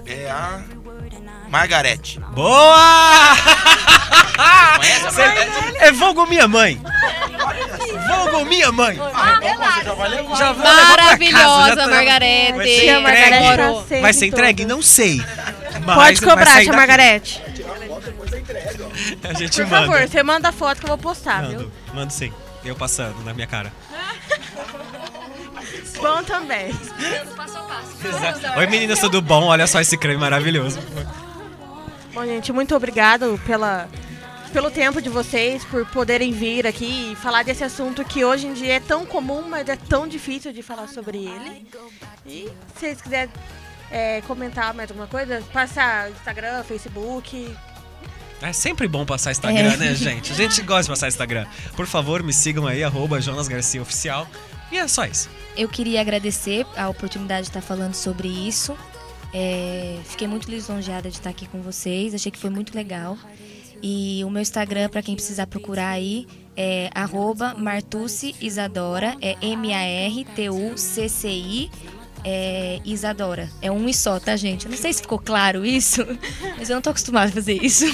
É 0.06 0.30
a 0.30 0.62
Margarete. 1.48 2.20
Boa! 2.34 3.36
Conhece 4.76 5.22
a 5.22 5.86
é 5.86 5.92
vulgo 5.92 6.26
minha 6.26 6.48
mãe. 6.48 6.80
Vulgo 8.08 8.44
minha 8.44 8.72
mãe. 8.72 8.98
Ah, 9.14 9.38
então 9.40 9.56
você 9.56 9.84
já 9.84 9.94
vai 9.94 10.08
levar 10.08 10.36
pra 10.36 10.54
Maravilhosa, 10.54 11.76
casa, 11.76 11.86
Margarete. 11.88 12.52
Vai 12.52 12.66
ser 12.66 12.80
Tia 12.80 13.00
Margarete 13.00 13.44
entregue? 13.44 13.88
tá 13.88 14.00
Vai 14.00 14.12
ser 14.12 14.26
entregue? 14.26 14.64
Não 14.64 14.82
sei. 14.82 15.22
Mas 15.84 15.96
Pode 15.96 16.20
cobrar, 16.22 16.62
tia. 16.62 16.72
Margarete. 16.72 17.42
A 19.22 19.32
gente 19.34 19.56
Por 19.56 19.66
manda. 19.66 19.86
favor, 19.86 20.08
você 20.08 20.22
manda 20.22 20.48
a 20.48 20.52
foto 20.52 20.78
que 20.78 20.84
eu 20.84 20.88
vou 20.88 20.98
postar, 20.98 21.42
viu? 21.42 21.58
Mando, 21.58 21.72
mando 21.92 22.12
sim. 22.12 22.32
Eu 22.64 22.74
passando 22.74 23.22
na 23.24 23.34
minha 23.34 23.46
cara. 23.46 23.72
Bom 26.00 26.22
também. 26.24 26.72
Oi 28.56 28.66
meninas, 28.66 28.98
tudo 29.00 29.22
bom? 29.22 29.44
Olha 29.44 29.66
só 29.66 29.80
esse 29.80 29.96
creme 29.96 30.18
maravilhoso. 30.20 30.78
Bom, 32.12 32.24
gente, 32.24 32.52
muito 32.52 32.74
obrigado 32.76 33.40
pela, 33.46 33.88
pelo 34.52 34.70
tempo 34.70 35.00
de 35.00 35.08
vocês, 35.08 35.64
por 35.64 35.86
poderem 35.86 36.32
vir 36.32 36.66
aqui 36.66 37.12
e 37.12 37.16
falar 37.16 37.42
desse 37.42 37.64
assunto 37.64 38.04
que 38.04 38.24
hoje 38.24 38.46
em 38.46 38.52
dia 38.52 38.74
é 38.74 38.80
tão 38.80 39.04
comum, 39.06 39.42
mas 39.48 39.68
é 39.68 39.76
tão 39.76 40.06
difícil 40.06 40.52
de 40.52 40.62
falar 40.62 40.88
sobre 40.88 41.18
ele. 41.24 41.66
E 42.26 42.48
se 42.74 42.80
vocês 42.80 43.00
quiserem 43.02 43.30
é, 43.90 44.20
comentar 44.22 44.74
mais 44.74 44.90
alguma 44.90 45.06
coisa, 45.08 45.42
passa 45.52 46.08
Instagram, 46.10 46.62
Facebook. 46.64 47.54
É 48.42 48.52
sempre 48.52 48.86
bom 48.86 49.06
passar 49.06 49.30
Instagram, 49.32 49.72
É. 49.72 49.76
né, 49.76 49.94
gente? 49.94 50.32
A 50.32 50.34
gente 50.34 50.60
gosta 50.62 50.82
de 50.84 50.88
passar 50.90 51.08
Instagram. 51.08 51.46
Por 51.74 51.86
favor, 51.86 52.22
me 52.22 52.32
sigam 52.32 52.66
aí, 52.66 52.84
arroba 52.84 53.20
Jonas 53.20 53.48
Garcia 53.48 53.80
Oficial. 53.80 54.28
E 54.70 54.78
é 54.78 54.88
só 54.88 55.04
isso. 55.04 55.28
Eu 55.56 55.68
queria 55.68 56.00
agradecer 56.00 56.66
a 56.76 56.88
oportunidade 56.88 57.42
de 57.42 57.48
estar 57.50 57.60
falando 57.60 57.94
sobre 57.94 58.28
isso. 58.28 58.76
É, 59.32 59.98
fiquei 60.04 60.28
muito 60.28 60.50
lisonjeada 60.50 61.10
de 61.10 61.16
estar 61.16 61.30
aqui 61.30 61.46
com 61.46 61.60
vocês. 61.60 62.14
Achei 62.14 62.30
que 62.32 62.38
foi 62.38 62.50
muito 62.50 62.74
legal. 62.74 63.16
E 63.82 64.22
o 64.24 64.30
meu 64.30 64.40
Instagram, 64.40 64.88
para 64.88 65.02
quem 65.02 65.14
precisar 65.14 65.46
procurar 65.46 65.90
aí, 65.90 66.26
é 66.56 66.88
arroba 66.94 67.54
Martucci 67.54 68.34
Isadora. 68.40 69.16
É 69.20 69.36
M-A-R-T-U-C-C-I 69.42 70.50
é, 72.24 72.80
Isadora. 72.84 73.50
É 73.60 73.70
um 73.70 73.88
e 73.88 73.94
só, 73.94 74.18
tá, 74.18 74.34
gente? 74.36 74.64
Eu 74.64 74.70
não 74.70 74.78
sei 74.78 74.92
se 74.92 75.02
ficou 75.02 75.18
claro 75.18 75.64
isso, 75.64 76.06
mas 76.56 76.70
eu 76.70 76.74
não 76.74 76.82
tô 76.82 76.90
acostumada 76.90 77.28
a 77.28 77.32
fazer 77.32 77.62
isso. 77.62 77.84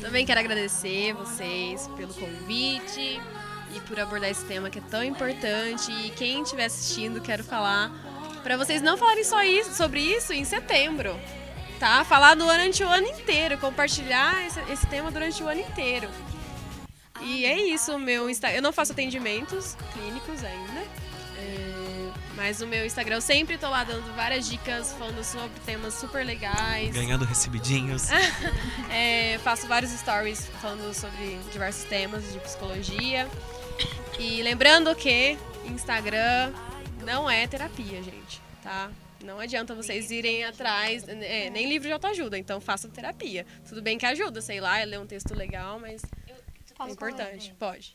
Também 0.00 0.24
quero 0.26 0.40
agradecer 0.40 1.14
vocês 1.14 1.88
pelo 1.96 2.12
convite 2.14 3.20
e 3.74 3.80
por 3.80 3.98
abordar 3.98 4.30
esse 4.30 4.44
tema 4.44 4.70
que 4.70 4.78
é 4.78 4.82
tão 4.90 5.02
importante. 5.04 5.90
E 5.92 6.10
quem 6.10 6.42
estiver 6.42 6.66
assistindo, 6.66 7.20
quero 7.20 7.42
falar 7.44 7.90
para 8.42 8.56
vocês 8.56 8.82
não 8.82 8.96
falarem 8.96 9.22
só 9.24 9.42
isso, 9.44 9.72
sobre 9.74 10.00
isso 10.00 10.32
em 10.32 10.44
setembro, 10.44 11.18
tá? 11.78 12.04
Falar 12.04 12.34
durante 12.34 12.82
o 12.82 12.88
ano 12.88 13.06
inteiro, 13.06 13.56
compartilhar 13.58 14.44
esse, 14.46 14.60
esse 14.72 14.86
tema 14.88 15.10
durante 15.12 15.42
o 15.42 15.48
ano 15.48 15.60
inteiro. 15.60 16.08
E 17.20 17.44
é 17.44 17.56
isso, 17.56 17.96
meu 18.00 18.28
Instagram. 18.28 18.58
Eu 18.58 18.62
não 18.62 18.72
faço 18.72 18.90
atendimentos 18.92 19.76
clínicos 19.92 20.42
ainda. 20.42 20.80
é, 21.38 22.10
Mas 22.34 22.60
o 22.60 22.66
meu 22.66 22.84
Instagram, 22.84 23.16
eu 23.18 23.20
sempre 23.20 23.56
tô 23.56 23.68
lá 23.68 23.84
dando 23.84 24.12
várias 24.16 24.48
dicas, 24.48 24.92
falando 24.98 25.22
sobre 25.22 25.50
temas 25.64 25.94
super 25.94 26.26
legais. 26.26 26.92
Ganhando 26.92 27.24
recebidinhos. 27.24 28.08
É, 28.94 29.38
faço 29.42 29.66
vários 29.66 29.90
stories 29.92 30.48
falando 30.60 30.92
sobre 30.92 31.38
diversos 31.50 31.84
temas 31.84 32.30
de 32.30 32.38
psicologia. 32.40 33.26
E 34.18 34.42
lembrando 34.42 34.94
que 34.94 35.36
Instagram 35.66 36.52
não 37.04 37.28
é 37.28 37.46
terapia, 37.46 38.02
gente, 38.02 38.40
tá? 38.62 38.90
Não 39.24 39.38
adianta 39.38 39.74
vocês 39.74 40.10
irem 40.10 40.44
atrás, 40.44 41.06
é, 41.08 41.48
nem 41.50 41.68
livro 41.68 41.86
de 41.86 41.92
autoajuda, 41.92 42.36
então 42.36 42.60
façam 42.60 42.90
terapia. 42.90 43.46
Tudo 43.68 43.80
bem 43.80 43.96
que 43.96 44.06
ajuda, 44.06 44.40
sei 44.40 44.60
lá, 44.60 44.82
ler 44.82 44.98
um 44.98 45.06
texto 45.06 45.34
legal, 45.34 45.78
mas 45.78 46.02
é 46.88 46.92
importante. 46.92 47.54
Pode. 47.58 47.94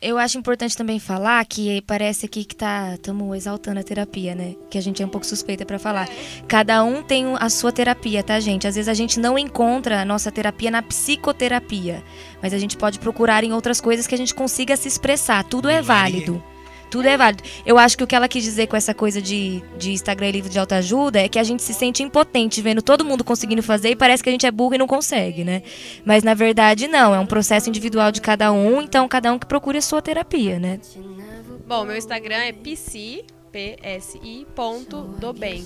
Eu 0.00 0.16
acho 0.16 0.38
importante 0.38 0.76
também 0.76 0.98
falar 0.98 1.44
que 1.44 1.82
parece 1.82 2.24
aqui 2.24 2.44
que 2.44 2.56
tá 2.56 2.94
estamos 2.94 3.36
exaltando 3.36 3.80
a 3.80 3.82
terapia, 3.82 4.34
né? 4.34 4.54
Que 4.70 4.78
a 4.78 4.80
gente 4.80 5.02
é 5.02 5.06
um 5.06 5.08
pouco 5.08 5.26
suspeita 5.26 5.66
pra 5.66 5.78
falar. 5.78 6.08
Cada 6.48 6.82
um 6.82 7.02
tem 7.02 7.26
a 7.38 7.48
sua 7.50 7.70
terapia, 7.70 8.22
tá, 8.22 8.40
gente? 8.40 8.66
Às 8.66 8.76
vezes 8.76 8.88
a 8.88 8.94
gente 8.94 9.20
não 9.20 9.38
encontra 9.38 10.00
a 10.00 10.04
nossa 10.04 10.32
terapia 10.32 10.70
na 10.70 10.82
psicoterapia, 10.82 12.02
mas 12.42 12.54
a 12.54 12.58
gente 12.58 12.76
pode 12.76 12.98
procurar 12.98 13.44
em 13.44 13.52
outras 13.52 13.80
coisas 13.80 14.06
que 14.06 14.14
a 14.14 14.18
gente 14.18 14.34
consiga 14.34 14.76
se 14.76 14.88
expressar. 14.88 15.44
Tudo 15.44 15.68
é 15.68 15.82
válido. 15.82 16.42
Tudo 16.90 17.06
é 17.06 17.16
válido. 17.16 17.42
Eu 17.64 17.78
acho 17.78 17.96
que 17.96 18.04
o 18.04 18.06
que 18.06 18.14
ela 18.14 18.28
quis 18.28 18.42
dizer 18.42 18.66
com 18.66 18.76
essa 18.76 18.92
coisa 18.92 19.22
de, 19.22 19.62
de 19.78 19.92
Instagram 19.92 20.28
e 20.28 20.32
livro 20.32 20.50
de 20.50 20.58
autoajuda 20.58 21.20
é 21.20 21.28
que 21.28 21.38
a 21.38 21.44
gente 21.44 21.62
se 21.62 21.72
sente 21.72 22.02
impotente 22.02 22.60
vendo 22.60 22.82
todo 22.82 23.04
mundo 23.04 23.22
conseguindo 23.22 23.62
fazer 23.62 23.90
e 23.90 23.96
parece 23.96 24.22
que 24.22 24.28
a 24.28 24.32
gente 24.32 24.46
é 24.46 24.50
burro 24.50 24.74
e 24.74 24.78
não 24.78 24.86
consegue, 24.86 25.44
né? 25.44 25.62
Mas 26.04 26.22
na 26.22 26.34
verdade 26.34 26.88
não, 26.88 27.14
é 27.14 27.18
um 27.18 27.26
processo 27.26 27.68
individual 27.68 28.10
de 28.10 28.20
cada 28.20 28.52
um, 28.52 28.82
então 28.82 29.06
cada 29.08 29.32
um 29.32 29.38
que 29.38 29.46
procure 29.46 29.78
a 29.78 29.82
sua 29.82 30.02
terapia, 30.02 30.58
né? 30.58 30.80
Bom, 31.66 31.84
meu 31.84 31.96
Instagram 31.96 32.38
é 32.38 32.52
psi, 32.52 33.24
psi, 33.52 34.46
ponto, 34.56 35.02
do 35.02 35.32
bem. 35.32 35.64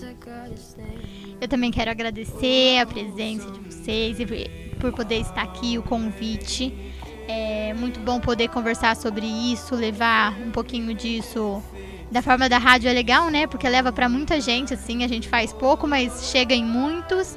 Eu 1.41 1.49
também 1.49 1.71
quero 1.71 1.91
agradecer 1.91 2.79
a 2.79 2.87
presença 2.87 3.51
de 3.51 3.61
vocês 3.61 4.21
e 4.21 4.27
por 4.79 4.93
poder 4.93 5.21
estar 5.21 5.43
aqui, 5.43 5.79
o 5.79 5.83
convite. 5.83 6.75
É 7.27 7.73
muito 7.75 8.01
bom 8.01 8.21
poder 8.21 8.49
conversar 8.49 8.97
sobre 8.97 9.27
isso, 9.27 9.75
levar 9.75 10.33
um 10.41 10.51
pouquinho 10.51 10.95
disso. 10.95 11.63
Da 12.11 12.23
forma 12.23 12.49
da 12.49 12.59
rádio 12.59 12.89
é 12.89 12.93
legal, 12.93 13.31
né? 13.31 13.47
Porque 13.47 13.69
leva 13.69 13.91
pra 13.91 14.09
muita 14.09 14.41
gente, 14.41 14.75
assim, 14.75 15.03
a 15.03 15.09
gente 15.09 15.29
faz 15.29 15.53
pouco, 15.53 15.87
mas 15.87 16.31
chega 16.31 16.55
em 16.55 16.65
muitos. 16.65 17.37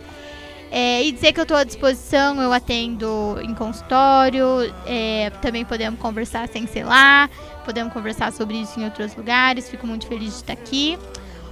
É, 0.69 1.01
e 1.01 1.11
dizer 1.11 1.31
que 1.31 1.39
eu 1.39 1.43
estou 1.43 1.55
à 1.55 1.63
disposição, 1.63 2.41
eu 2.41 2.51
atendo 2.51 3.37
em 3.41 3.53
consultório, 3.53 4.45
é, 4.85 5.29
também 5.41 5.63
podemos 5.63 5.97
conversar 5.99 6.47
sem 6.49 6.67
ser 6.67 6.83
lá, 6.83 7.29
podemos 7.63 7.93
conversar 7.93 8.33
sobre 8.33 8.57
isso 8.57 8.77
em 8.79 8.83
outros 8.83 9.15
lugares, 9.15 9.69
fico 9.69 9.87
muito 9.87 10.05
feliz 10.07 10.33
de 10.33 10.35
estar 10.35 10.53
aqui. 10.53 10.99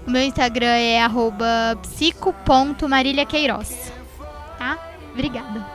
O 0.06 0.12
meu 0.12 0.22
Instagram 0.22 0.68
é 0.68 1.02
arroba 1.02 1.80
psico.maríliaqueiroz, 1.82 3.94
tá? 4.60 4.78
Obrigada. 5.14 5.66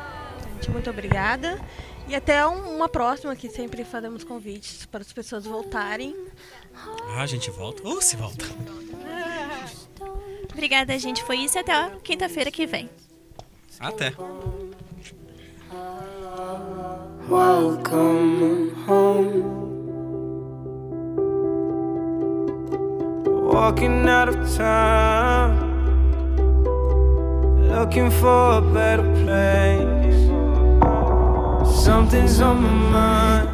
Gente, 0.54 0.70
muito 0.70 0.90
obrigada. 0.90 1.58
E 2.10 2.14
até 2.16 2.44
um- 2.44 2.74
uma 2.74 2.88
próxima, 2.88 3.36
que 3.36 3.48
sempre 3.48 3.84
fazemos 3.84 4.24
convites 4.24 4.84
para 4.84 5.00
as 5.00 5.12
pessoas 5.12 5.44
voltarem. 5.46 6.12
Ah, 7.14 7.22
a 7.22 7.26
gente 7.26 7.48
volta? 7.52 7.86
Ou 7.86 8.02
se 8.02 8.16
volta? 8.16 8.44
Obrigada, 10.52 10.98
gente. 10.98 11.22
Foi 11.22 11.36
isso 11.36 11.56
e 11.56 11.60
até 11.60 11.72
a 11.72 11.90
quinta-feira 12.02 12.50
que 12.50 12.66
vem. 12.66 12.90
Até. 13.78 14.12
Welcome 17.28 18.72
home. 18.88 19.44
Walking 23.52 24.08
out 24.08 24.28
of 24.30 24.56
town, 24.56 25.54
looking 27.68 28.10
for 28.10 28.56
a 28.56 28.60
better 28.60 29.04
place. 29.24 29.99
Something's 31.90 32.40
on 32.40 32.62
my 32.62 32.70
mind. 32.94 33.48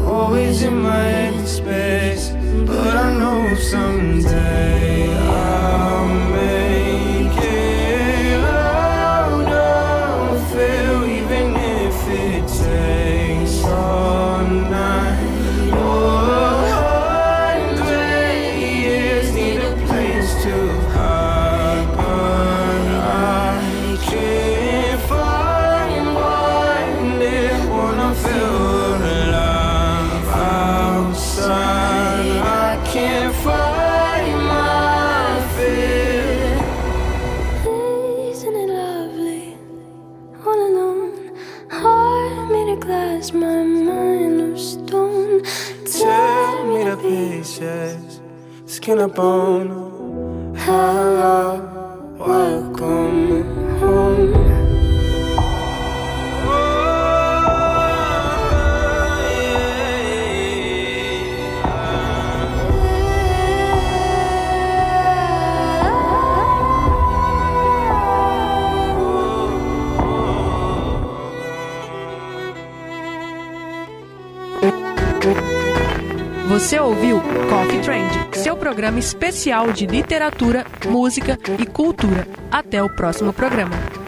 Always 0.00 0.64
in 0.64 0.76
my 0.82 1.06
empty 1.06 1.46
space, 1.46 2.30
but 2.66 2.96
I 2.96 3.16
know 3.16 3.54
someday 3.54 5.16
I'll 5.16 5.63
bone. 48.94 50.54
Hello, 50.56 51.60
welcome 52.16 53.42
home. 53.80 54.44
Você 76.48 76.78
ouviu 76.78 77.20
Coffee 77.50 77.80
Trend, 77.80 78.10
seu 78.44 78.58
programa 78.58 78.98
especial 78.98 79.72
de 79.72 79.86
literatura, 79.86 80.66
música 80.84 81.38
e 81.58 81.64
cultura. 81.64 82.28
Até 82.52 82.82
o 82.82 82.94
próximo 82.94 83.32
programa. 83.32 84.03